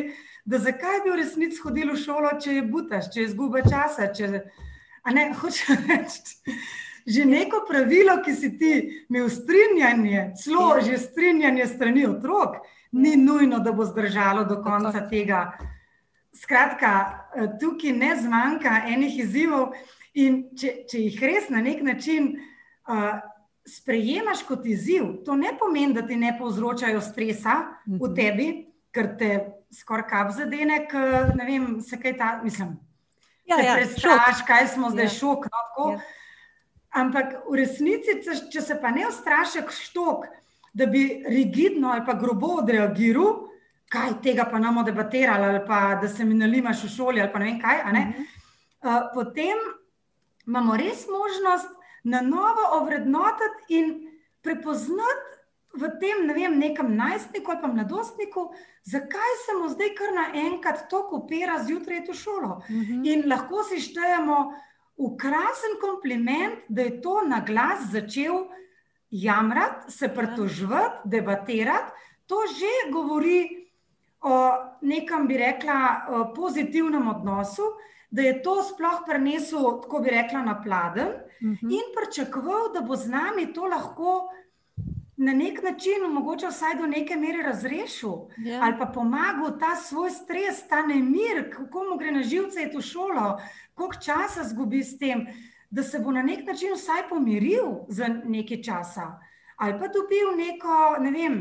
da 0.50 0.58
zakaj 0.58 1.04
bi 1.04 1.12
v 1.12 1.20
resnici 1.20 1.60
hodili 1.62 1.94
v 1.94 2.00
šolo, 2.02 2.32
če 2.42 2.56
je 2.58 2.62
butaš, 2.66 3.10
če 3.14 3.22
je 3.22 3.26
izguba 3.28 3.62
časa. 3.62 4.08
Če, 4.10 4.30
ne, 5.14 5.26
hočem 5.40 5.84
reči. 5.86 6.38
Že 7.06 7.24
neko 7.24 7.62
pravilo, 7.68 8.18
ki 8.24 8.34
si 8.36 8.50
ti 8.58 8.72
imel 9.08 9.30
strinjanje, 9.32 10.32
celo 10.42 10.74
že 10.84 10.98
strinjanje 11.00 11.66
strani 11.70 12.04
otrok, 12.06 12.60
ni 12.92 13.14
nujno, 13.16 13.62
da 13.62 13.72
bo 13.72 13.86
zdržalo 13.86 14.44
do 14.44 14.58
konca 14.62 15.06
tega. 15.08 15.54
Skratka, 16.36 16.92
eh, 17.34 17.48
tukaj 17.62 17.94
ne 17.96 18.12
zmanjka 18.18 18.74
enih 18.90 19.16
izzivov, 19.22 19.72
in 20.18 20.42
če, 20.58 20.72
če 20.90 21.04
jih 21.06 21.20
res 21.22 21.48
na 21.54 21.62
nek 21.62 21.82
način 21.86 22.32
uh, 22.34 23.20
sprejemaš 23.66 24.42
kot 24.48 24.66
izziv, 24.66 25.20
to 25.26 25.36
ne 25.38 25.52
pomeni, 25.58 25.94
da 25.94 26.02
ti 26.06 26.18
ne 26.18 26.34
povzročajo 26.38 27.00
stresa 27.04 27.56
v 27.86 27.94
mhm. 27.94 28.14
tebi, 28.18 28.48
ker 28.90 29.14
te 29.18 29.59
skoraj 29.74 30.06
kap 30.08 30.32
zadene, 30.34 30.84
ker 30.90 31.34
ne 31.38 31.46
vem, 31.46 31.66
se 31.82 31.98
kaj 32.00 32.16
ta, 32.18 32.30
mislim. 32.44 32.74
Ja, 33.50 33.58
ja, 33.62 33.74
prestraš, 33.78 34.44
kaj 34.46 34.68
smo 34.74 34.90
zdaj 34.90 35.08
ja. 35.08 35.14
šok. 35.14 35.46
No, 35.50 35.90
ja. 35.92 36.00
Ampak 37.00 37.34
v 37.46 37.58
resnici, 37.60 38.18
če 38.50 38.62
se 38.62 38.76
pa 38.82 38.90
ne 38.94 39.06
ustrašiš 39.08 39.78
štok, 39.90 40.26
da 40.74 40.86
bi 40.86 41.22
rigidno 41.26 41.90
ali 41.90 42.04
pa 42.06 42.14
grobo 42.18 42.56
odreagiral, 42.62 43.46
kaj 43.90 44.20
tega 44.22 44.46
pa 44.50 44.58
nam 44.62 44.84
debatirali, 44.86 45.46
ali 45.46 45.60
pa 45.66 45.96
da 46.02 46.08
se 46.08 46.24
mi 46.24 46.34
nalimaš 46.38 46.84
v 46.86 46.90
šoli, 46.94 47.22
ali 47.22 47.32
pa 47.32 47.42
ne 47.42 47.50
vem 47.50 47.60
kaj. 47.60 47.84
Ne? 47.92 48.02
Uh 48.06 48.14
-huh. 48.14 48.26
uh, 48.82 49.10
potem 49.14 49.58
imamo 50.46 50.76
res 50.76 51.06
možnost 51.10 51.70
na 52.04 52.20
novo 52.20 52.80
ovrednotiti 52.80 53.66
in 53.68 54.10
prepoznati 54.42 55.39
v 55.74 55.88
tem, 56.00 56.26
ne 56.26 56.34
vem, 56.34 56.58
nekem 56.58 56.96
najstniku 56.96 57.52
ali 57.52 57.60
pa 57.62 57.68
mladostniku, 57.68 58.50
zakaj 58.82 59.34
se 59.44 59.54
mu 59.58 59.68
zdaj 59.70 59.94
kar 59.94 60.14
naenkrat 60.14 60.88
to 60.90 61.04
kopira 61.08 61.60
zjutraj 61.64 62.02
v 62.08 62.14
šolo. 62.14 62.58
Uh 62.58 62.70
mhm. 62.70 62.82
-huh. 62.82 63.12
In 63.12 63.28
lahko 63.28 63.62
si 63.62 63.80
štejemo 63.80 64.52
ukrasen 64.96 65.78
kompliment, 65.80 66.54
da 66.68 66.82
je 66.82 67.00
to 67.00 67.22
na 67.26 67.40
glas 67.40 67.90
začel 67.92 68.46
jamrati, 69.10 69.92
se 69.92 70.08
pritožvati, 70.08 71.08
debatirati. 71.08 71.92
To 72.26 72.36
že 72.46 72.92
govori 72.92 73.68
o 74.20 74.52
nekem, 74.80 75.26
bi 75.26 75.36
rekla, 75.36 76.32
pozitivnem 76.36 77.08
odnosu, 77.08 77.62
da 78.10 78.22
je 78.22 78.42
to 78.42 78.62
sploh 78.62 79.02
prenesel, 79.06 79.80
tako 79.82 79.98
bi 79.98 80.10
rekla, 80.10 80.42
na 80.42 80.62
pladen 80.62 81.08
uh 81.08 81.48
mhm. 81.48 81.54
-huh. 81.54 81.72
in 81.72 81.86
pričakoval, 81.96 82.72
da 82.74 82.80
bo 82.80 82.96
z 82.96 83.08
nami 83.08 83.52
to 83.52 83.66
lahko 83.66 84.28
na 85.20 85.32
nek 85.36 85.62
način, 85.62 86.06
mogoče 86.12 86.48
vsaj 86.48 86.74
do 86.78 86.86
neke 86.88 87.16
mere 87.16 87.42
razrešil 87.42 88.10
yeah. 88.10 88.46
Ja. 88.48 88.60
ali 88.64 88.78
pa 88.78 88.86
pomagal 88.86 89.58
ta 89.60 89.74
svoj 89.76 90.10
stres, 90.10 90.62
ta 90.68 90.80
nemir, 90.86 91.50
kako 91.52 91.84
mu 91.90 91.98
gre 91.98 92.12
na 92.12 92.22
živce, 92.22 92.60
je 92.60 92.72
to 92.72 92.80
šolo, 92.80 93.40
koliko 93.74 94.00
časa 94.00 94.44
zgubi 94.48 94.80
s 94.84 94.98
tem, 94.98 95.26
da 95.70 95.82
se 95.82 95.98
bo 95.98 96.10
na 96.10 96.22
nek 96.22 96.46
način 96.46 96.72
vsaj 96.74 97.08
pomiril 97.08 97.84
za 97.88 98.08
nekaj 98.08 98.62
časa 98.62 99.20
ali 99.60 99.78
pa 99.78 99.88
dobil 99.88 100.36
neko, 100.36 100.96
ne 101.00 101.10
vem. 101.10 101.34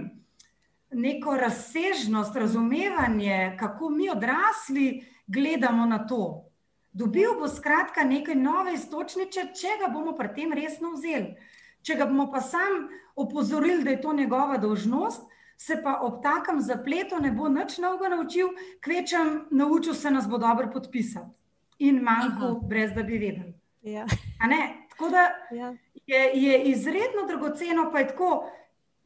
Neko 0.91 1.37
razsežnost, 1.37 2.35
razumevanje, 2.35 3.55
kako 3.59 3.89
mi 3.89 4.09
odrasli 4.09 5.05
gledamo 5.27 5.85
na 5.85 6.07
to. 6.07 6.51
Dobil 6.91 7.37
bo 7.39 7.47
skratka 7.47 8.03
nekaj 8.03 8.35
nove 8.35 8.73
istočnice, 8.73 9.45
če 9.55 9.77
ga 9.79 9.91
bomo 9.93 10.15
pri 10.17 10.33
tem 10.35 10.53
resno 10.53 10.91
vzeli. 10.97 11.37
Če 11.85 11.95
ga 11.95 12.09
bomo 12.09 12.27
pa 12.31 12.41
sam 12.41 12.89
opozorili, 13.19 13.83
da 13.83 13.89
je 13.89 14.01
to 14.01 14.13
njegova 14.13 14.57
dožnost, 14.57 15.21
se 15.57 15.81
pa 15.83 15.99
ob 16.01 16.21
takem 16.23 16.61
zapletu 16.61 17.19
ne 17.21 17.31
bo 17.31 17.49
nič 17.49 17.77
novega 17.77 18.15
naučil, 18.15 18.53
kvečem 18.83 19.47
naučil 19.51 19.93
se 19.93 20.11
nas 20.11 20.27
bo 20.29 20.37
dobro 20.37 20.69
podpisati 20.73 21.35
in 21.79 22.01
manjko, 22.03 22.59
brez 22.67 22.91
da 22.95 23.03
bi 23.03 23.17
vedeli. 23.17 23.53
Ja. 23.81 24.05
Tako 24.89 25.09
da 25.09 25.29
ja. 25.51 25.73
je, 26.07 26.31
je 26.33 26.63
izredno 26.63 27.27
dragoceno, 27.27 27.89
pa 27.91 27.99
je 27.99 28.07
tako, 28.07 28.51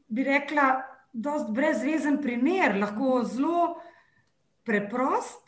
bi 0.07 0.23
rekla, 0.23 0.81
dost 1.13 1.51
brezvezen 1.53 2.21
primer, 2.21 2.77
lahko 2.81 3.23
zelo 3.23 3.81
preprost 4.63 5.43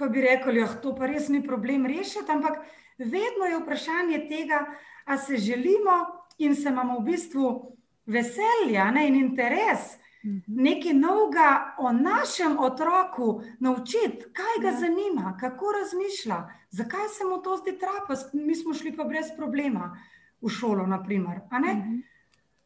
pa 0.00 0.08
bi 0.08 0.20
rekli, 0.24 0.60
ja, 0.60 0.68
to 0.80 0.94
pa 0.96 1.06
res 1.06 1.28
ni 1.28 1.42
problem 1.44 1.84
rešiti, 1.86 2.24
ampak 2.32 2.62
vedno 2.96 3.50
je 3.50 3.58
vprašanje 3.60 4.22
tega, 4.30 4.62
ali 5.04 5.18
se 5.18 5.36
želimo 5.36 5.96
in 6.38 6.56
se 6.56 6.72
imamo 6.72 6.98
v 7.00 7.04
bistvu 7.04 7.76
veselja 8.10 8.90
ne, 8.90 9.06
in 9.08 9.16
interes 9.16 9.96
mhm. 10.24 10.38
nekaj 10.62 10.94
novega 10.94 11.50
o 11.78 11.92
našem 11.92 12.58
otroku 12.58 13.42
naučiti, 13.60 14.30
kaj 14.32 14.62
ga 14.62 14.68
ja. 14.68 14.78
zanima, 14.80 15.36
kako 15.40 15.72
razmišlja, 15.80 16.40
zakaj 16.70 17.08
se 17.08 17.24
mu 17.24 17.42
to 17.42 17.56
zdi 17.56 17.78
trapast, 17.78 18.34
mi 18.34 18.54
smo 18.54 18.74
šli 18.74 18.96
pa 18.96 19.04
brez 19.04 19.30
problema 19.36 19.92
v 20.40 20.48
šolo. 20.48 20.86
Naprimer, 20.86 21.40
mhm. 21.52 22.00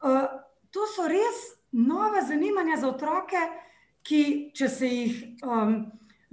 uh, 0.02 0.24
to 0.70 0.86
so 0.86 1.08
res 1.08 1.44
nova 1.72 2.22
zanimanja 2.22 2.76
za 2.76 2.88
otroke, 2.88 3.40
ki 4.02 4.50
če 4.54 4.68
se 4.68 4.88
jih. 4.88 5.20
Um, 5.42 5.84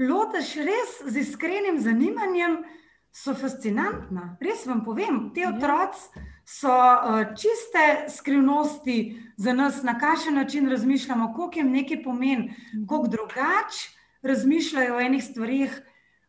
lotiš 0.01 0.55
res 0.66 0.93
z 1.14 1.20
iskrenim 1.22 1.78
zanimanjem, 1.80 2.64
so 3.12 3.36
fascinantna. 3.36 4.38
Res 4.41 4.66
vam 4.68 4.84
povem, 4.86 5.30
te 5.36 5.43
ja. 5.43 5.51
otroci 5.51 6.24
so 6.46 6.72
uh, 6.72 7.36
čiste 7.36 8.10
skrivnosti 8.10 9.22
za 9.38 9.54
nas, 9.54 9.84
na 9.84 10.00
kakšen 10.00 10.36
način 10.36 10.70
razmišljamo, 10.70 11.34
koliko 11.34 11.60
jim 11.60 11.72
nekaj 11.72 12.04
pomeni, 12.04 12.54
koliko 12.88 13.08
drugače 13.08 13.89
razmišljajo 14.22 14.96
o 14.96 15.00
enih 15.00 15.24
stvarih, 15.24 15.82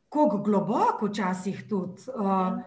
koliko 0.09 0.39
globoko 0.39 1.07
včasih 1.07 1.65
tudi. 1.69 2.03
Uh, 2.15 2.63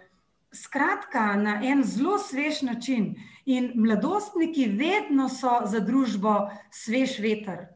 skratka, 0.55 1.35
na 1.35 1.59
en 1.63 1.83
zelo 1.83 2.17
svež 2.17 2.61
način. 2.61 3.15
In 3.45 3.71
mladostniki 3.75 4.65
vedno 4.65 5.29
so 5.29 5.59
za 5.65 5.79
družbo 5.79 6.49
svež 6.71 7.19
veter. 7.19 7.67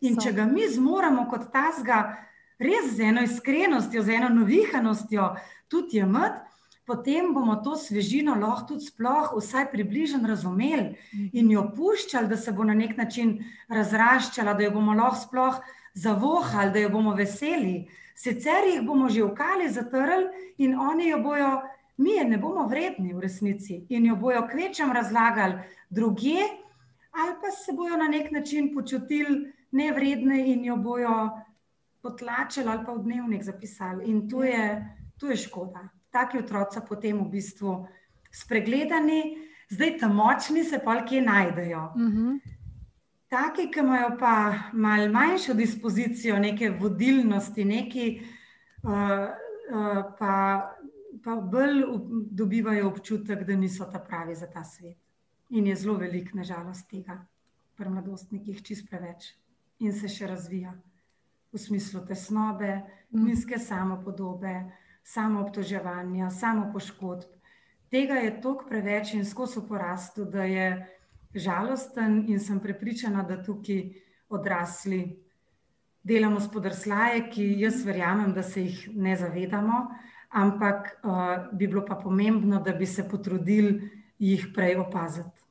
In 0.00 0.14
so. 0.14 0.22
če 0.22 0.32
ga 0.32 0.46
mi 0.46 0.68
zmoremo 0.68 1.26
kot 1.30 1.50
tazga, 1.52 2.16
res 2.58 2.94
z 2.96 3.10
eno 3.10 3.22
iskrenostjo, 3.26 4.02
z 4.02 4.16
eno 4.20 4.28
novihanostjo 4.28 5.34
tudi 5.68 6.00
imeti, 6.00 6.45
potem 6.86 7.32
bomo 7.34 7.56
to 7.64 7.76
svežino 7.76 8.36
lahko 8.38 8.74
tudi 8.74 8.86
sploh 8.86 9.32
vsaj 9.34 9.70
približno 9.72 10.28
razumeli 10.28 10.94
in 11.32 11.50
jo 11.50 11.66
puščali, 11.76 12.28
da 12.30 12.36
se 12.36 12.52
bo 12.52 12.64
na 12.64 12.74
nek 12.74 12.96
način 12.96 13.38
razraščala, 13.68 14.54
da 14.54 14.64
jo 14.64 14.74
bomo 14.78 14.94
lahko 14.94 15.20
sploh 15.24 15.58
zavohali, 15.94 16.72
da 16.72 16.84
jo 16.84 16.90
bomo 16.94 17.14
veseli. 17.18 17.88
Sicer 18.16 18.68
jih 18.70 18.84
bomo 18.86 19.08
že 19.08 19.24
vkali, 19.24 19.68
zatrli 19.68 20.52
in 20.58 20.78
oni 20.78 21.08
jo 21.10 21.18
bojo, 21.24 21.50
mi 21.96 22.14
je 22.16 22.24
ne 22.24 22.38
bomo 22.38 22.68
vredni 22.68 23.14
v 23.14 23.20
resnici 23.20 23.82
in 23.88 24.06
jo 24.06 24.16
bojo 24.16 24.46
kvečem 24.48 24.92
razlagali 24.92 25.58
druge, 25.90 26.38
ali 27.12 27.34
pa 27.40 27.50
se 27.50 27.72
bojo 27.72 27.96
na 27.96 28.08
nek 28.08 28.30
način 28.30 28.74
počutili 28.74 29.52
nevredne 29.72 30.40
in 30.52 30.64
jo 30.64 30.76
bojo 30.76 31.30
potlačili 32.02 32.68
ali 32.70 32.86
pa 32.86 32.92
v 32.92 33.02
dnevnik 33.02 33.42
zapisali. 33.42 34.06
In 34.06 34.28
to 34.28 34.44
je, 34.44 34.86
to 35.18 35.30
je 35.30 35.36
škoda. 35.36 35.95
Taki 36.16 36.38
otroci 36.40 36.80
potem 36.88 37.18
v 37.20 37.28
bistvu 37.36 37.72
spregledani, 38.32 39.36
zdaj 39.68 39.98
tam 40.00 40.16
močni 40.16 40.64
se 40.64 40.80
pa 40.84 41.02
kje 41.04 41.22
najdejo. 41.22 41.92
Uh 41.94 42.02
mhm. 42.02 42.28
-huh. 42.28 42.54
Taki, 43.28 43.70
ki 43.70 43.80
imajo 43.80 44.16
pa 44.18 44.54
malo 44.72 45.12
manjšo 45.12 45.54
dispozicijo, 45.54 46.38
neke 46.38 46.70
vodilnosti, 46.70 47.64
neki, 47.64 48.22
uh, 48.82 48.90
uh, 48.90 50.14
pa, 50.18 50.34
pa 51.24 51.34
bolj 51.36 51.82
dobivajo 52.30 52.88
občutek, 52.88 53.42
da 53.44 53.56
niso 53.56 53.84
ta 53.92 53.98
pravi 53.98 54.34
za 54.34 54.46
ta 54.46 54.64
svet. 54.64 54.96
In 55.50 55.66
je 55.66 55.76
zelo 55.76 55.96
velik, 55.98 56.34
nažalost, 56.34 56.88
tega 56.90 57.26
pri 57.76 57.90
mladostnikih, 57.90 58.62
čist 58.62 58.88
preveč 58.90 59.34
in 59.78 59.92
se 59.92 60.08
še 60.08 60.26
razvija 60.26 60.72
v 61.52 61.58
smislu 61.58 62.04
tesnobe, 62.06 62.82
mm. 63.10 63.24
nizke 63.24 63.58
samopodobe, 63.58 64.54
samoobtoževanja, 65.06 66.30
samopoškodb. 66.30 67.30
Tega 67.90 68.18
je 68.18 68.32
toliko 68.42 68.66
preveč 68.68 69.14
in 69.14 69.24
skozi 69.24 69.62
porastu, 69.68 70.24
da 70.24 70.44
je 70.44 70.66
žalosten, 71.34 72.24
in 72.28 72.40
sem 72.40 72.58
prepričana, 72.60 73.22
da 73.22 73.38
tukaj 73.42 73.84
odrasli 74.28 75.00
delamo 76.02 76.40
spodrslaje, 76.40 77.28
ki 77.30 77.46
jaz 77.60 77.84
verjamem, 77.86 78.34
da 78.34 78.42
se 78.42 78.62
jih 78.62 78.88
ne 78.94 79.16
zavedamo, 79.16 79.86
ampak 80.30 80.92
uh, 81.02 81.48
bi 81.52 81.66
bilo 81.66 81.84
pa 81.86 81.94
pomembno, 81.94 82.60
da 82.62 82.72
bi 82.72 82.86
se 82.86 83.08
potrudili 83.08 83.90
jih 84.18 84.48
prej 84.54 84.76
opaziti. 84.82 85.44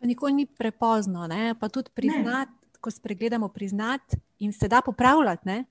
Pa 0.00 0.06
nikoli 0.06 0.32
ni 0.32 0.46
prepozno, 0.46 1.26
ne? 1.26 1.54
pa 1.60 1.68
tudi 1.68 1.90
priznati 1.94 2.66
ko 2.86 2.90
spregledamo, 2.90 3.48
priznati 3.48 4.16
in 4.38 4.52
se 4.52 4.68
da 4.68 4.80
popravljati. 4.80 5.48
Ne? 5.48 5.64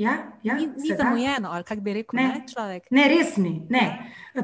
Ja, 0.00 0.12
ja, 0.42 0.54
ni 0.54 0.66
ni 0.66 0.96
zamujeno, 0.96 1.48
ali 1.52 1.64
kako 1.64 1.80
bi 1.80 1.92
rekel, 1.92 2.16
ne, 2.16 2.28
ne, 2.28 2.44
človek. 2.48 2.86
Ne, 2.90 3.08
res 3.08 3.34
ni. 3.36 3.66
Ne. 3.68 3.84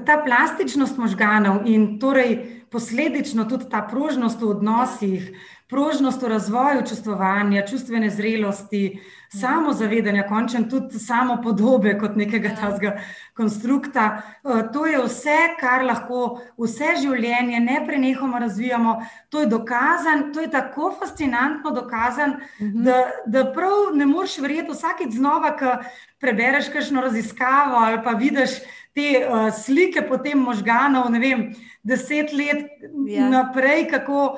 Ta 0.05 0.19
plastičnost 0.25 0.99
možganov 1.01 1.63
in 1.65 1.95
torej 2.01 2.35
posledično 2.71 3.47
tudi 3.49 3.71
ta 3.73 3.81
prožnost 3.91 4.43
v 4.43 4.51
odnosih, 4.53 5.31
prožnost 5.73 6.23
v 6.23 6.29
razvoju 6.35 6.85
čustvovanja, 6.89 7.65
čustvene 7.71 8.11
zrelosti, 8.11 9.01
mhm. 9.35 9.41
samozavedanja, 9.41 10.27
končen 10.29 10.69
tudi 10.71 10.99
samo 10.99 11.41
podobe 11.43 11.99
kot 11.99 12.17
nekega 12.17 12.49
ja. 12.49 12.57
tazga 12.57 12.97
konstrukta. 13.37 14.23
Eh, 14.45 14.63
to 14.73 14.87
je 14.87 15.03
vse, 15.05 15.37
kar 15.61 15.85
lahko 15.85 16.41
vse 16.59 16.95
življenje 17.03 17.61
neprenehoma 17.61 18.39
razvijamo. 18.39 18.97
To 19.29 19.41
je 19.41 19.47
dokazan, 19.47 20.31
to 20.33 20.41
je 20.41 20.51
tako 20.51 20.95
fascinantno 21.01 21.71
dokazan, 21.71 22.39
mhm. 22.61 22.83
da, 22.85 23.03
da 23.27 23.45
prav 23.53 23.95
ne 23.95 24.07
moreš 24.07 24.39
verjeti 24.39 24.73
vsakeč 24.73 25.15
znova, 25.19 25.57
ko 25.57 25.77
prebereš 26.21 26.71
kakšno 26.73 27.03
raziskavo 27.05 27.77
ali 27.77 28.03
pa 28.05 28.17
vidiš 28.17 28.61
te 28.97 29.27
uh, 29.29 29.51
slike 29.53 30.07
potem 30.09 30.39
možganov, 30.41 31.11
ne 31.13 31.19
vem, 31.21 31.43
deset 31.85 32.33
let 32.33 32.71
ja. 33.09 33.29
naprej, 33.31 33.89
kako. 33.93 34.37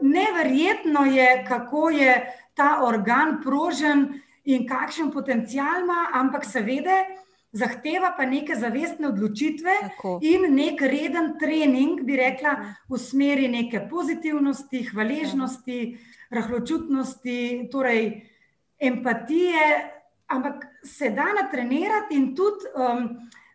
Neverjetno 0.00 1.02
je, 1.04 1.44
kako 1.44 1.90
je 1.92 2.12
ta 2.58 2.82
organ 2.82 3.38
prožen 3.42 4.08
in 4.44 4.66
kakšen 4.66 5.12
potencial 5.14 5.84
ima, 5.84 6.08
ampak 6.18 6.44
seveda 6.44 7.04
zahteva 7.52 8.12
pa 8.16 8.26
neke 8.28 8.56
zavestne 8.56 9.08
odločitve 9.08 9.74
Tako. 9.80 10.18
in 10.22 10.48
nek 10.54 10.82
reden 10.82 11.36
trening, 11.40 12.02
bi 12.04 12.18
rekla, 12.18 12.56
v 12.88 12.98
smeri 13.00 13.48
neke 13.48 13.86
pozitivnosti, 13.88 14.82
hvaležnosti, 14.90 15.80
rahločutnosti, 16.30 17.68
torej 17.72 18.28
empatije, 18.78 19.64
ampak 20.28 20.66
se 20.84 21.10
da 21.10 21.32
natrenirati 21.32 22.14
in 22.14 22.34
tudi 22.36 22.68
um, 22.76 23.08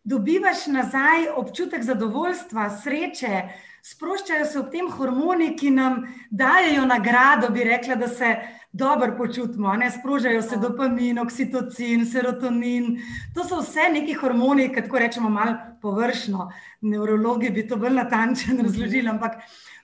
dobivaš 0.04 0.68
nazaj 0.68 1.30
občutek 1.38 1.84
zadovoljstva, 1.84 2.70
sreče 2.82 3.44
sproščajo 3.84 4.46
se 4.48 4.60
ob 4.60 4.72
tem 4.72 4.90
hormoni, 4.92 5.54
ki 5.60 5.70
nam 5.76 6.02
dajo 6.32 6.86
nagrado, 6.88 7.50
bi 7.54 7.64
rekla, 7.68 7.96
da 8.00 8.08
se 8.08 8.34
dobro 8.74 9.16
počutimo. 9.18 9.74
Ne? 9.76 9.92
Sprožajo 9.92 10.42
se 10.42 10.58
dopamin, 10.58 11.20
oksitocin, 11.20 12.06
serotonin. 12.06 12.98
To 13.36 13.44
so 13.44 13.62
vse 13.62 13.90
neki 13.94 14.14
hormoni, 14.14 14.70
ki 14.74 14.82
tako 14.82 15.00
rečemo, 15.00 15.30
malo 15.30 15.56
površno. 15.82 16.50
Neurologi 16.82 17.50
bi 17.50 17.68
to 17.68 17.78
bolj 17.78 17.94
natančno 17.94 18.64
razložili, 18.64 19.10
ampak 19.10 19.38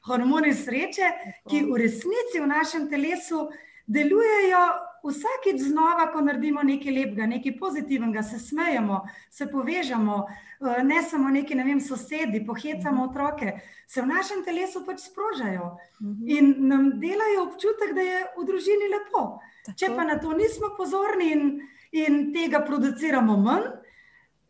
hormoni 0.10 0.54
sreče, 0.54 1.12
ki 1.50 1.64
v 1.70 1.78
resnici 1.78 2.42
v 2.42 2.48
našem 2.50 2.90
telesu 2.90 3.50
delujejo 3.90 4.64
vsakeč 5.04 5.62
znova, 5.62 6.10
ko 6.14 6.22
naredimo 6.22 6.64
nekaj 6.64 6.94
lepega, 6.94 7.26
nekaj 7.26 7.56
pozitivnega, 7.58 8.24
se 8.24 8.40
smejemo, 8.40 9.02
se 9.32 9.48
povežemo, 9.52 10.26
eh, 10.28 10.84
ne 10.84 11.02
samo 11.04 11.30
neki, 11.30 11.56
ne 11.56 11.64
vem, 11.64 11.82
sosedi, 11.82 12.44
pohecamo 12.46 13.04
otroke, 13.04 13.60
se 13.88 14.02
v 14.02 14.08
našem 14.08 14.44
telesu 14.46 14.84
pač 14.86 15.00
sprožajo 15.08 15.78
mhm. 16.02 16.28
in 16.28 16.56
nam 16.68 16.92
delajo 17.00 17.48
občutek, 17.48 17.96
da 17.96 18.02
je 18.02 18.22
v 18.38 18.46
družini 18.46 18.92
lepo. 18.94 19.40
Če 19.76 19.92
pa 19.96 20.04
na 20.04 20.20
to 20.20 20.34
nismo 20.34 20.74
pozorni 20.78 21.32
in, 21.32 21.44
in 21.92 22.22
tega 22.34 22.62
produciramo 22.66 23.38
manj, 23.38 23.68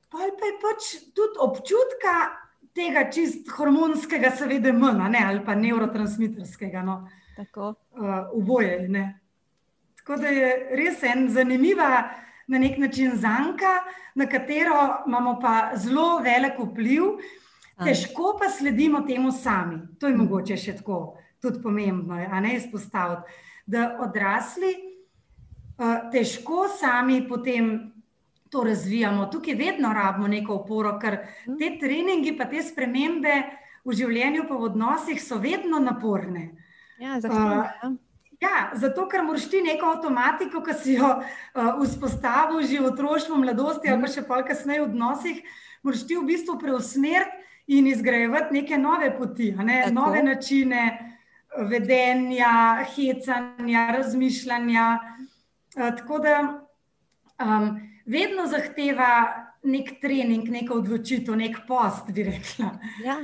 pa 0.10 0.26
je 0.26 0.54
pač 0.62 0.92
tudi 1.14 1.38
občutka 1.40 2.14
tega 2.74 3.10
čist 3.12 3.50
hormonskega, 3.54 4.32
seveda, 4.38 4.74
manj, 4.74 5.18
ali 5.22 5.42
pa 5.46 5.56
neurotransmiterskega. 5.56 6.84
No. 6.86 7.02
Tako. 7.38 7.74
Uh, 7.96 8.32
oboje, 8.36 8.88
ne. 8.90 9.20
Tako 10.10 10.22
da 10.22 10.28
je 10.28 10.54
res 10.74 11.04
en 11.06 11.28
zanimiva, 11.30 12.10
na 12.48 12.58
nek 12.58 12.80
način, 12.82 13.12
zanka, 13.14 13.76
na 14.16 14.26
katero 14.26 15.04
imamo 15.08 15.36
pa 15.42 15.72
zelo 15.78 16.18
velik 16.26 16.58
vpliv. 16.58 17.04
Težko 17.84 18.32
pa 18.40 18.50
sledimo 18.50 19.04
temu 19.06 19.32
sami. 19.32 19.78
To 20.00 20.10
je 20.10 20.18
mogoče 20.18 20.58
še 20.58 20.74
tako, 20.80 21.20
tudi 21.38 21.62
pomembno, 21.62 22.18
a 22.18 22.42
ne 22.42 22.56
izpostaviti, 22.56 23.38
da 23.70 24.00
odrasli 24.02 24.74
uh, 25.78 26.10
težko 26.10 26.66
sami 26.80 27.22
potem 27.30 27.94
to 28.50 28.66
razvijamo. 28.66 29.30
Tukaj 29.30 29.62
vedno 29.62 29.94
rabimo 29.94 30.28
neko 30.28 30.64
oporo, 30.64 30.98
ker 30.98 31.22
te 31.46 31.76
treningi, 31.78 32.34
pa 32.34 32.50
te 32.50 32.66
spremembe 32.66 33.38
v 33.86 34.02
življenju, 34.02 34.50
pa 34.50 34.58
v 34.58 34.74
odnosih 34.74 35.22
so 35.22 35.38
vedno 35.38 35.78
naporne. 35.78 36.50
Ja, 36.98 37.22
zahtevne. 37.22 37.66
Uh, 37.94 37.98
Ja, 38.40 38.70
zato, 38.74 39.04
ker 39.12 39.24
moraš 39.28 39.50
ti 39.52 39.60
neko 39.64 39.90
avtomatiko, 39.94 40.62
ki 40.64 40.76
si 40.80 40.94
jo 40.96 41.10
uh, 41.20 41.82
vzpostavil 41.82 42.64
že 42.64 42.80
v 42.80 42.88
otroštvu, 42.88 43.36
mladosti 43.36 43.92
ali 43.92 44.00
pa 44.00 44.12
še 44.12 44.24
pa 44.24 44.40
kasneje 44.48 44.86
v 44.86 44.88
odnosih, 44.88 45.42
moraš 45.84 46.06
ti 46.08 46.16
v 46.16 46.24
bistvu 46.30 46.56
preusmeriti 46.62 47.76
in 47.76 47.90
izgrajevati 47.92 48.56
neke 48.56 48.80
nove 48.80 49.12
poti, 49.18 49.52
ne? 49.52 49.84
nove 49.92 50.24
načine 50.24 50.86
vedenja, 51.68 52.86
hecanja, 52.96 53.84
razmišljanja. 54.00 54.88
Uh, 55.76 55.92
tako 56.00 56.24
da 56.24 56.40
um, 57.44 57.76
vedno 58.08 58.48
zahteva 58.48 59.12
nek 59.68 59.98
trening, 60.00 60.48
neko 60.48 60.80
odločitev, 60.80 61.36
nek 61.36 61.60
post, 61.68 62.08
bi 62.16 62.24
rekla. 62.32 62.72
Ja 63.04 63.20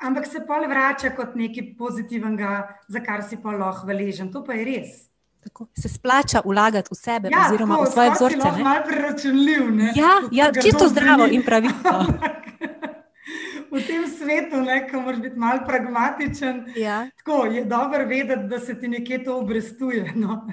ampak 0.00 0.26
se 0.26 0.40
pa 0.46 0.58
vrača 0.68 1.10
kot 1.16 1.34
nekaj 1.34 1.74
pozitivnega, 1.78 2.68
za 2.88 3.00
kar 3.00 3.22
si 3.22 3.36
pa 3.42 3.56
lahko 3.56 3.86
hvaležen. 3.86 4.32
To 4.32 4.44
pa 4.44 4.54
je 4.58 4.64
res. 4.64 4.96
Tako, 5.44 5.68
se 5.78 5.88
splača 5.88 6.42
vlagati 6.44 6.90
v 6.92 6.96
sebe, 6.98 7.30
ja, 7.32 7.46
oziroma 7.46 7.76
tako, 7.76 7.84
v 7.84 7.92
svoje 7.92 8.10
vzorce. 8.10 8.48
Ja, 8.48 8.64
malo 8.64 8.82
preračunljiv. 8.86 9.62
Ja, 9.96 10.12
ja 10.32 10.52
čisto 10.62 10.88
zdravo 10.88 11.28
in 11.30 11.42
pravilno. 11.46 11.94
v 13.70 13.80
tem 13.86 14.08
svetu, 14.08 14.64
ko 14.90 15.00
moraš 15.00 15.20
biti 15.20 15.38
malo 15.38 15.62
pragmatičen, 15.66 16.64
ja. 16.76 17.06
tako, 17.16 17.44
je 17.44 17.64
dobro 17.64 18.06
vedeti, 18.06 18.48
da 18.48 18.60
se 18.60 18.80
ti 18.80 18.88
nekje 18.88 19.24
to 19.24 19.38
obrestuje. 19.38 20.12
No? 20.16 20.46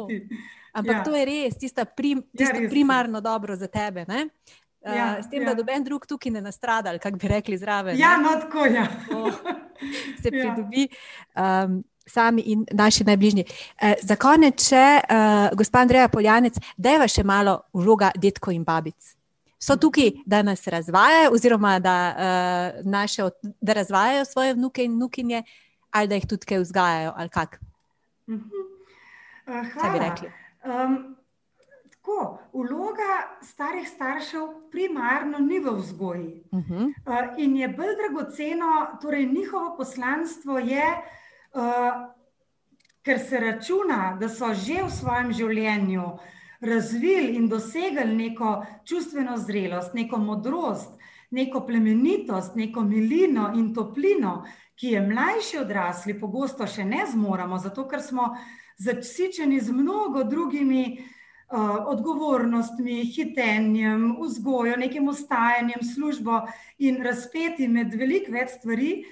Ampak 0.72 0.96
ja. 0.96 1.02
to 1.04 1.12
je 1.16 1.24
res, 1.24 1.58
tisto 1.60 1.84
prim, 1.96 2.22
ja, 2.32 2.48
primarno 2.70 3.20
dobro 3.20 3.56
za 3.56 3.66
tebe. 3.68 4.04
Ne? 4.08 4.28
Ja, 4.84 5.16
uh, 5.18 5.24
s 5.24 5.30
tem, 5.30 5.42
ja. 5.42 5.52
da 5.52 5.54
noben 5.54 5.84
drug 5.84 6.06
tukaj 6.06 6.32
ne 6.34 6.40
nastrada, 6.42 6.96
kako 6.98 7.16
bi 7.22 7.28
rekli 7.30 7.58
zraven. 7.58 7.98
Ja, 7.98 8.16
no, 8.18 8.34
tako 8.40 8.64
je. 8.66 8.74
Ja. 8.74 8.86
Se 10.22 10.30
ja. 10.32 10.54
pridobi. 10.54 10.88
Um, 11.36 11.84
Sami 12.06 12.42
in 12.50 12.64
naši 12.72 13.04
najbližji. 13.04 13.44
Eh, 13.78 13.94
za 14.02 14.16
konec, 14.18 14.58
če 14.68 15.00
uh, 15.06 15.54
gospod 15.54 15.80
Andrej 15.80 16.08
Poljanec, 16.10 16.58
da 16.76 16.96
je 16.96 17.08
še 17.08 17.22
malo 17.22 17.60
vloga 17.72 18.10
detko 18.18 18.50
in 18.50 18.64
babic. 18.66 19.14
So 19.62 19.76
tukaj, 19.78 20.10
da 20.26 20.42
nas 20.42 20.66
razvajajo, 20.66 21.30
oziroma 21.30 21.76
da, 21.78 21.94
uh, 22.10 22.90
naše, 22.90 23.28
da 23.60 23.78
razvajajo 23.78 24.24
svoje 24.24 24.54
vnuke 24.58 24.84
in 24.84 24.98
vnukinje, 24.98 25.44
ali 25.90 26.10
da 26.10 26.18
jih 26.18 26.26
tudi 26.26 26.46
kaj 26.46 26.64
vzgajajo. 26.66 27.14
Uh, 27.14 28.42
hvala. 29.46 29.70
Kaj 29.78 29.90
bi 29.94 29.98
rekli? 30.02 30.32
Um, 30.66 31.21
Tako, 32.02 32.38
vloga 32.52 33.38
starih 33.42 33.88
staršev 33.88 34.48
primarno 34.70 35.38
ni 35.38 35.58
v 35.58 35.70
vzgoji. 35.76 36.42
Uh 36.50 36.60
-huh. 36.60 36.84
uh, 37.06 37.38
in 37.38 37.56
je 37.56 37.68
bolj 37.68 37.94
dragoceno, 37.96 38.98
torej 39.02 39.26
njihovo 39.26 39.76
poslanstvo 39.76 40.58
je, 40.58 40.84
uh, 41.54 41.62
ker 43.02 43.18
se 43.18 43.40
računa, 43.40 44.16
da 44.20 44.28
so 44.28 44.54
že 44.54 44.82
v 44.82 44.90
svojem 44.90 45.32
življenju 45.32 46.18
razvili 46.60 47.36
in 47.36 47.48
dosegli 47.48 48.14
neko 48.16 48.66
čustveno 48.84 49.36
zrelost, 49.36 49.94
neko 49.94 50.18
modrost, 50.18 50.98
neko 51.30 51.60
plemenitost, 51.66 52.56
neko 52.56 52.80
milino 52.80 53.52
in 53.54 53.74
toplino, 53.74 54.44
ki 54.74 54.86
je 54.86 55.00
mlajši 55.00 55.58
odrasli, 55.58 56.20
pogosto 56.20 56.66
še 56.66 56.84
ne 56.84 57.06
zmoremo, 57.12 57.58
zato 57.58 57.88
ker 57.88 58.02
smo 58.02 58.36
zasičeni 58.78 59.60
z 59.60 59.72
mnogo 59.72 60.24
drugimi 60.24 61.08
odgovornostmi, 61.52 63.04
hitenjem, 63.04 64.16
vzgojo, 64.20 64.76
nekim 64.76 65.08
ostajanjem, 65.08 65.82
službo 65.94 66.40
in 66.78 67.02
razpeti 67.04 67.68
med 67.68 67.94
velik 67.94 68.28
več 68.32 68.56
stvari, 68.58 69.04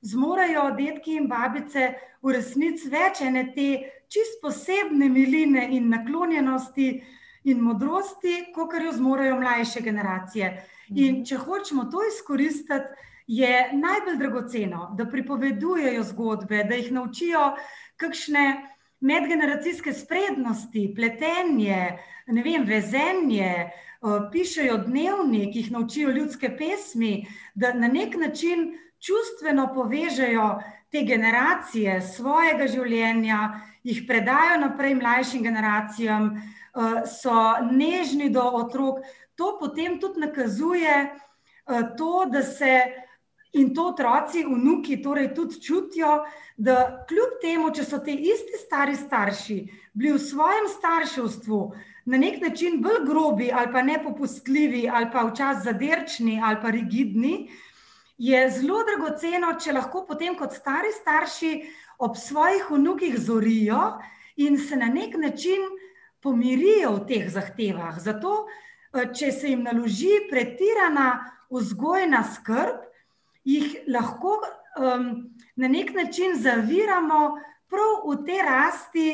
zmorajo 0.00 0.70
detki 0.78 1.16
in 1.18 1.26
babice 1.28 1.92
v 2.22 2.34
resnici 2.36 2.90
več 2.90 3.22
ene 3.26 3.48
te 3.54 3.68
čist 4.08 4.40
posebne 4.42 5.08
miline 5.10 5.66
in 5.74 5.90
naklonjenosti 5.90 6.88
in 7.50 7.60
modrosti, 7.64 8.52
kot 8.54 8.74
jo 8.78 8.92
zmorajo 8.92 9.40
mlajše 9.40 9.82
generacije. 9.82 10.52
In 10.94 11.24
če 11.24 11.36
hočemo 11.36 11.88
to 11.90 12.04
izkoristiti, 12.06 13.06
je 13.28 13.70
najbolj 13.76 14.16
dragoceno, 14.16 14.94
da 14.96 15.04
pripovedujejo 15.04 16.02
zgodbe, 16.14 16.62
da 16.64 16.78
jih 16.78 16.92
naučijo 16.96 17.42
kakšne 18.00 18.44
medgeneracijske 19.00 19.92
sprednosti, 19.92 20.92
pletenje, 20.96 21.98
ne 22.26 22.42
vem, 22.42 22.64
vezenje, 22.66 23.70
pišejo 24.32 24.76
dnevnik, 24.86 25.56
jih 25.56 25.70
naučijo 25.72 26.10
ljudske 26.10 26.50
pesmi, 26.56 27.26
da 27.54 27.72
na 27.74 27.88
nek 27.88 28.16
način 28.16 28.78
čustveno 28.98 29.68
povežejo 29.74 30.58
te 30.90 31.02
generacije 31.02 32.00
svojega 32.02 32.66
življenja, 32.66 33.60
jih 33.82 34.04
predajo 34.06 34.60
naprej 34.60 34.94
mlajšim 34.94 35.42
generacijam, 35.42 36.30
so 37.06 37.34
nežni 37.70 38.30
do 38.30 38.42
otrok. 38.42 39.02
To 39.34 39.56
potem 39.60 39.98
tudi 40.00 40.20
nakazuje 40.20 41.10
to, 41.98 42.24
da 42.30 42.42
se 42.42 42.80
in 43.52 43.74
to 43.74 43.88
otroci, 43.88 44.44
vnuki, 44.44 44.98
torej 45.02 45.32
tudi 45.34 45.60
čutijo, 45.60 46.24
da 46.56 47.04
kljub 47.08 47.38
temu, 47.42 47.70
če 47.74 47.84
so 47.84 47.98
ti 48.04 48.12
isti 48.12 48.58
stari 48.60 48.96
starši 48.96 49.58
bili 49.94 50.12
v 50.14 50.20
svojem 50.22 50.68
starševstvu 50.68 51.60
na 52.08 52.18
nek 52.18 52.40
način 52.42 52.82
bolj 52.82 53.04
grobi 53.06 53.50
ali 53.52 53.72
pa 53.72 53.82
nepopustljivi 53.82 54.88
ali 54.88 55.10
pa 55.12 55.24
včasih 55.26 55.64
zadirčni 55.64 56.40
ali 56.44 56.56
pa 56.62 56.70
rigidni, 56.70 57.50
je 58.18 58.38
zelo 58.50 58.82
dragoceno, 58.84 59.52
če 59.60 59.72
lahko 59.72 60.02
potem 60.06 60.34
kot 60.36 60.52
stari 60.52 60.90
starši 60.92 61.52
ob 61.98 62.16
svojih 62.16 62.70
vnukih 62.70 63.18
zorijo 63.18 63.98
in 64.36 64.58
se 64.58 64.76
na 64.76 64.88
nek 64.90 65.14
način 65.16 65.62
pomirijo 66.22 66.96
v 66.96 67.06
teh 67.06 67.28
zahtevah. 67.30 67.98
Zato, 68.00 68.46
eh, 68.94 69.06
če 69.14 69.32
se 69.32 69.48
jim 69.48 69.62
naloži 69.62 70.26
pretirana 70.30 71.08
vzgojna 71.50 72.24
skrb, 72.34 72.87
jih 73.48 73.76
lahko 73.88 74.36
um, 74.78 75.30
na 75.56 75.68
nek 75.68 75.94
način 75.94 76.36
zaviramo 76.36 77.38
prav 77.68 78.04
v 78.08 78.16
te 78.26 78.38
rasti 78.44 79.08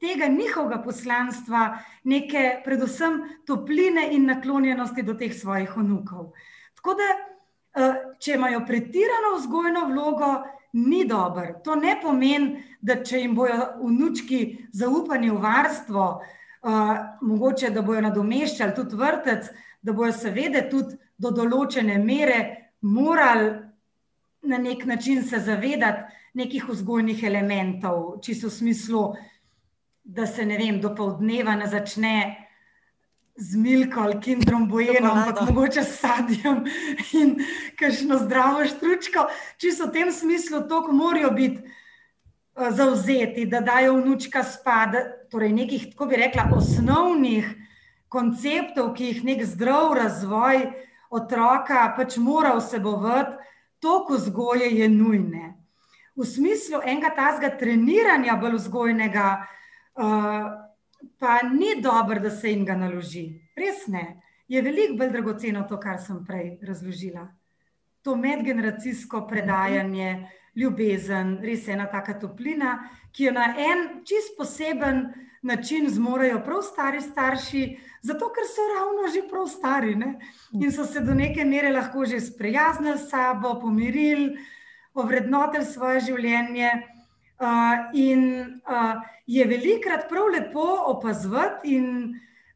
tega 0.00 0.26
njihovega 0.26 0.82
poslanstva, 0.82 1.78
neke 2.04 2.60
predvsem 2.64 3.22
topline 3.46 4.08
in 4.12 4.26
naklonjenosti 4.26 5.02
do 5.02 5.14
teh 5.14 5.32
svojih 5.32 5.76
vnukov. 5.76 6.32
Tako 6.76 6.96
da, 6.98 7.08
uh, 7.14 7.94
če 8.20 8.34
imajo 8.34 8.64
pretirano 8.66 9.36
vzgojno 9.38 9.86
vlogo, 9.92 10.34
ni 10.74 11.04
dobro. 11.06 11.60
To 11.64 11.76
ne 11.78 11.94
pomeni, 12.02 12.64
da 12.82 12.98
če 13.04 13.20
jim 13.20 13.34
bojo 13.36 13.68
vnučki 13.78 14.40
zaupani 14.72 15.30
v 15.30 15.38
varstvo, 15.40 16.06
uh, 16.18 16.96
mogoče 17.22 17.70
da 17.70 17.82
bojo 17.82 18.02
nadomeščali 18.08 18.74
tudi 18.74 18.98
vrtec, 18.98 19.52
da 19.82 19.92
bojo 19.92 20.12
seveda 20.12 20.66
tudi 20.70 20.98
do 21.16 21.30
določene 21.30 22.00
mere 22.02 22.40
morali 22.82 23.63
na 24.44 24.58
nek 24.58 24.84
način 24.84 25.22
se 25.24 25.38
zavedati 25.38 26.14
nekih 26.34 26.68
vzgojnih 26.68 27.22
elementov, 27.22 28.20
čisto 28.22 28.48
v 28.48 28.50
smislu, 28.50 29.04
da 30.04 30.26
se 30.26 30.46
ne 30.46 30.58
vem, 30.58 30.80
do 30.80 30.94
pol 30.94 31.16
dneva 31.18 31.54
ne 31.56 31.66
začne 31.66 32.44
z 33.36 33.56
milko 33.56 34.00
ali 34.00 34.20
kindrom 34.20 34.68
bojenom, 34.68 35.18
ampak 35.18 35.48
mogoče 35.48 35.82
s 35.82 36.00
sadjem 36.00 36.64
in 37.20 37.38
kakšno 37.78 38.18
zdravo 38.18 38.66
štručko. 38.66 39.26
Čisto 39.58 39.88
v 39.88 39.92
tem 39.92 40.12
smislu 40.12 40.66
to, 40.68 40.82
ko 40.86 40.92
morajo 40.92 41.30
biti 41.30 41.62
uh, 41.62 42.70
zauzeti, 42.70 43.46
da 43.46 43.60
dajo 43.60 43.96
vnučka 43.98 44.44
spad, 44.44 44.94
torej 45.30 45.52
nekih, 45.52 45.90
tako 45.94 46.06
bi 46.06 46.20
rekla, 46.20 46.50
osnovnih 46.54 47.48
konceptov, 48.08 48.92
ki 48.94 49.10
jih 49.10 49.24
nek 49.24 49.42
zdrav 49.46 49.96
razvoj 49.98 50.68
otroka 51.10 51.88
pač 51.96 52.18
mora 52.22 52.54
vsebovati, 52.58 53.43
tok 53.84 54.14
vzgoje 54.16 54.70
je 54.72 54.88
nujne. 54.88 55.54
V 56.16 56.24
smislu 56.24 56.80
enega 56.86 57.10
tazga 57.12 57.50
treniranja 57.58 58.36
bolj 58.40 58.56
vzgojnega, 58.62 59.26
uh, 60.00 60.46
pa 61.20 61.32
ni 61.52 61.74
dobro, 61.82 62.20
da 62.20 62.30
se 62.30 62.52
jim 62.54 62.64
ga 62.64 62.78
naloži. 62.78 63.26
Res 63.56 63.84
ne. 63.92 64.22
Je 64.48 64.62
veliko 64.62 64.96
bolj 64.96 65.12
dragoceno 65.12 65.66
to, 65.68 65.76
kar 65.80 65.98
sem 66.00 66.22
prej 66.24 66.56
razložila. 66.64 67.26
To 68.04 68.16
medgeneracijsko 68.16 69.26
predajanje, 69.28 70.28
ljubezen, 70.56 71.38
res 71.42 71.68
ena 71.68 71.88
taka 71.90 72.16
toplina, 72.20 72.78
ki 73.12 73.28
jo 73.28 73.32
na 73.36 73.50
en 73.58 73.86
čist 74.06 74.36
poseben 74.38 74.96
način 75.02 75.30
zmorejo 75.88 76.40
prav 76.44 76.62
stari 76.62 77.00
starši, 77.00 77.78
zato 78.02 78.32
ker 78.32 78.44
so 78.44 78.62
ravno 78.76 79.08
že 79.14 79.28
prav 79.28 79.46
stari 79.46 79.94
ne? 79.94 80.18
in 80.52 80.72
so 80.72 80.84
se 80.84 81.00
do 81.00 81.14
neke 81.14 81.44
mere 81.44 81.70
lahko 81.70 82.04
že 82.04 82.20
sprijaznili 82.20 82.98
s 82.98 83.10
sabo, 83.10 83.60
pomirili, 83.60 84.38
ovrednotili 84.94 85.64
svoje 85.64 86.00
življenje. 86.00 86.70
Uh, 87.34 87.90
in 87.94 88.40
uh, 88.62 89.02
je 89.26 89.44
velikrat 89.44 90.08
prav 90.08 90.28
lepo 90.30 90.64
opazovati, 90.86 91.80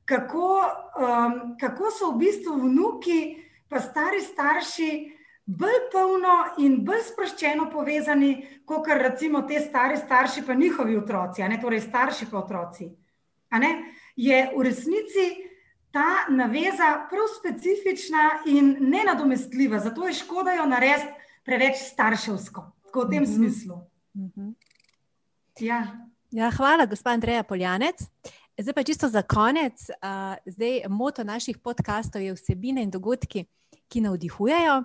kako, 0.04 0.62
um, 0.96 1.56
kako 1.60 1.90
so 1.90 2.12
v 2.12 2.18
bistvu 2.18 2.54
vnuki, 2.62 3.44
pa 3.68 3.80
stari 3.80 4.20
starši, 4.20 5.17
bolj 5.48 5.78
polno 5.92 6.34
in 6.60 6.82
bolj 6.84 7.06
sproščeno 7.08 7.70
povezani, 7.72 8.32
kot 8.68 8.88
recimo 9.00 9.42
te 9.48 9.60
stari 9.64 9.96
starši, 9.96 10.44
pa 10.46 10.54
njihovi 10.54 10.96
otroci, 10.96 11.42
ne, 11.48 11.56
torej 11.60 11.86
starši 11.86 12.28
pa 12.30 12.42
otroci. 12.42 12.88
Je 14.16 14.40
v 14.52 14.64
resnici 14.66 15.28
ta 15.94 16.26
naveza 16.28 16.90
prav 17.08 17.30
specifična 17.38 18.24
in 18.52 18.76
nenadomestljiva, 18.80 19.80
zato 19.80 20.06
je 20.06 20.18
škoda 20.20 20.52
jo 20.58 20.66
narediti 20.68 21.08
preveč 21.44 21.80
starševsko, 21.86 22.66
tako 22.84 23.06
v 23.06 23.10
tem 23.10 23.22
mm 23.22 23.26
-hmm. 23.26 23.36
smislu. 23.36 23.76
Mm 24.14 24.30
-hmm. 24.36 24.54
ja. 25.60 25.86
Ja, 26.30 26.50
hvala, 26.50 26.86
gospod 26.86 27.12
Andreja 27.12 27.42
Poljanec. 27.42 27.96
Zdaj 28.58 28.74
pa 28.74 28.82
čisto 28.82 29.08
za 29.08 29.22
konec. 29.22 29.90
Uh, 29.90 30.36
zdaj, 30.46 30.82
moto 30.88 31.24
naših 31.24 31.58
podkastov 31.58 32.22
je 32.22 32.34
vsebine 32.34 32.82
in 32.82 32.90
dogodki, 32.90 33.46
ki 33.88 34.00
navdihujejo. 34.00 34.84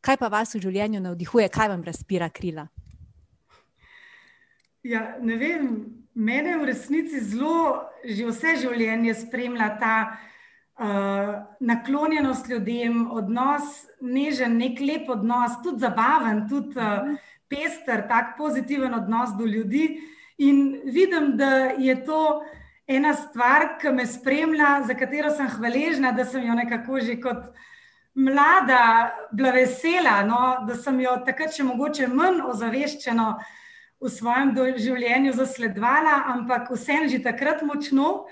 Kaj 0.00 0.16
pa 0.16 0.30
vas 0.32 0.54
v 0.54 0.62
življenju 0.64 1.02
navdihuje, 1.04 1.48
kaj 1.52 1.68
vam 1.74 1.82
razpira 1.84 2.30
krila? 2.32 2.66
Ja, 4.80 5.18
ne 5.20 5.36
vem, 5.36 5.66
mene 6.16 6.56
v 6.56 6.70
resnici 6.70 7.20
zelo, 7.20 7.84
že 8.04 8.24
vse 8.30 8.56
življenje 8.62 9.12
spremlja 9.26 9.68
ta 9.82 9.96
uh, 10.08 11.34
naklonjenost 11.60 12.48
ljudem, 12.48 13.02
odnos, 13.12 13.84
nežen, 14.00 14.56
nek 14.56 14.80
lep 14.80 15.12
odnos, 15.12 15.58
tudi 15.60 15.84
zabaven, 15.84 16.46
tudi 16.48 16.80
uh, 16.80 17.12
pester, 17.52 18.06
tak 18.08 18.38
pozitiven 18.40 18.96
odnos 18.96 19.36
do 19.36 19.44
ljudi. 19.44 19.98
In 20.40 20.80
vidim, 20.88 21.34
da 21.36 21.76
je 21.76 21.98
to 22.06 22.40
ena 22.88 23.12
stvar, 23.12 23.74
ki 23.82 23.92
me 23.92 24.08
spremlja, 24.08 24.78
za 24.88 24.96
katero 24.96 25.28
sem 25.36 25.50
hvaležna, 25.58 26.16
da 26.16 26.24
sem 26.24 26.48
jo 26.48 26.56
nekako 26.56 27.04
že 27.04 27.20
kot 27.20 27.52
mlada, 28.14 29.12
bila 29.32 29.52
vesela, 29.54 30.22
no, 30.26 30.66
da 30.66 30.74
sem 30.74 31.00
jo 31.00 31.14
takrat 31.26 31.54
še 31.54 31.64
mogoče 31.66 32.08
manj 32.10 32.42
ozaveščeno 32.50 33.30
v 34.00 34.10
svojem 34.10 34.54
življenju 34.80 35.34
zasledovala, 35.36 36.22
ampak 36.34 36.70
vsem 36.72 37.08
že 37.08 37.22
takrat 37.22 37.62
močno. 37.62 38.26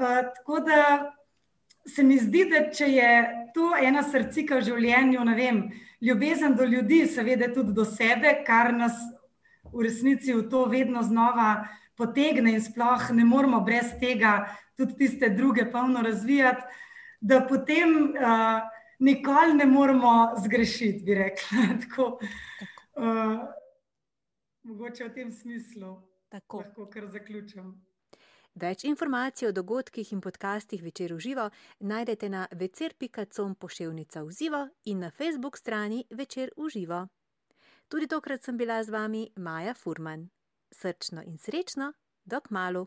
Uh, 0.00 0.30
tako 0.36 0.60
da 0.64 0.82
se 1.86 2.02
mi 2.02 2.18
zdi, 2.18 2.46
da 2.50 2.68
če 2.72 2.88
je 2.88 3.12
to 3.54 3.72
ena 3.76 4.02
srcika 4.06 4.60
v 4.60 4.68
življenju, 4.68 5.24
ne 5.26 5.34
vem, 5.36 5.62
ljubezen 6.00 6.54
do 6.56 6.64
ljudi, 6.64 7.04
seveda 7.08 7.50
tudi 7.52 7.74
do 7.76 7.84
sebe, 7.84 8.40
kar 8.46 8.72
nas 8.72 8.96
v 9.72 9.84
resnici 9.86 10.32
v 10.34 10.46
to 10.50 10.64
vedno 10.70 11.02
znova 11.02 11.68
potegne 11.98 12.54
in 12.56 12.62
sploh 12.64 13.10
ne 13.12 13.24
moramo 13.28 13.60
brez 13.60 13.92
tega 14.00 14.48
tudi 14.78 14.96
tiste 14.96 15.28
druge 15.28 15.66
polno 15.70 16.02
razvijati, 16.02 16.62
da 17.20 17.42
potem 17.44 18.14
uh, 18.16 18.64
nikoli 19.00 19.54
ne 19.54 19.66
moremo 19.66 20.34
zgrešiti, 20.44 21.04
bi 21.04 21.14
rekla. 21.14 21.66
Tako, 21.82 22.18
uh, 22.96 23.38
mogoče 24.62 25.04
v 25.04 25.14
tem 25.14 25.32
smislu 25.32 26.02
Tako. 26.28 26.56
lahko 26.56 26.86
kar 26.86 27.06
zaključim. 27.06 27.72
Več 28.54 28.84
informacij 28.84 29.48
o 29.48 29.52
dogodkih 29.52 30.12
in 30.12 30.20
podcastih 30.20 30.82
večer 30.82 31.14
v 31.14 31.20
živo 31.22 31.50
najdete 31.80 32.28
na 32.28 32.46
večer.com 32.50 33.54
pošiljka 33.54 34.22
v 34.22 34.30
živo 34.30 34.68
in 34.84 34.98
na 34.98 35.10
Facebook 35.10 35.56
strani 35.56 36.04
večer 36.10 36.50
v 36.56 36.68
živo. 36.68 37.06
Tudi 37.88 38.06
tokrat 38.06 38.42
sem 38.42 38.56
bila 38.56 38.82
z 38.82 38.90
vami 38.90 39.30
Maja 39.36 39.74
Furman. 39.74 40.28
Srčno 40.70 41.22
in 41.22 41.38
srečno, 41.38 41.92
dok 42.24 42.50
malu. 42.50 42.86